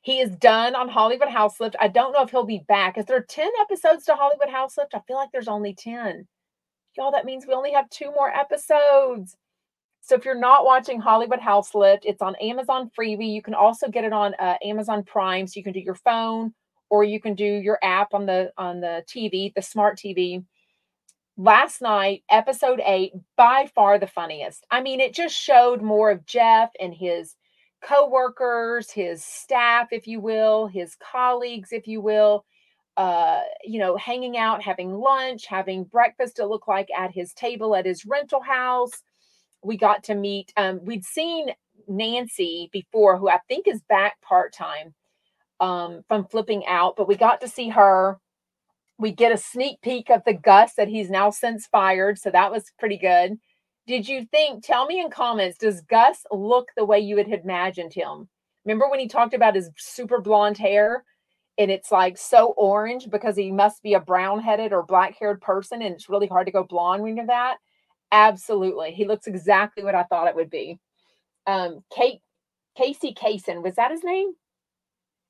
he 0.00 0.20
is 0.20 0.30
done 0.36 0.74
on 0.74 0.88
Hollywood 0.88 1.28
Houselift. 1.28 1.74
I 1.78 1.88
don't 1.88 2.12
know 2.12 2.22
if 2.22 2.30
he'll 2.30 2.44
be 2.44 2.64
back. 2.68 2.96
Is 2.96 3.04
there 3.04 3.20
10 3.20 3.50
episodes 3.60 4.04
to 4.06 4.14
Hollywood 4.14 4.48
Houselift? 4.48 4.94
I 4.94 5.00
feel 5.06 5.16
like 5.16 5.30
there's 5.32 5.48
only 5.48 5.74
10. 5.74 6.26
Y'all, 6.96 7.12
that 7.12 7.26
means 7.26 7.44
we 7.46 7.52
only 7.52 7.72
have 7.72 7.90
two 7.90 8.10
more 8.12 8.30
episodes. 8.30 9.36
So 10.06 10.14
if 10.14 10.24
you're 10.24 10.36
not 10.36 10.64
watching 10.64 11.00
Hollywood 11.00 11.40
Houselift, 11.40 12.02
it's 12.04 12.22
on 12.22 12.36
Amazon 12.36 12.92
Freebie. 12.96 13.34
You 13.34 13.42
can 13.42 13.54
also 13.54 13.88
get 13.88 14.04
it 14.04 14.12
on 14.12 14.34
uh, 14.38 14.54
Amazon 14.62 15.02
Prime, 15.02 15.48
so 15.48 15.58
you 15.58 15.64
can 15.64 15.72
do 15.72 15.80
your 15.80 15.96
phone 15.96 16.54
or 16.90 17.02
you 17.02 17.20
can 17.20 17.34
do 17.34 17.44
your 17.44 17.80
app 17.82 18.14
on 18.14 18.24
the 18.24 18.52
on 18.56 18.80
the 18.80 19.02
TV, 19.08 19.52
the 19.56 19.62
smart 19.62 19.98
TV. 19.98 20.44
Last 21.36 21.82
night, 21.82 22.22
episode 22.30 22.80
eight, 22.84 23.14
by 23.36 23.68
far 23.74 23.98
the 23.98 24.06
funniest. 24.06 24.64
I 24.70 24.80
mean, 24.80 25.00
it 25.00 25.12
just 25.12 25.34
showed 25.34 25.82
more 25.82 26.12
of 26.12 26.24
Jeff 26.24 26.70
and 26.78 26.94
his 26.94 27.34
co-workers, 27.82 28.92
his 28.92 29.24
staff, 29.24 29.88
if 29.90 30.06
you 30.06 30.20
will, 30.20 30.68
his 30.68 30.94
colleagues, 30.94 31.72
if 31.72 31.88
you 31.88 32.00
will. 32.00 32.44
Uh, 32.96 33.40
you 33.64 33.80
know, 33.80 33.96
hanging 33.96 34.38
out, 34.38 34.62
having 34.62 34.94
lunch, 34.94 35.46
having 35.46 35.82
breakfast, 35.82 36.38
it 36.38 36.46
looked 36.46 36.68
like 36.68 36.88
at 36.96 37.10
his 37.10 37.34
table 37.34 37.74
at 37.74 37.84
his 37.84 38.06
rental 38.06 38.40
house. 38.40 39.02
We 39.66 39.76
got 39.76 40.04
to 40.04 40.14
meet, 40.14 40.52
um, 40.56 40.84
we'd 40.84 41.04
seen 41.04 41.50
Nancy 41.88 42.70
before, 42.72 43.18
who 43.18 43.28
I 43.28 43.40
think 43.48 43.66
is 43.66 43.82
back 43.88 44.20
part 44.22 44.52
time 44.52 44.94
um, 45.60 46.04
from 46.08 46.26
flipping 46.26 46.64
out, 46.66 46.94
but 46.96 47.08
we 47.08 47.16
got 47.16 47.40
to 47.40 47.48
see 47.48 47.68
her. 47.70 48.18
We 48.98 49.10
get 49.10 49.32
a 49.32 49.36
sneak 49.36 49.80
peek 49.82 50.08
of 50.08 50.22
the 50.24 50.32
Gus 50.32 50.74
that 50.74 50.88
he's 50.88 51.10
now 51.10 51.30
since 51.30 51.66
fired. 51.66 52.18
So 52.18 52.30
that 52.30 52.50
was 52.50 52.72
pretty 52.78 52.96
good. 52.96 53.38
Did 53.86 54.08
you 54.08 54.24
think, 54.26 54.64
tell 54.64 54.86
me 54.86 55.00
in 55.00 55.10
comments, 55.10 55.58
does 55.58 55.80
Gus 55.82 56.24
look 56.32 56.68
the 56.76 56.84
way 56.84 56.98
you 57.00 57.16
had 57.18 57.28
imagined 57.28 57.92
him? 57.92 58.28
Remember 58.64 58.88
when 58.88 59.00
he 59.00 59.08
talked 59.08 59.34
about 59.34 59.54
his 59.54 59.70
super 59.76 60.20
blonde 60.20 60.58
hair 60.58 61.04
and 61.58 61.70
it's 61.70 61.92
like 61.92 62.18
so 62.18 62.54
orange 62.56 63.10
because 63.10 63.36
he 63.36 63.50
must 63.50 63.82
be 63.82 63.94
a 63.94 64.00
brown 64.00 64.40
headed 64.40 64.72
or 64.72 64.82
black 64.82 65.16
haired 65.18 65.40
person 65.40 65.82
and 65.82 65.94
it's 65.94 66.08
really 66.08 66.26
hard 66.26 66.46
to 66.46 66.52
go 66.52 66.64
blonde 66.64 67.02
when 67.02 67.16
you're 67.16 67.26
that? 67.26 67.58
Absolutely. 68.12 68.92
He 68.92 69.06
looks 69.06 69.26
exactly 69.26 69.82
what 69.82 69.94
I 69.94 70.04
thought 70.04 70.28
it 70.28 70.36
would 70.36 70.50
be. 70.50 70.78
Um, 71.46 71.82
Kate, 71.94 72.20
Casey 72.76 73.14
Kasem, 73.14 73.62
was 73.62 73.74
that 73.76 73.90
his 73.90 74.04
name? 74.04 74.32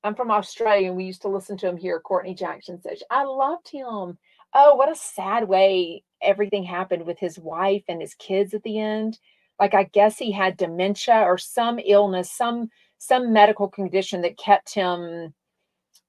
I'm 0.05 0.15
from 0.15 0.31
Australia 0.31 0.89
and 0.89 0.97
we 0.97 1.05
used 1.05 1.23
to 1.23 1.29
listen 1.29 1.57
to 1.59 1.69
him 1.69 1.77
here, 1.77 1.99
Courtney 2.01 2.35
Jackson 2.35 2.81
says. 2.81 3.03
I 3.11 3.25
loved 3.25 3.69
him. 3.69 4.19
Oh, 4.55 4.75
what 4.75 4.91
a 4.91 4.95
sad 4.95 5.49
way 5.49 6.05
everything 6.23 6.65
happened 6.65 7.05
with 7.05 7.19
his 7.19 7.39
wife 7.39 7.83
and 7.89 8.01
his 8.01 8.15
kids 8.15 8.55
at 8.55 8.63
the 8.63 8.79
end. 8.79 9.19
Like 9.59 9.75
I 9.75 9.85
guess 9.85 10.19
he 10.19 10.31
had 10.33 10.57
dementia 10.57 11.23
or 11.23 11.39
some 11.39 11.81
illness, 11.85 12.31
some 12.31 12.71
some 12.99 13.33
medical 13.33 13.69
condition 13.69 14.23
that 14.23 14.39
kept 14.39 14.73
him 14.73 15.35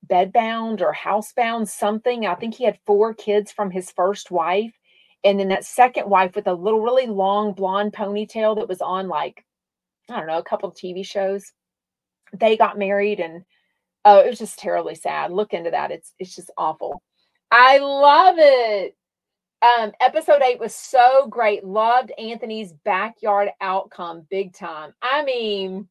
bedbound 0.07 0.81
or 0.81 0.93
housebound, 0.93 1.67
something. 1.67 2.25
I 2.25 2.35
think 2.35 2.55
he 2.55 2.63
had 2.65 2.79
four 2.85 3.13
kids 3.13 3.51
from 3.51 3.71
his 3.71 3.91
first 3.91 4.31
wife. 4.31 4.76
And 5.27 5.37
then 5.37 5.49
that 5.49 5.65
second 5.65 6.09
wife 6.09 6.35
with 6.35 6.47
a 6.47 6.53
little 6.53 6.79
really 6.79 7.05
long 7.05 7.51
blonde 7.51 7.91
ponytail 7.91 8.55
that 8.55 8.69
was 8.69 8.81
on 8.81 9.09
like, 9.09 9.43
I 10.09 10.15
don't 10.15 10.27
know, 10.27 10.37
a 10.37 10.43
couple 10.43 10.69
of 10.69 10.75
TV 10.75 11.05
shows. 11.05 11.51
They 12.31 12.55
got 12.55 12.77
married 12.77 13.19
and 13.19 13.43
Oh, 14.05 14.21
it 14.21 14.29
was 14.29 14.39
just 14.39 14.57
terribly 14.57 14.95
sad. 14.95 15.33
Look 15.33 15.51
into 15.53 15.69
that. 15.71 15.91
It's 15.91 16.13
it's 16.17 16.33
just 16.33 16.49
awful. 16.57 17.03
I 17.51 17.79
love 17.79 18.35
it. 18.39 18.95
Um, 19.61 19.91
episode 19.99 20.41
eight 20.41 20.61
was 20.61 20.73
so 20.73 21.27
great. 21.27 21.65
Loved 21.65 22.13
Anthony's 22.17 22.71
backyard 22.85 23.49
outcome 23.59 24.25
big 24.29 24.53
time. 24.53 24.93
I 25.01 25.25
mean, 25.25 25.89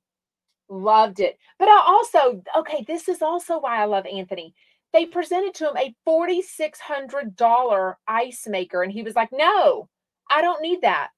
loved 0.70 1.20
it. 1.20 1.36
But 1.58 1.68
I 1.68 1.84
also, 1.86 2.42
okay, 2.56 2.86
this 2.88 3.06
is 3.06 3.20
also 3.20 3.60
why 3.60 3.82
I 3.82 3.84
love 3.84 4.06
Anthony. 4.06 4.54
They 4.96 5.04
presented 5.04 5.52
to 5.56 5.68
him 5.68 5.76
a 5.76 5.94
$4,600 6.08 7.94
ice 8.08 8.46
maker, 8.48 8.82
and 8.82 8.90
he 8.90 9.02
was 9.02 9.14
like, 9.14 9.28
No, 9.30 9.90
I 10.30 10.40
don't 10.40 10.62
need 10.62 10.80
that. 10.80 11.10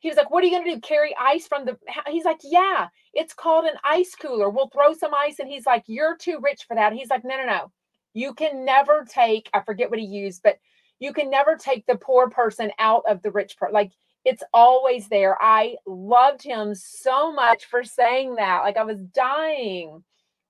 He 0.00 0.08
was 0.08 0.16
like, 0.16 0.30
What 0.30 0.42
are 0.42 0.46
you 0.46 0.52
going 0.52 0.64
to 0.64 0.74
do? 0.76 0.80
Carry 0.80 1.14
ice 1.20 1.46
from 1.46 1.66
the. 1.66 1.76
He's 2.06 2.24
like, 2.24 2.40
Yeah, 2.42 2.88
it's 3.12 3.34
called 3.34 3.66
an 3.66 3.76
ice 3.84 4.14
cooler. 4.14 4.48
We'll 4.48 4.70
throw 4.70 4.94
some 4.94 5.12
ice. 5.12 5.38
And 5.38 5.50
he's 5.50 5.66
like, 5.66 5.84
You're 5.86 6.16
too 6.16 6.38
rich 6.42 6.64
for 6.66 6.76
that. 6.76 6.94
He's 6.94 7.10
like, 7.10 7.24
No, 7.26 7.36
no, 7.36 7.44
no. 7.44 7.72
You 8.14 8.32
can 8.32 8.64
never 8.64 9.04
take, 9.06 9.50
I 9.52 9.60
forget 9.60 9.90
what 9.90 9.98
he 9.98 10.06
used, 10.06 10.42
but 10.42 10.56
you 10.98 11.12
can 11.12 11.28
never 11.28 11.56
take 11.56 11.84
the 11.84 11.96
poor 11.96 12.30
person 12.30 12.70
out 12.78 13.02
of 13.06 13.20
the 13.20 13.32
rich 13.32 13.58
person. 13.58 13.74
Like, 13.74 13.92
it's 14.24 14.44
always 14.54 15.08
there. 15.08 15.36
I 15.42 15.76
loved 15.86 16.42
him 16.42 16.74
so 16.74 17.30
much 17.30 17.66
for 17.66 17.84
saying 17.84 18.36
that. 18.36 18.62
Like, 18.62 18.78
I 18.78 18.84
was 18.84 19.02
dying. 19.12 20.02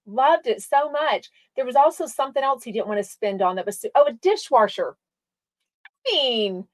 Loved 0.07 0.47
it 0.47 0.63
so 0.63 0.91
much. 0.91 1.31
There 1.57 1.67
was 1.67 1.77
also 1.77 2.07
something 2.07 2.43
else 2.43 2.63
he 2.63 2.73
didn't 2.73 2.89
want 2.89 2.99
to 2.99 3.05
spend 3.05 3.43
on 3.43 3.57
that 3.57 3.67
was, 3.67 3.85
oh, 3.95 4.07
a 4.07 4.13
dishwasher. 4.13 4.97
I 5.85 6.13
mean, 6.13 6.69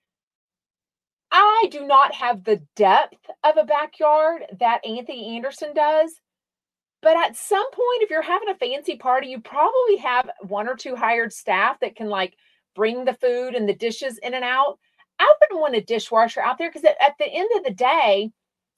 I 1.30 1.68
do 1.70 1.86
not 1.86 2.14
have 2.14 2.44
the 2.44 2.60
depth 2.76 3.30
of 3.42 3.56
a 3.56 3.64
backyard 3.64 4.44
that 4.60 4.84
Anthony 4.84 5.34
Anderson 5.34 5.72
does. 5.74 6.12
But 7.00 7.16
at 7.16 7.36
some 7.36 7.68
point, 7.70 8.02
if 8.02 8.10
you're 8.10 8.22
having 8.22 8.50
a 8.50 8.54
fancy 8.54 8.96
party, 8.96 9.28
you 9.28 9.40
probably 9.40 9.96
have 9.96 10.30
one 10.42 10.68
or 10.68 10.76
two 10.76 10.94
hired 10.94 11.32
staff 11.32 11.80
that 11.80 11.96
can 11.96 12.08
like 12.08 12.36
bring 12.76 13.04
the 13.04 13.14
food 13.14 13.54
and 13.54 13.68
the 13.68 13.74
dishes 13.74 14.18
in 14.18 14.34
and 14.34 14.44
out. 14.44 14.78
I 15.18 15.34
wouldn't 15.40 15.60
want 15.60 15.74
a 15.74 15.80
dishwasher 15.80 16.42
out 16.42 16.58
there 16.58 16.70
because 16.70 16.84
at, 16.84 17.14
the 17.18 17.26
end 17.26 17.48
of 17.56 17.64
the 17.64 17.74
day, 17.74 18.30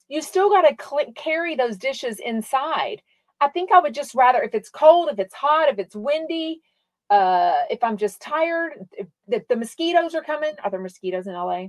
you 0.07 0.21
still 0.21 0.49
got 0.49 0.61
to 0.61 1.11
carry 1.13 1.55
those 1.55 1.77
dishes 1.77 2.19
inside. 2.19 3.01
I 3.41 3.49
think 3.49 3.71
I 3.71 3.79
would 3.79 3.93
just 3.93 4.15
rather, 4.15 4.41
if 4.41 4.53
it's 4.53 4.69
cold, 4.69 5.09
if 5.11 5.19
it's 5.19 5.33
hot, 5.33 5.69
if 5.69 5.79
it's 5.79 5.95
windy, 5.95 6.61
uh, 7.09 7.63
if 7.69 7.83
I'm 7.83 7.97
just 7.97 8.21
tired, 8.21 8.73
if, 8.93 9.07
if 9.27 9.47
the 9.47 9.55
mosquitoes 9.55 10.15
are 10.15 10.23
coming. 10.23 10.53
Are 10.63 10.71
there 10.71 10.79
mosquitoes 10.79 11.27
in 11.27 11.33
LA? 11.33 11.67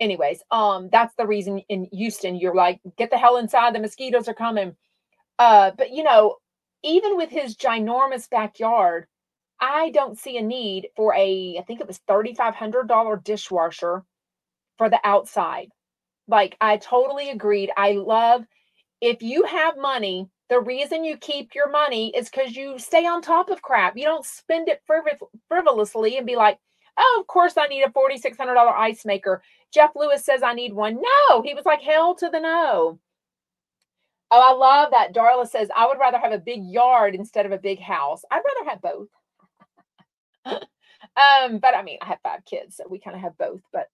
anyways, 0.00 0.42
um, 0.50 0.88
that's 0.90 1.14
the 1.16 1.26
reason 1.26 1.58
in 1.68 1.88
Houston 1.92 2.36
you're 2.36 2.54
like, 2.54 2.80
get 2.96 3.10
the 3.10 3.18
hell 3.18 3.36
inside, 3.36 3.74
the 3.74 3.80
mosquitoes 3.80 4.28
are 4.28 4.34
coming. 4.34 4.76
Uh, 5.38 5.72
but 5.76 5.92
you 5.92 6.02
know, 6.02 6.36
even 6.82 7.16
with 7.16 7.30
his 7.30 7.56
ginormous 7.56 8.28
backyard, 8.28 9.06
I 9.60 9.90
don't 9.90 10.18
see 10.18 10.36
a 10.36 10.42
need 10.42 10.88
for 10.96 11.14
a, 11.14 11.56
I 11.58 11.62
think 11.62 11.80
it 11.80 11.86
was 11.86 12.00
$3,500 12.08 13.24
dishwasher 13.24 14.04
for 14.78 14.90
the 14.90 15.00
outside. 15.04 15.70
Like 16.28 16.56
I 16.60 16.76
totally 16.76 17.30
agreed. 17.30 17.70
I 17.76 17.92
love 17.92 18.44
if 19.00 19.22
you 19.22 19.44
have 19.44 19.76
money, 19.76 20.28
the 20.50 20.60
reason 20.60 21.04
you 21.04 21.16
keep 21.16 21.54
your 21.54 21.70
money 21.70 22.14
is 22.14 22.28
because 22.28 22.54
you 22.54 22.78
stay 22.78 23.06
on 23.06 23.22
top 23.22 23.50
of 23.50 23.62
crap. 23.62 23.96
You 23.96 24.04
don't 24.04 24.24
spend 24.24 24.68
it 24.68 24.82
frivol- 24.88 25.28
frivolously 25.48 26.18
and 26.18 26.26
be 26.26 26.36
like, 26.36 26.58
oh, 26.98 27.18
of 27.20 27.26
course 27.26 27.54
I 27.56 27.66
need 27.66 27.82
a 27.82 27.88
$4,600 27.88 28.56
ice 28.76 29.04
maker. 29.04 29.42
Jeff 29.72 29.90
Lewis 29.96 30.24
says 30.24 30.42
I 30.42 30.54
need 30.54 30.72
one. 30.74 31.00
No, 31.00 31.42
he 31.42 31.54
was 31.54 31.64
like, 31.64 31.80
hell 31.82 32.14
to 32.16 32.28
the 32.28 32.40
no. 32.40 32.98
Oh, 34.30 34.40
I 34.40 34.52
love 34.52 34.90
that. 34.90 35.14
Darla 35.14 35.48
says, 35.48 35.68
I 35.74 35.86
would 35.86 35.98
rather 35.98 36.18
have 36.18 36.32
a 36.32 36.38
big 36.38 36.64
yard 36.64 37.14
instead 37.14 37.46
of 37.46 37.52
a 37.52 37.58
big 37.58 37.80
house. 37.80 38.22
I'd 38.30 38.42
rather 38.56 38.70
have 38.70 38.82
both. 38.82 39.08
um, 41.16 41.58
but 41.58 41.74
I 41.74 41.82
mean, 41.82 41.98
I 42.02 42.06
have 42.06 42.18
five 42.22 42.44
kids, 42.44 42.76
so 42.76 42.84
we 42.88 42.98
kind 42.98 43.16
of 43.16 43.22
have 43.22 43.38
both. 43.38 43.60
But 43.72 43.88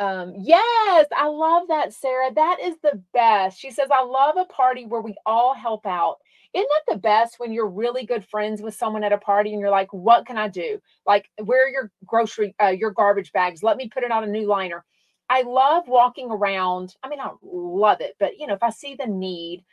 um, 0.00 0.32
yes, 0.38 1.06
I 1.14 1.26
love 1.26 1.68
that, 1.68 1.92
Sarah. 1.92 2.32
That 2.34 2.56
is 2.58 2.74
the 2.82 3.02
best. 3.12 3.60
She 3.60 3.70
says, 3.70 3.88
I 3.92 4.02
love 4.02 4.36
a 4.38 4.46
party 4.46 4.86
where 4.86 5.02
we 5.02 5.14
all 5.26 5.54
help 5.54 5.84
out. 5.84 6.16
Isn't 6.54 6.68
that 6.68 6.94
the 6.94 6.98
best 6.98 7.38
when 7.38 7.52
you're 7.52 7.68
really 7.68 8.06
good 8.06 8.24
friends 8.24 8.62
with 8.62 8.74
someone 8.74 9.04
at 9.04 9.12
a 9.12 9.18
party 9.18 9.52
and 9.52 9.60
you're 9.60 9.70
like, 9.70 9.92
what 9.92 10.26
can 10.26 10.38
I 10.38 10.48
do? 10.48 10.80
Like, 11.06 11.26
where 11.44 11.66
are 11.66 11.68
your 11.68 11.92
grocery, 12.06 12.56
uh, 12.60 12.68
your 12.68 12.92
garbage 12.92 13.30
bags? 13.32 13.62
Let 13.62 13.76
me 13.76 13.90
put 13.92 14.02
it 14.02 14.10
on 14.10 14.24
a 14.24 14.26
new 14.26 14.48
liner. 14.48 14.84
I 15.28 15.42
love 15.42 15.86
walking 15.86 16.30
around. 16.30 16.96
I 17.02 17.08
mean, 17.08 17.20
I 17.20 17.30
love 17.42 18.00
it, 18.00 18.16
but 18.18 18.38
you 18.38 18.46
know, 18.46 18.54
if 18.54 18.62
I 18.62 18.70
see 18.70 18.96
the 18.98 19.06
need, 19.06 19.64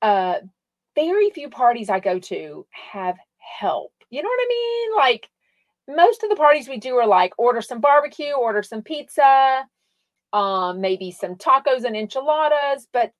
uh, 0.00 0.36
very 0.94 1.30
few 1.30 1.50
parties 1.50 1.90
I 1.90 2.00
go 2.00 2.18
to 2.20 2.66
have 2.70 3.16
help. 3.38 3.92
You 4.10 4.22
know 4.22 4.28
what 4.28 4.40
I 4.40 4.48
mean? 4.48 4.96
Like 4.96 5.28
most 5.88 6.22
of 6.22 6.30
the 6.30 6.36
parties 6.36 6.68
we 6.68 6.78
do 6.78 6.96
are 6.96 7.06
like 7.06 7.32
order 7.38 7.60
some 7.60 7.80
barbecue, 7.80 8.32
order 8.32 8.62
some 8.62 8.82
pizza, 8.82 9.66
um, 10.32 10.80
maybe 10.80 11.10
some 11.10 11.36
tacos 11.36 11.84
and 11.84 11.96
enchiladas, 11.96 12.88
but 12.92 13.12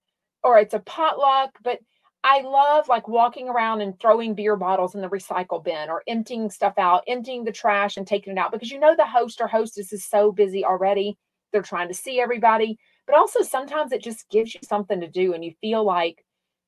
or 0.42 0.58
it's 0.58 0.74
a 0.74 0.80
potluck, 0.80 1.50
but 1.62 1.78
I 2.24 2.40
love 2.40 2.88
like 2.88 3.06
walking 3.08 3.48
around 3.48 3.82
and 3.82 3.98
throwing 4.00 4.34
beer 4.34 4.56
bottles 4.56 4.94
in 4.94 5.00
the 5.00 5.08
recycle 5.08 5.62
bin 5.62 5.88
or 5.88 6.02
emptying 6.08 6.50
stuff 6.50 6.74
out, 6.76 7.04
emptying 7.06 7.44
the 7.44 7.52
trash 7.52 7.96
and 7.96 8.06
taking 8.06 8.32
it 8.32 8.38
out 8.38 8.52
because 8.52 8.70
you 8.70 8.80
know 8.80 8.96
the 8.96 9.06
host 9.06 9.40
or 9.40 9.46
hostess 9.46 9.92
is 9.92 10.04
so 10.04 10.32
busy 10.32 10.64
already 10.64 11.16
they're 11.52 11.62
trying 11.62 11.88
to 11.88 11.94
see 11.94 12.20
everybody. 12.20 12.78
But 13.06 13.16
also 13.16 13.42
sometimes 13.42 13.92
it 13.92 14.02
just 14.02 14.28
gives 14.28 14.54
you 14.54 14.60
something 14.64 15.00
to 15.00 15.08
do 15.08 15.34
and 15.34 15.44
you 15.44 15.52
feel 15.60 15.84
like 15.84 16.24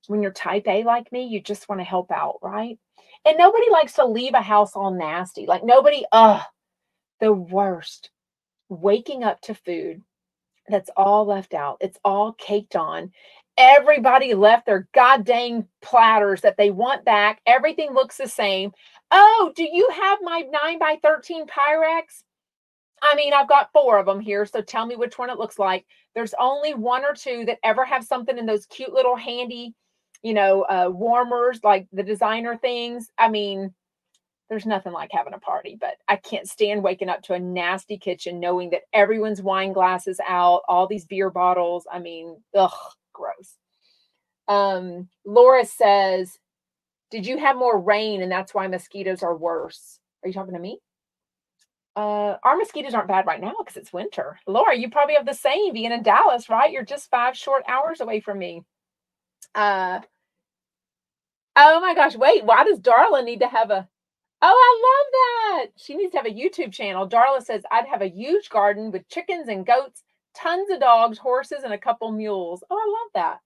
when 0.07 0.23
you're 0.23 0.33
type 0.33 0.67
A 0.69 0.85
like 0.85 1.11
me, 1.13 1.25
you 1.27 1.41
just 1.41 1.69
want 1.69 1.81
to 1.81 1.85
help 1.85 2.11
out, 2.11 2.39
right? 2.43 2.79
And 3.25 3.37
nobody 3.39 3.71
likes 3.71 3.95
to 3.95 4.07
leave 4.07 4.35
a 4.35 4.43
house 4.43 4.75
all 4.75 4.91
nasty. 4.91 5.47
Like 5.47 5.65
nobody, 5.65 6.05
ugh, 6.13 6.43
the 7.21 7.33
worst. 7.33 8.11
Waking 8.71 9.25
up 9.25 9.41
to 9.43 9.55
food 9.55 10.03
that's 10.69 10.91
all 10.97 11.27
left 11.27 11.55
out. 11.55 11.79
It's 11.81 11.99
all 12.05 12.33
caked 12.35 12.77
on. 12.77 13.11
Everybody 13.57 14.35
left 14.35 14.67
their 14.67 14.89
goddamn 14.95 15.67
platters 15.83 16.43
that 16.43 16.57
they 16.57 16.71
want 16.71 17.05
back. 17.05 17.41
Everything 17.47 17.93
looks 17.93 18.17
the 18.17 18.29
same. 18.29 18.73
Oh, 19.11 19.53
do 19.57 19.65
you 19.65 19.89
have 19.91 20.19
my 20.23 20.41
9 20.41 20.79
by 20.79 20.99
13 21.03 21.47
Pyrex? 21.47 22.23
I 23.03 23.15
mean, 23.15 23.33
I've 23.33 23.49
got 23.49 23.73
four 23.73 23.99
of 23.99 24.07
them 24.07 24.21
here, 24.21 24.45
so 24.45 24.61
tell 24.61 24.87
me 24.87 24.97
which 24.97 25.19
one 25.19 25.31
it 25.31 25.39
looks 25.39 25.59
like. 25.59 25.87
There's 26.15 26.35
only 26.39 26.75
one 26.75 27.05
or 27.05 27.15
two 27.15 27.45
that 27.47 27.59
ever 27.65 27.85
have 27.85 28.05
something 28.05 28.37
in 28.37 28.47
those 28.47 28.67
cute 28.67 28.93
little 28.93 29.17
handy, 29.17 29.75
you 30.23 30.35
know, 30.35 30.63
uh, 30.63 30.89
warmers, 30.91 31.61
like 31.63 31.87
the 31.93 32.03
designer 32.03 32.57
things. 32.57 33.11
I 33.19 33.29
mean, 33.29 33.75
there's 34.49 34.67
nothing 34.67 34.93
like 34.93 35.11
having 35.13 35.35
a 35.35 35.39
party, 35.39 35.77
but 35.79 35.97
I 36.09 36.17
can't 36.17 36.49
stand 36.49 36.83
waking 36.83 37.09
up 37.09 37.23
to 37.25 37.35
a 37.35 37.39
nasty 37.39 37.99
kitchen 37.99 38.41
knowing 38.41 38.71
that 38.71 38.83
everyone's 38.93 39.43
wine 39.43 39.73
glasses 39.73 40.21
out, 40.27 40.63
all 40.69 40.87
these 40.87 41.05
beer 41.07 41.31
bottles. 41.31 41.87
I 41.91 41.99
mean, 41.99 42.37
ugh, 42.55 42.73
gross. 43.13 43.57
Um, 44.49 45.09
Laura 45.27 45.65
says, 45.65 46.39
Did 47.11 47.27
you 47.27 47.39
have 47.39 47.57
more 47.57 47.79
rain 47.79 48.23
and 48.23 48.33
that's 48.33 48.55
why 48.55 48.67
mosquitoes 48.67 49.23
are 49.23 49.37
worse? 49.37 50.01
Are 50.25 50.29
you 50.29 50.35
talking 50.35 50.55
to 50.55 50.61
me? 50.61 50.81
Uh, 51.95 52.37
our 52.45 52.57
mosquitoes 52.57 52.95
aren't 52.95 53.09
bad 53.09 53.27
right 53.27 53.41
now 53.41 53.55
because 53.59 53.77
it's 53.77 53.93
winter. 53.93 54.39
Laura, 54.47 54.75
you 54.77 54.89
probably 54.89 55.15
have 55.17 55.27
the 55.27 55.35
same 55.35 55.73
being 55.73 55.93
in 55.93 56.03
Dallas, 56.03 56.49
right? 56.49 56.71
You're 56.71 56.85
just 56.85 57.11
five 57.11 57.37
short 57.37 57.65
hours 57.69 58.01
away 58.01 58.21
from 58.21 58.39
me. 58.39 58.63
Uh, 59.55 60.01
oh 61.57 61.81
my 61.81 61.95
gosh, 61.95 62.17
wait, 62.17 62.45
why 62.45 62.65
does 62.65 62.81
Darla 62.81 63.25
need 63.25 63.41
to 63.41 63.49
have 63.49 63.71
a 63.71 63.89
Oh, 64.41 64.47
I 64.47 65.57
love 65.57 65.67
that. 65.67 65.73
She 65.77 65.97
needs 65.97 66.13
to 66.13 66.19
have 66.19 66.27
a 66.27 66.31
YouTube 66.31 66.73
channel. 66.73 67.09
Darla 67.09 67.43
says, 67.43 67.63
I'd 67.73 67.89
have 67.89 68.03
a 68.03 68.09
huge 68.09 68.51
garden 68.51 68.93
with 68.93 69.09
chickens 69.09 69.49
and 69.49 69.67
goats, 69.67 70.05
tons 70.35 70.71
of 70.71 70.79
dogs, 70.79 71.19
horses, 71.19 71.65
and 71.65 71.73
a 71.73 71.79
couple 71.79 72.13
mules. 72.13 72.63
Oh, 72.71 72.77
I 72.77 73.21
love 73.21 73.39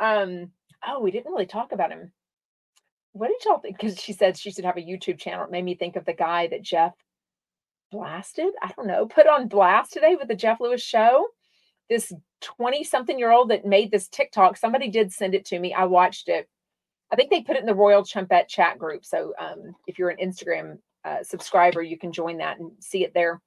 that. 0.00 0.22
Um, 0.22 0.50
oh, 0.86 1.00
we 1.00 1.12
didn't 1.12 1.30
really 1.30 1.46
talk 1.46 1.70
about 1.70 1.92
him. 1.92 2.10
What 3.12 3.28
did 3.28 3.44
y'all 3.44 3.60
think? 3.60 3.78
Because 3.78 4.00
she 4.00 4.12
said 4.12 4.36
she 4.36 4.50
should 4.50 4.64
have 4.64 4.76
a 4.76 4.80
YouTube 4.80 5.18
channel. 5.18 5.44
It 5.44 5.52
made 5.52 5.64
me 5.64 5.76
think 5.76 5.94
of 5.94 6.04
the 6.04 6.14
guy 6.14 6.48
that 6.48 6.62
Jeff 6.62 6.94
blasted, 7.92 8.52
I 8.62 8.72
don't 8.76 8.86
know, 8.86 9.06
put 9.06 9.28
on 9.28 9.46
blast 9.46 9.92
today 9.92 10.16
with 10.16 10.26
the 10.26 10.34
Jeff 10.34 10.60
Lewis 10.60 10.82
show. 10.82 11.26
This 11.90 12.12
20 12.40 12.84
something 12.84 13.18
year 13.18 13.32
old 13.32 13.50
that 13.50 13.66
made 13.66 13.90
this 13.90 14.08
TikTok, 14.08 14.56
somebody 14.56 14.88
did 14.88 15.12
send 15.12 15.34
it 15.34 15.44
to 15.46 15.58
me. 15.58 15.74
I 15.74 15.84
watched 15.84 16.28
it. 16.28 16.48
I 17.12 17.16
think 17.16 17.30
they 17.30 17.42
put 17.42 17.56
it 17.56 17.60
in 17.60 17.66
the 17.66 17.74
Royal 17.74 18.02
Chumpette 18.02 18.48
chat 18.48 18.78
group. 18.78 19.04
So 19.04 19.34
um, 19.38 19.74
if 19.86 19.98
you're 19.98 20.10
an 20.10 20.24
Instagram 20.24 20.78
uh, 21.04 21.22
subscriber, 21.22 21.82
you 21.82 21.98
can 21.98 22.12
join 22.12 22.38
that 22.38 22.58
and 22.58 22.70
see 22.78 23.04
it 23.04 23.12
there. 23.12 23.40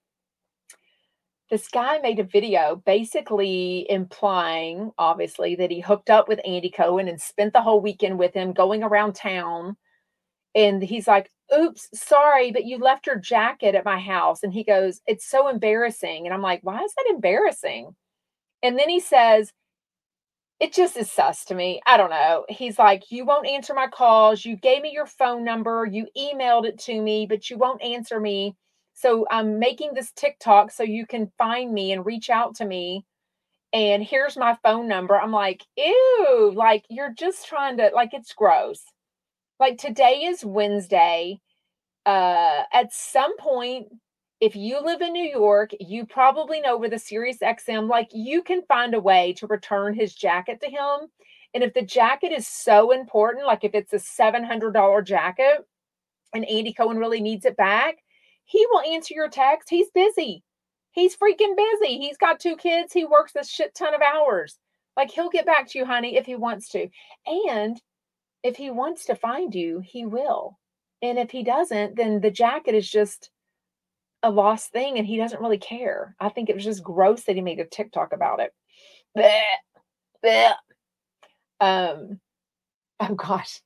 This 1.49 1.67
guy 1.67 1.99
made 1.99 2.19
a 2.19 2.23
video 2.23 2.81
basically 2.85 3.85
implying, 3.89 4.91
obviously, 4.97 5.55
that 5.55 5.71
he 5.71 5.79
hooked 5.81 6.09
up 6.09 6.27
with 6.27 6.39
Andy 6.45 6.69
Cohen 6.69 7.07
and 7.07 7.21
spent 7.21 7.53
the 7.53 7.61
whole 7.61 7.79
weekend 7.79 8.17
with 8.17 8.33
him 8.33 8.53
going 8.53 8.83
around 8.83 9.13
town. 9.13 9.77
And 10.55 10.81
he's 10.81 11.07
like, 11.07 11.29
oops, 11.55 11.89
sorry, 11.93 12.51
but 12.51 12.65
you 12.65 12.79
left 12.79 13.07
your 13.07 13.17
jacket 13.17 13.75
at 13.75 13.85
my 13.85 13.99
house. 13.99 14.43
And 14.43 14.53
he 14.53 14.63
goes, 14.63 15.01
it's 15.05 15.25
so 15.25 15.47
embarrassing. 15.47 16.25
And 16.25 16.33
I'm 16.33 16.41
like, 16.41 16.61
why 16.63 16.81
is 16.81 16.93
that 16.95 17.13
embarrassing? 17.13 17.95
And 18.63 18.79
then 18.79 18.89
he 18.89 18.99
says, 18.99 19.51
it 20.59 20.73
just 20.73 20.97
is 20.97 21.11
sus 21.11 21.45
to 21.45 21.55
me. 21.55 21.81
I 21.85 21.97
don't 21.97 22.09
know. 22.09 22.45
He's 22.49 22.79
like, 22.79 23.11
you 23.11 23.25
won't 23.25 23.47
answer 23.47 23.73
my 23.73 23.87
calls. 23.87 24.45
You 24.45 24.55
gave 24.55 24.81
me 24.81 24.91
your 24.91 25.05
phone 25.05 25.43
number. 25.43 25.85
You 25.85 26.07
emailed 26.17 26.65
it 26.65 26.79
to 26.81 27.01
me, 27.01 27.25
but 27.27 27.49
you 27.49 27.57
won't 27.57 27.83
answer 27.83 28.19
me. 28.19 28.55
So 28.93 29.27
I'm 29.29 29.59
making 29.59 29.93
this 29.93 30.11
TikTok 30.15 30.71
so 30.71 30.83
you 30.83 31.05
can 31.05 31.31
find 31.37 31.73
me 31.73 31.91
and 31.91 32.05
reach 32.05 32.29
out 32.29 32.55
to 32.55 32.65
me. 32.65 33.05
And 33.73 34.03
here's 34.03 34.37
my 34.37 34.57
phone 34.63 34.87
number. 34.87 35.19
I'm 35.19 35.31
like, 35.31 35.63
ew, 35.75 36.53
like 36.55 36.85
you're 36.89 37.13
just 37.13 37.47
trying 37.47 37.77
to, 37.77 37.91
like, 37.93 38.13
it's 38.13 38.33
gross 38.33 38.83
like 39.63 39.77
today 39.77 40.23
is 40.25 40.43
Wednesday. 40.43 41.39
Uh, 42.05 42.63
at 42.73 42.93
some 42.93 43.37
point, 43.37 43.87
if 44.43 44.57
you 44.57 44.81
live 44.81 44.99
in 44.99 45.13
New 45.13 45.23
York, 45.23 45.71
you 45.79 46.05
probably 46.05 46.59
know 46.59 46.75
with 46.75 46.91
a 46.91 46.99
Sirius 46.99 47.37
XM, 47.37 47.87
like 47.87 48.09
you 48.11 48.43
can 48.43 48.61
find 48.67 48.93
a 48.93 48.99
way 48.99 49.31
to 49.37 49.47
return 49.47 49.93
his 49.93 50.13
jacket 50.13 50.59
to 50.59 50.69
him. 50.69 51.09
And 51.53 51.63
if 51.63 51.73
the 51.73 51.81
jacket 51.81 52.33
is 52.33 52.45
so 52.45 52.91
important, 52.91 53.45
like 53.45 53.63
if 53.63 53.73
it's 53.73 53.93
a 53.93 53.99
$700 53.99 55.05
jacket 55.05 55.65
and 56.33 56.43
Andy 56.43 56.73
Cohen 56.73 56.97
really 56.97 57.21
needs 57.21 57.45
it 57.45 57.55
back, 57.55 57.99
he 58.43 58.65
will 58.69 58.81
answer 58.81 59.13
your 59.13 59.29
text. 59.29 59.69
He's 59.69 59.89
busy. 59.91 60.43
He's 60.91 61.15
freaking 61.15 61.55
busy. 61.55 61.97
He's 61.99 62.17
got 62.17 62.41
two 62.41 62.57
kids. 62.57 62.91
He 62.91 63.05
works 63.05 63.31
a 63.37 63.45
shit 63.45 63.73
ton 63.73 63.95
of 63.95 64.01
hours. 64.01 64.59
Like 64.97 65.09
he'll 65.09 65.29
get 65.29 65.45
back 65.45 65.69
to 65.69 65.79
you, 65.79 65.85
honey, 65.85 66.17
if 66.17 66.25
he 66.25 66.35
wants 66.35 66.67
to. 66.71 66.89
And 67.25 67.81
if 68.43 68.57
he 68.57 68.71
wants 68.71 69.05
to 69.05 69.15
find 69.15 69.55
you, 69.55 69.79
he 69.79 70.05
will. 70.05 70.59
And 71.01 71.17
if 71.17 71.31
he 71.31 71.43
doesn't, 71.43 71.95
then 71.95 72.19
the 72.19 72.29
jacket 72.29 72.75
is 72.75 72.91
just 72.91 73.29
a 74.23 74.29
lost 74.29 74.71
thing 74.71 74.97
and 74.97 75.05
he 75.05 75.17
doesn't 75.17 75.41
really 75.41 75.57
care. 75.57 76.15
I 76.19 76.29
think 76.29 76.49
it 76.49 76.55
was 76.55 76.63
just 76.63 76.83
gross 76.83 77.23
that 77.23 77.35
he 77.35 77.41
made 77.41 77.59
a 77.59 77.65
TikTok 77.65 78.13
about 78.13 78.39
it. 78.39 78.53
Blech, 79.17 79.41
blech. 80.25 80.55
Um, 81.59 82.19
oh 82.99 83.15
gosh, 83.15 83.61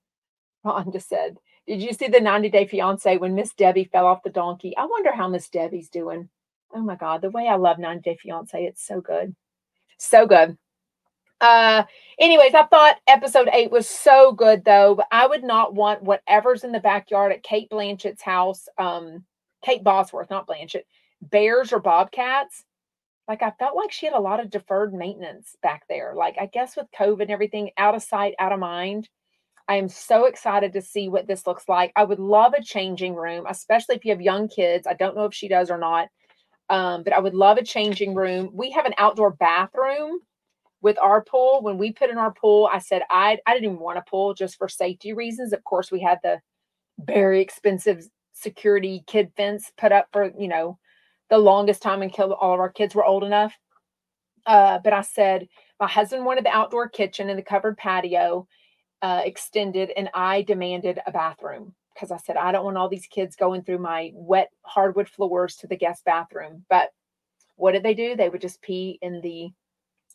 Ron 0.64 0.92
just 0.92 1.10
said, 1.10 1.38
Did 1.68 1.82
you 1.82 1.94
see 1.94 2.08
the 2.08 2.20
90 2.20 2.50
Day 2.50 2.68
Fiance 2.68 3.18
when 3.18 3.36
Miss 3.36 3.54
Debbie 3.54 3.90
fell 3.92 4.08
off 4.08 4.24
the 4.24 4.30
donkey? 4.30 4.76
I 4.76 4.86
wonder 4.86 5.12
how 5.12 5.28
Miss 5.28 5.50
Debbie's 5.50 5.90
doing. 5.90 6.30
Oh 6.74 6.82
my 6.82 6.96
God, 6.96 7.22
the 7.22 7.30
way 7.30 7.48
I 7.48 7.56
love 7.56 7.80
90 7.80 8.02
Day 8.02 8.18
Fiance, 8.22 8.64
it's 8.64 8.86
so 8.86 9.00
good. 9.00 9.36
So 9.98 10.26
good. 10.26 10.58
Uh, 11.40 11.84
anyways, 12.20 12.56
I 12.56 12.66
thought 12.66 12.98
episode 13.08 13.48
eight 13.54 13.72
was 13.72 13.88
so 13.88 14.32
good 14.32 14.66
though, 14.66 14.96
but 14.96 15.08
I 15.12 15.28
would 15.28 15.44
not 15.44 15.76
want 15.76 16.02
whatever's 16.02 16.64
in 16.64 16.72
the 16.72 16.80
backyard 16.80 17.32
at 17.32 17.44
Kate 17.44 17.70
Blanchett's 17.70 18.24
house, 18.24 18.68
um, 18.78 19.24
Kate 19.68 19.84
Bosworth, 19.84 20.30
not 20.30 20.48
Blanchett, 20.48 20.84
bears 21.22 21.74
or 21.74 21.80
bobcats. 21.80 22.64
Like 23.28 23.44
I 23.44 23.52
felt 23.60 23.76
like 23.76 23.92
she 23.92 24.06
had 24.06 24.16
a 24.16 24.20
lot 24.20 24.40
of 24.40 24.50
deferred 24.50 24.94
maintenance 24.94 25.58
back 25.62 25.84
there. 25.90 26.14
Like 26.16 26.38
I 26.40 26.46
guess 26.46 26.78
with 26.78 26.88
COVID 26.98 27.24
and 27.24 27.32
everything, 27.32 27.72
out 27.78 27.94
of 27.94 28.02
sight, 28.02 28.34
out 28.40 28.54
of 28.54 28.60
mind. 28.60 29.10
I 29.68 29.76
am 29.76 29.90
so 29.90 30.24
excited 30.24 30.72
to 30.72 30.82
see 30.82 31.10
what 31.10 31.28
this 31.28 31.46
looks 31.46 31.68
like. 31.68 31.92
I 31.98 32.06
would 32.06 32.20
love 32.20 32.54
a 32.54 32.64
changing 32.64 33.16
room, 33.16 33.46
especially 33.50 33.96
if 33.96 34.06
you 34.06 34.12
have 34.12 34.22
young 34.22 34.48
kids. 34.48 34.88
I 34.88 34.94
don't 34.94 35.18
know 35.18 35.26
if 35.26 35.34
she 35.34 35.50
does 35.50 35.70
or 35.70 35.78
not. 35.78 36.08
Um, 36.70 37.04
but 37.04 37.12
I 37.12 37.20
would 37.20 37.34
love 37.34 37.58
a 37.58 37.64
changing 37.64 38.16
room. 38.16 38.50
We 38.54 38.72
have 38.72 38.86
an 38.86 38.94
outdoor 38.98 39.32
bathroom 39.32 40.20
with 40.82 40.98
our 41.00 41.22
pool. 41.22 41.60
When 41.62 41.78
we 41.78 41.92
put 41.92 42.10
in 42.10 42.18
our 42.18 42.32
pool, 42.32 42.70
I 42.72 42.80
said 42.80 43.02
I 43.10 43.40
I 43.46 43.54
didn't 43.54 43.66
even 43.66 43.80
want 43.80 43.98
a 43.98 44.10
pool 44.10 44.34
just 44.34 44.58
for 44.58 44.70
safety 44.70 45.12
reasons. 45.12 45.52
Of 45.52 45.66
course, 45.66 45.92
we 45.92 46.00
had 46.00 46.20
the 46.24 46.40
very 47.00 47.42
expensive 47.42 48.08
security 48.42 49.04
kid 49.08 49.32
fence 49.36 49.72
put 49.78 49.92
up 49.92 50.08
for 50.12 50.32
you 50.38 50.48
know 50.48 50.78
the 51.30 51.38
longest 51.38 51.82
time 51.82 52.02
until 52.02 52.34
all 52.34 52.54
of 52.54 52.60
our 52.60 52.72
kids 52.72 52.96
were 52.96 53.06
old 53.06 53.24
enough. 53.24 53.54
Uh, 54.46 54.80
but 54.84 54.94
I 54.94 55.02
said 55.02 55.48
my 55.80 55.88
husband 55.88 56.26
wanted 56.26 56.46
the 56.46 56.56
outdoor 56.56 56.88
kitchen 56.88 57.30
and 57.30 57.38
the 57.38 57.44
covered 57.44 57.78
patio 57.78 58.48
uh, 59.02 59.22
extended, 59.26 59.92
and 59.96 60.10
I 60.14 60.42
demanded 60.42 61.00
a 61.06 61.12
bathroom 61.12 61.76
because 61.94 62.12
I 62.12 62.18
said 62.18 62.38
I 62.38 62.52
don't 62.52 62.66
want 62.66 62.78
all 62.78 62.90
these 62.90 63.08
kids 63.08 63.36
going 63.36 63.64
through 63.64 63.80
my 63.80 64.12
wet 64.14 64.50
hardwood 64.64 65.10
floors 65.10 65.56
to 65.58 65.68
the 65.68 65.78
guest 65.78 66.06
bathroom. 66.06 66.64
But 66.70 66.90
what 67.56 67.74
did 67.74 67.84
they 67.84 67.94
do? 67.94 68.16
They 68.16 68.30
would 68.30 68.42
just 68.42 68.62
pee 68.62 69.00
in 69.02 69.20
the 69.22 69.52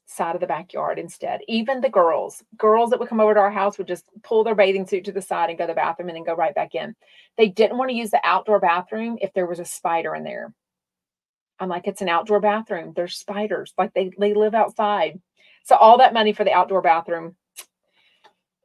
side 0.07 0.34
of 0.34 0.40
the 0.40 0.46
backyard 0.46 0.98
instead. 0.98 1.40
Even 1.48 1.80
the 1.80 1.88
girls, 1.88 2.42
girls 2.57 2.90
that 2.90 3.00
would 3.00 3.09
come 3.09 3.20
over 3.20 3.34
to 3.34 3.40
our 3.40 3.50
house 3.50 3.78
would 3.78 3.86
just 3.86 4.05
pull 4.22 4.44
their 4.44 4.55
bathing 4.55 4.86
suit 4.86 5.05
to 5.05 5.12
the 5.12 5.22
side 5.22 5.48
and 5.48 5.59
go 5.59 5.66
to 5.66 5.72
the 5.72 5.74
bathroom 5.74 6.09
and 6.09 6.16
then 6.16 6.24
go 6.24 6.34
right 6.34 6.55
back 6.55 6.74
in. 6.74 6.94
They 7.36 7.48
didn't 7.48 7.78
want 7.78 7.90
to 7.90 7.96
use 7.96 8.11
the 8.11 8.20
outdoor 8.24 8.61
bathroom 8.61 9.18
if 9.20 9.32
there 9.32 9.46
was 9.46 9.59
a 9.59 9.64
spider 9.64 10.14
in 10.14 10.24
there. 10.24 10.53
I'm 11.59 11.68
like, 11.68 11.86
it's 11.86 12.03
an 12.03 12.09
outdoor 12.09 12.40
bathroom. 12.40 12.92
There's 12.94 13.16
spiders. 13.16 13.72
Like 13.78 13.94
they, 13.94 14.11
they 14.18 14.34
live 14.34 14.55
outside. 14.55 15.20
So 15.64 15.76
all 15.76 15.98
that 15.98 16.14
money 16.14 16.32
for 16.32 16.44
the 16.44 16.53
outdoor 16.53 16.82
bathroom. 16.82 17.36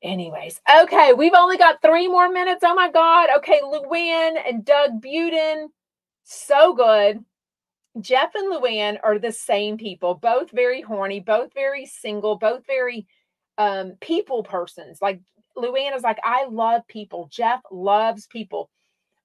Anyways, 0.01 0.61
okay, 0.83 1.13
we've 1.13 1.33
only 1.35 1.57
got 1.57 1.81
three 1.81 2.07
more 2.07 2.29
minutes. 2.29 2.63
Oh 2.63 2.75
my 2.75 2.91
God. 2.91 3.29
Okay, 3.37 3.61
Luann 3.61 4.35
and 4.47 4.63
Doug 4.63 5.01
Budin. 5.01 5.67
So 6.23 6.73
good. 6.73 7.23
Jeff 8.01 8.35
and 8.35 8.51
Luann 8.51 8.97
are 9.03 9.19
the 9.19 9.31
same 9.31 9.77
people, 9.77 10.15
both 10.15 10.51
very 10.51 10.81
horny, 10.81 11.19
both 11.19 11.53
very 11.53 11.85
single, 11.85 12.37
both 12.37 12.65
very 12.65 13.07
um, 13.57 13.93
people 14.01 14.43
persons. 14.43 14.99
Like 15.01 15.21
Luann 15.57 15.95
is 15.95 16.03
like, 16.03 16.19
I 16.23 16.45
love 16.45 16.87
people. 16.87 17.29
Jeff 17.31 17.61
loves 17.71 18.27
people. 18.27 18.69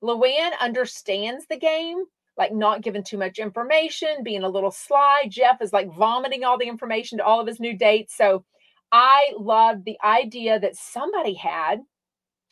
Luann 0.03 0.51
understands 0.61 1.47
the 1.47 1.59
game, 1.59 2.05
like 2.37 2.53
not 2.53 2.83
giving 2.83 3.05
too 3.05 3.19
much 3.19 3.39
information, 3.39 4.23
being 4.25 4.43
a 4.43 4.49
little 4.49 4.71
sly. 4.71 5.27
Jeff 5.29 5.61
is 5.61 5.73
like 5.73 5.93
vomiting 5.93 6.45
all 6.45 6.59
the 6.59 6.69
information 6.69 7.19
to 7.19 7.25
all 7.25 7.41
of 7.41 7.47
his 7.47 7.61
new 7.61 7.77
dates. 7.77 8.17
So 8.17 8.45
I 8.91 9.33
love 9.39 9.85
the 9.85 9.99
idea 10.05 10.59
that 10.59 10.77
somebody 10.77 11.35
had. 11.35 11.81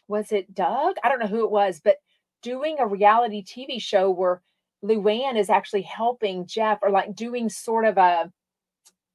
Was 0.09 0.33
it 0.33 0.55
Doug? 0.55 0.97
I 1.03 1.09
don't 1.09 1.21
know 1.21 1.27
who 1.27 1.45
it 1.45 1.51
was, 1.51 1.81
but 1.83 1.97
doing 2.43 2.77
a 2.79 2.87
reality 2.87 3.45
TV 3.45 3.81
show 3.81 4.11
where 4.11 4.43
Luann 4.85 5.39
is 5.39 5.51
actually 5.51 5.83
helping 5.83 6.47
Jeff 6.47 6.78
or 6.83 6.91
like 6.91 7.14
doing 7.14 7.49
sort 7.49 7.85
of 7.85 7.99
a 7.99 8.33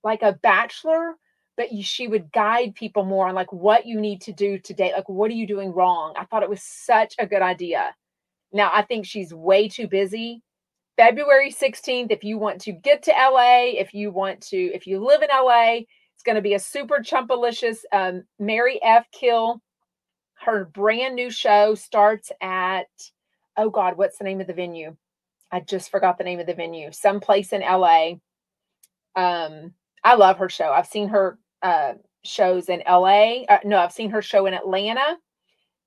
like 0.04 0.22
a 0.22 0.38
bachelor, 0.44 1.16
but 1.58 1.68
she 1.82 2.08
would 2.08 2.32
guide 2.32 2.76
people 2.76 3.04
more 3.04 3.28
on 3.28 3.36
like 3.36 3.52
what 3.52 3.86
you 3.86 4.00
need 4.00 4.22
to 4.22 4.32
do 4.32 4.60
today. 4.60 4.94
Like, 4.96 5.10
what 5.10 5.32
are 5.32 5.36
you 5.36 5.48
doing 5.48 5.74
wrong? 5.74 6.14
I 6.18 6.26
thought 6.26 6.44
it 6.44 6.50
was 6.50 6.62
such 6.62 7.16
a 7.18 7.26
good 7.26 7.42
idea. 7.42 7.96
Now, 8.54 8.72
I 8.74 8.84
think 8.84 9.06
she's 9.06 9.34
way 9.34 9.68
too 9.68 9.88
busy. 9.88 10.42
February 10.96 11.52
16th, 11.52 12.12
if 12.12 12.24
you 12.24 12.38
want 12.38 12.62
to 12.62 12.72
get 12.72 13.04
to 13.04 13.12
LA, 13.12 13.72
if 13.80 13.94
you 13.94 14.12
want 14.12 14.40
to, 14.42 14.58
if 14.58 14.88
you 14.88 15.04
live 15.04 15.22
in 15.22 15.30
LA, 15.30 15.80
it's 16.14 16.24
going 16.24 16.38
to 16.38 16.42
be 16.42 16.54
a 16.54 16.60
super 16.60 17.00
chumpalicious 17.00 17.80
um, 17.92 18.24
Marry 18.40 18.82
F. 18.82 19.06
Kill. 19.12 19.62
Her 20.36 20.66
brand 20.66 21.16
new 21.16 21.30
show 21.30 21.76
starts 21.76 22.32
at, 22.42 22.88
oh 23.58 23.70
God, 23.70 23.98
what's 23.98 24.18
the 24.18 24.24
name 24.24 24.40
of 24.40 24.48
the 24.48 24.54
venue? 24.54 24.96
I 25.52 25.60
just 25.62 25.92
forgot 25.92 26.18
the 26.18 26.24
name 26.24 26.40
of 26.40 26.48
the 26.48 26.54
venue, 26.54 26.92
someplace 26.92 27.54
in 27.54 27.62
LA. 27.62 28.14
Um, 29.16 29.74
I 30.04 30.16
love 30.16 30.38
her 30.40 30.50
show. 30.50 30.72
I've 30.72 30.88
seen 30.88 31.10
her 31.10 31.40
uh, 31.62 31.94
shows 32.24 32.70
in 32.70 32.84
LA. 32.88 33.44
Uh, 33.44 33.60
no, 33.64 33.80
I've 33.80 33.92
seen 33.92 34.10
her 34.12 34.22
show 34.22 34.46
in 34.46 34.54
Atlanta, 34.54 35.18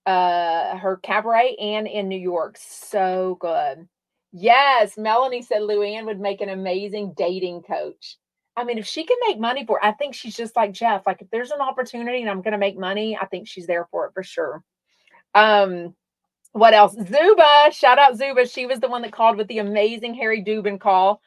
uh, 0.06 0.76
her 0.78 0.98
cabaret, 1.02 1.56
and 1.60 1.86
in 1.86 2.08
New 2.08 2.18
York. 2.18 2.56
So 2.60 3.36
good. 3.40 3.86
Yes, 4.32 4.98
Melanie 4.98 5.42
said 5.42 5.62
Luann 5.62 6.06
would 6.06 6.20
make 6.20 6.40
an 6.40 6.50
amazing 6.50 7.14
dating 7.16 7.62
coach. 7.62 8.16
I 8.56 8.64
mean, 8.64 8.78
if 8.78 8.86
she 8.86 9.04
can 9.04 9.16
make 9.26 9.38
money 9.38 9.64
for 9.64 9.78
it, 9.78 9.86
I 9.86 9.92
think 9.92 10.14
she's 10.14 10.36
just 10.36 10.56
like 10.56 10.72
Jeff. 10.72 11.06
Like, 11.06 11.22
if 11.22 11.30
there's 11.30 11.52
an 11.52 11.60
opportunity 11.60 12.20
and 12.20 12.28
I'm 12.28 12.42
going 12.42 12.52
to 12.52 12.58
make 12.58 12.76
money, 12.76 13.16
I 13.16 13.26
think 13.26 13.46
she's 13.46 13.66
there 13.66 13.86
for 13.90 14.06
it 14.06 14.12
for 14.14 14.22
sure. 14.24 14.64
Um, 15.34 15.94
what 16.58 16.74
else? 16.74 16.92
Zuba, 16.92 17.70
shout 17.72 17.98
out 17.98 18.16
Zuba. 18.16 18.46
She 18.46 18.66
was 18.66 18.80
the 18.80 18.88
one 18.88 19.02
that 19.02 19.12
called 19.12 19.36
with 19.36 19.48
the 19.48 19.58
amazing 19.58 20.14
Harry 20.14 20.42
Dubin 20.42 20.80
call. 20.80 21.20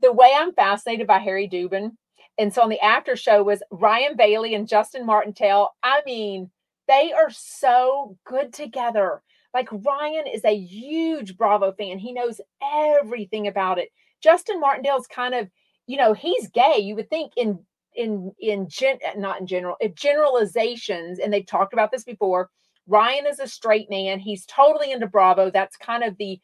The 0.00 0.12
way 0.12 0.30
I'm 0.34 0.52
fascinated 0.52 1.06
by 1.06 1.18
Harry 1.18 1.48
Dubin, 1.48 1.92
and 2.38 2.52
so 2.52 2.62
on 2.62 2.68
the 2.68 2.80
after 2.80 3.16
show 3.16 3.42
was 3.42 3.62
Ryan 3.70 4.16
Bailey 4.16 4.54
and 4.54 4.68
Justin 4.68 5.06
Martindale. 5.06 5.70
I 5.82 6.02
mean, 6.04 6.50
they 6.86 7.12
are 7.12 7.30
so 7.30 8.16
good 8.26 8.52
together. 8.52 9.22
Like 9.54 9.68
Ryan 9.72 10.26
is 10.26 10.44
a 10.44 10.54
huge 10.54 11.36
Bravo 11.36 11.72
fan. 11.72 11.98
He 11.98 12.12
knows 12.12 12.40
everything 12.62 13.46
about 13.46 13.78
it. 13.78 13.88
Justin 14.22 14.60
Martindale's 14.60 15.06
kind 15.06 15.34
of, 15.34 15.48
you 15.86 15.96
know, 15.96 16.12
he's 16.12 16.48
gay. 16.48 16.78
You 16.78 16.94
would 16.96 17.08
think 17.08 17.32
in 17.36 17.58
in 17.94 18.32
in 18.38 18.68
gen 18.68 18.98
not 19.16 19.40
in 19.40 19.46
general, 19.46 19.76
if 19.80 19.94
generalizations, 19.94 21.18
and 21.18 21.32
they've 21.32 21.46
talked 21.46 21.72
about 21.72 21.90
this 21.90 22.04
before 22.04 22.50
Ryan 22.86 23.26
is 23.26 23.40
a 23.40 23.48
straight 23.48 23.90
man. 23.90 24.18
He's 24.18 24.46
totally 24.46 24.92
into 24.92 25.06
Bravo. 25.06 25.50
That's 25.50 25.76
kind 25.76 26.04
of 26.04 26.16
the 26.16 26.40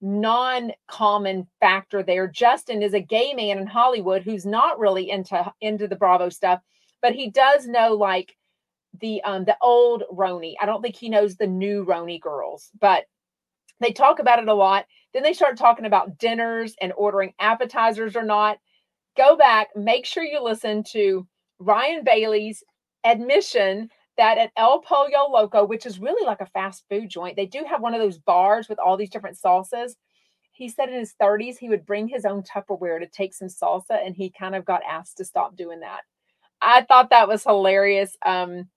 non-common 0.00 1.46
factor 1.60 2.02
there. 2.02 2.26
Justin 2.26 2.82
is 2.82 2.94
a 2.94 3.00
gay 3.00 3.34
man 3.34 3.58
in 3.58 3.66
Hollywood 3.66 4.22
who's 4.22 4.46
not 4.46 4.78
really 4.78 5.10
into 5.10 5.52
into 5.60 5.86
the 5.86 5.96
Bravo 5.96 6.28
stuff, 6.28 6.60
but 7.02 7.14
he 7.14 7.30
does 7.30 7.66
know 7.66 7.94
like 7.94 8.36
the 9.00 9.22
um 9.24 9.44
the 9.44 9.56
old 9.60 10.04
RHONY. 10.12 10.54
I 10.60 10.66
don't 10.66 10.82
think 10.82 10.96
he 10.96 11.08
knows 11.08 11.36
the 11.36 11.46
new 11.46 11.84
RHONY 11.84 12.20
girls, 12.20 12.70
but 12.80 13.04
they 13.80 13.92
talk 13.92 14.18
about 14.18 14.38
it 14.38 14.48
a 14.48 14.54
lot. 14.54 14.86
Then 15.12 15.22
they 15.22 15.32
start 15.32 15.56
talking 15.56 15.86
about 15.86 16.18
dinners 16.18 16.74
and 16.80 16.92
ordering 16.96 17.34
appetizers 17.38 18.16
or 18.16 18.22
not. 18.22 18.58
Go 19.16 19.36
back, 19.36 19.68
make 19.74 20.06
sure 20.06 20.22
you 20.22 20.42
listen 20.42 20.84
to 20.92 21.26
Ryan 21.58 22.04
Bailey's 22.04 22.62
admission 23.04 23.90
that 24.20 24.36
at 24.36 24.52
El 24.54 24.80
Pollo 24.80 25.30
Loco, 25.30 25.64
which 25.64 25.86
is 25.86 25.98
really 25.98 26.26
like 26.26 26.42
a 26.42 26.46
fast 26.46 26.84
food 26.90 27.08
joint, 27.08 27.36
they 27.36 27.46
do 27.46 27.64
have 27.66 27.80
one 27.80 27.94
of 27.94 28.00
those 28.00 28.18
bars 28.18 28.68
with 28.68 28.78
all 28.78 28.98
these 28.98 29.08
different 29.08 29.38
salsas. 29.42 29.92
He 30.52 30.68
said 30.68 30.90
in 30.90 30.98
his 30.98 31.14
30s 31.20 31.56
he 31.56 31.70
would 31.70 31.86
bring 31.86 32.06
his 32.06 32.26
own 32.26 32.42
Tupperware 32.42 33.00
to 33.00 33.06
take 33.06 33.32
some 33.32 33.48
salsa, 33.48 33.98
and 34.04 34.14
he 34.14 34.30
kind 34.30 34.54
of 34.54 34.66
got 34.66 34.82
asked 34.88 35.16
to 35.16 35.24
stop 35.24 35.56
doing 35.56 35.80
that. 35.80 36.02
I 36.60 36.82
thought 36.82 37.08
that 37.10 37.28
was 37.28 37.44
hilarious. 37.44 38.14
Um, 38.24 38.68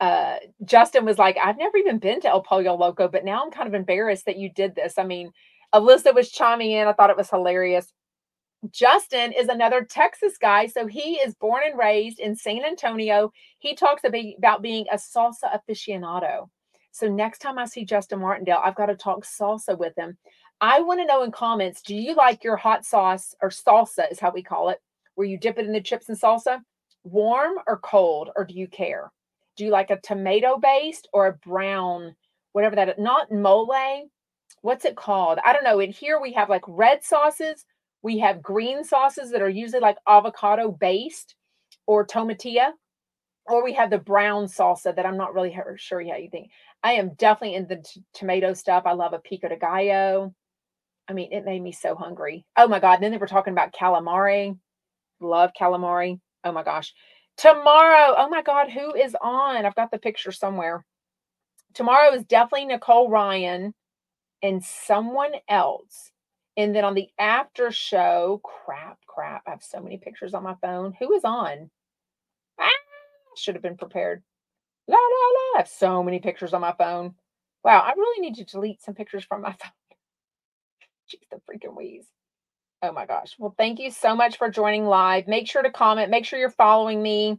uh, 0.00 0.36
Justin 0.64 1.04
was 1.04 1.18
like, 1.18 1.36
I've 1.42 1.58
never 1.58 1.76
even 1.76 1.98
been 1.98 2.20
to 2.20 2.28
El 2.28 2.42
Pollo 2.42 2.76
Loco, 2.76 3.08
but 3.08 3.24
now 3.24 3.42
I'm 3.44 3.50
kind 3.50 3.66
of 3.66 3.74
embarrassed 3.74 4.26
that 4.26 4.38
you 4.38 4.48
did 4.48 4.76
this. 4.76 4.96
I 4.96 5.02
mean, 5.02 5.32
Alyssa 5.74 6.14
was 6.14 6.30
chiming 6.30 6.70
in. 6.70 6.86
I 6.86 6.92
thought 6.92 7.10
it 7.10 7.16
was 7.16 7.30
hilarious. 7.30 7.92
Justin 8.70 9.32
is 9.32 9.48
another 9.48 9.84
Texas 9.84 10.36
guy. 10.36 10.66
So 10.66 10.86
he 10.86 11.14
is 11.14 11.34
born 11.34 11.62
and 11.64 11.78
raised 11.78 12.18
in 12.18 12.34
San 12.34 12.64
Antonio. 12.64 13.32
He 13.58 13.74
talks 13.74 14.02
about 14.04 14.62
being 14.62 14.86
a 14.90 14.96
salsa 14.96 15.44
aficionado. 15.54 16.48
So 16.90 17.08
next 17.08 17.38
time 17.38 17.58
I 17.58 17.66
see 17.66 17.84
Justin 17.84 18.20
Martindale, 18.20 18.60
I've 18.64 18.74
got 18.74 18.86
to 18.86 18.96
talk 18.96 19.24
salsa 19.24 19.78
with 19.78 19.96
him. 19.96 20.18
I 20.60 20.80
want 20.80 20.98
to 21.00 21.06
know 21.06 21.22
in 21.22 21.30
comments 21.30 21.82
do 21.82 21.94
you 21.94 22.14
like 22.14 22.42
your 22.42 22.56
hot 22.56 22.84
sauce 22.84 23.34
or 23.40 23.50
salsa, 23.50 24.10
is 24.10 24.18
how 24.18 24.32
we 24.32 24.42
call 24.42 24.70
it, 24.70 24.82
where 25.14 25.26
you 25.26 25.38
dip 25.38 25.58
it 25.58 25.66
in 25.66 25.72
the 25.72 25.80
chips 25.80 26.08
and 26.08 26.20
salsa? 26.20 26.60
Warm 27.04 27.58
or 27.68 27.78
cold, 27.78 28.30
or 28.34 28.44
do 28.44 28.54
you 28.54 28.66
care? 28.66 29.12
Do 29.56 29.64
you 29.64 29.70
like 29.70 29.90
a 29.90 30.00
tomato 30.00 30.58
based 30.58 31.08
or 31.12 31.28
a 31.28 31.32
brown, 31.34 32.16
whatever 32.52 32.74
that? 32.74 32.98
Not 32.98 33.30
mole. 33.30 34.08
What's 34.62 34.84
it 34.84 34.96
called? 34.96 35.38
I 35.44 35.52
don't 35.52 35.62
know. 35.62 35.78
In 35.78 35.92
here 35.92 36.20
we 36.20 36.32
have 36.32 36.48
like 36.50 36.64
red 36.66 37.04
sauces 37.04 37.64
we 38.02 38.18
have 38.18 38.42
green 38.42 38.84
sauces 38.84 39.30
that 39.30 39.42
are 39.42 39.48
usually 39.48 39.80
like 39.80 39.96
avocado 40.06 40.70
based 40.70 41.34
or 41.86 42.06
tomatillo, 42.06 42.70
or 43.46 43.64
we 43.64 43.72
have 43.74 43.90
the 43.90 43.98
brown 43.98 44.46
salsa 44.46 44.94
that 44.94 45.06
I'm 45.06 45.16
not 45.16 45.34
really 45.34 45.56
sure 45.76 46.02
how 46.04 46.16
you 46.16 46.30
think. 46.30 46.50
I 46.82 46.92
am 46.92 47.14
definitely 47.14 47.56
in 47.56 47.66
the 47.66 47.76
t- 47.76 48.02
tomato 48.14 48.54
stuff. 48.54 48.84
I 48.86 48.92
love 48.92 49.14
a 49.14 49.18
pico 49.18 49.48
de 49.48 49.56
gallo. 49.56 50.34
I 51.08 51.14
mean, 51.14 51.32
it 51.32 51.44
made 51.44 51.62
me 51.62 51.72
so 51.72 51.94
hungry. 51.94 52.44
Oh 52.56 52.68
my 52.68 52.80
God. 52.80 52.94
And 52.94 53.04
then 53.04 53.12
they 53.12 53.18
were 53.18 53.26
talking 53.26 53.52
about 53.52 53.72
calamari. 53.72 54.56
Love 55.20 55.50
calamari. 55.58 56.20
Oh 56.44 56.52
my 56.52 56.62
gosh. 56.62 56.92
Tomorrow, 57.38 58.14
oh 58.18 58.28
my 58.28 58.42
God, 58.42 58.70
who 58.70 58.94
is 58.94 59.16
on? 59.20 59.64
I've 59.64 59.74
got 59.74 59.90
the 59.90 59.98
picture 59.98 60.32
somewhere. 60.32 60.84
Tomorrow 61.74 62.14
is 62.14 62.24
definitely 62.24 62.66
Nicole 62.66 63.08
Ryan 63.08 63.74
and 64.42 64.62
someone 64.62 65.32
else. 65.48 66.10
And 66.58 66.74
then 66.74 66.84
on 66.84 66.94
the 66.94 67.08
after 67.20 67.70
show, 67.70 68.40
crap, 68.42 68.98
crap. 69.06 69.44
I 69.46 69.50
have 69.50 69.62
so 69.62 69.80
many 69.80 69.96
pictures 69.96 70.34
on 70.34 70.42
my 70.42 70.56
phone. 70.60 70.92
Who 70.98 71.14
is 71.14 71.22
on? 71.24 71.70
Ah, 72.58 72.68
should 73.36 73.54
have 73.54 73.62
been 73.62 73.76
prepared. 73.76 74.24
La 74.88 74.96
la 74.96 74.98
la. 74.98 75.54
I 75.54 75.58
have 75.58 75.68
so 75.68 76.02
many 76.02 76.18
pictures 76.18 76.52
on 76.52 76.60
my 76.60 76.74
phone. 76.76 77.14
Wow, 77.62 77.78
I 77.78 77.92
really 77.92 78.20
need 78.20 78.34
to 78.36 78.44
delete 78.44 78.82
some 78.82 78.94
pictures 78.94 79.24
from 79.24 79.42
my 79.42 79.52
phone. 79.62 79.70
Jeez, 81.08 81.28
the 81.30 81.36
freaking 81.36 81.76
wheeze. 81.76 82.08
Oh 82.82 82.90
my 82.90 83.06
gosh. 83.06 83.36
Well, 83.38 83.54
thank 83.56 83.78
you 83.78 83.92
so 83.92 84.16
much 84.16 84.36
for 84.36 84.50
joining 84.50 84.84
live. 84.84 85.28
Make 85.28 85.48
sure 85.48 85.62
to 85.62 85.70
comment. 85.70 86.10
Make 86.10 86.24
sure 86.24 86.40
you're 86.40 86.50
following 86.50 87.00
me. 87.00 87.38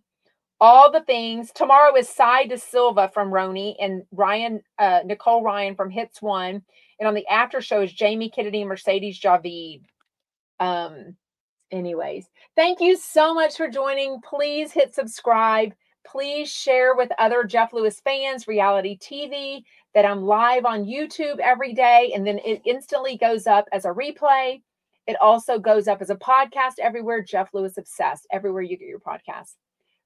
All 0.62 0.92
the 0.92 1.02
things. 1.02 1.52
Tomorrow 1.54 1.96
is 1.98 2.08
Sai 2.08 2.46
De 2.46 2.58
Silva 2.58 3.10
from 3.14 3.32
RHONY 3.32 3.76
and 3.82 4.04
Ryan, 4.14 4.62
uh, 4.78 5.02
Nicole 5.06 5.44
Ryan 5.44 5.76
from 5.76 5.90
Hits 5.90 6.22
One. 6.22 6.64
And 7.00 7.08
on 7.08 7.14
the 7.14 7.28
after 7.28 7.62
show 7.62 7.82
is 7.82 7.94
Jamie 7.94 8.30
Kennedy 8.30 8.62
and 8.62 8.70
Mercedes 8.70 9.20
Javid. 9.20 9.82
Um, 10.60 11.16
anyways, 11.72 12.26
thank 12.56 12.82
you 12.82 12.98
so 12.98 13.34
much 13.34 13.56
for 13.56 13.70
joining. 13.70 14.20
Please 14.22 14.72
hit 14.72 14.94
subscribe. 14.94 15.74
Please 16.06 16.52
share 16.52 16.96
with 16.96 17.12
other 17.18 17.44
Jeff 17.44 17.72
Lewis 17.72 18.02
fans, 18.02 18.48
reality 18.48 18.98
TV, 18.98 19.64
that 19.94 20.06
I'm 20.06 20.24
live 20.24 20.66
on 20.66 20.86
YouTube 20.86 21.40
every 21.40 21.74
day. 21.74 22.12
And 22.16 22.26
then 22.26 22.40
it 22.40 22.62
instantly 22.66 23.18
goes 23.18 23.48
up 23.48 23.66
as 23.72 23.86
a 23.86 23.90
replay. 23.90 24.62
It 25.08 25.18
also 25.22 25.58
goes 25.58 25.88
up 25.88 26.02
as 26.02 26.10
a 26.10 26.16
podcast 26.16 26.80
everywhere. 26.80 27.24
Jeff 27.24 27.50
Lewis 27.54 27.78
Obsessed, 27.78 28.28
everywhere 28.32 28.62
you 28.62 28.78
get 28.78 28.88
your 28.88 29.00
podcast. 29.00 29.56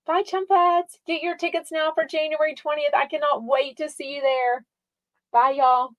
Bye, 0.06 0.24
Chumpettes. 0.24 1.00
Get 1.08 1.22
your 1.22 1.38
tickets 1.38 1.72
now 1.72 1.92
for 1.94 2.06
January 2.06 2.56
20th. 2.56 2.96
I 2.96 3.08
cannot 3.08 3.44
wait 3.44 3.78
to 3.78 3.90
see 3.90 4.16
you 4.16 4.22
there. 4.22 4.66
Bye, 5.32 5.56
y'all. 5.58 5.92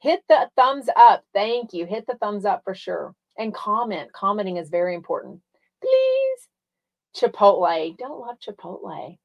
Hit 0.00 0.22
the 0.28 0.48
thumbs 0.56 0.88
up. 0.96 1.24
Thank 1.34 1.72
you. 1.72 1.86
Hit 1.86 2.06
the 2.06 2.16
thumbs 2.16 2.44
up 2.44 2.62
for 2.64 2.74
sure. 2.74 3.14
And 3.36 3.54
comment. 3.54 4.12
Commenting 4.12 4.56
is 4.56 4.68
very 4.68 4.94
important. 4.94 5.40
Please. 5.80 6.48
Chipotle. 7.16 7.96
Don't 7.96 8.20
love 8.20 8.36
Chipotle. 8.38 9.18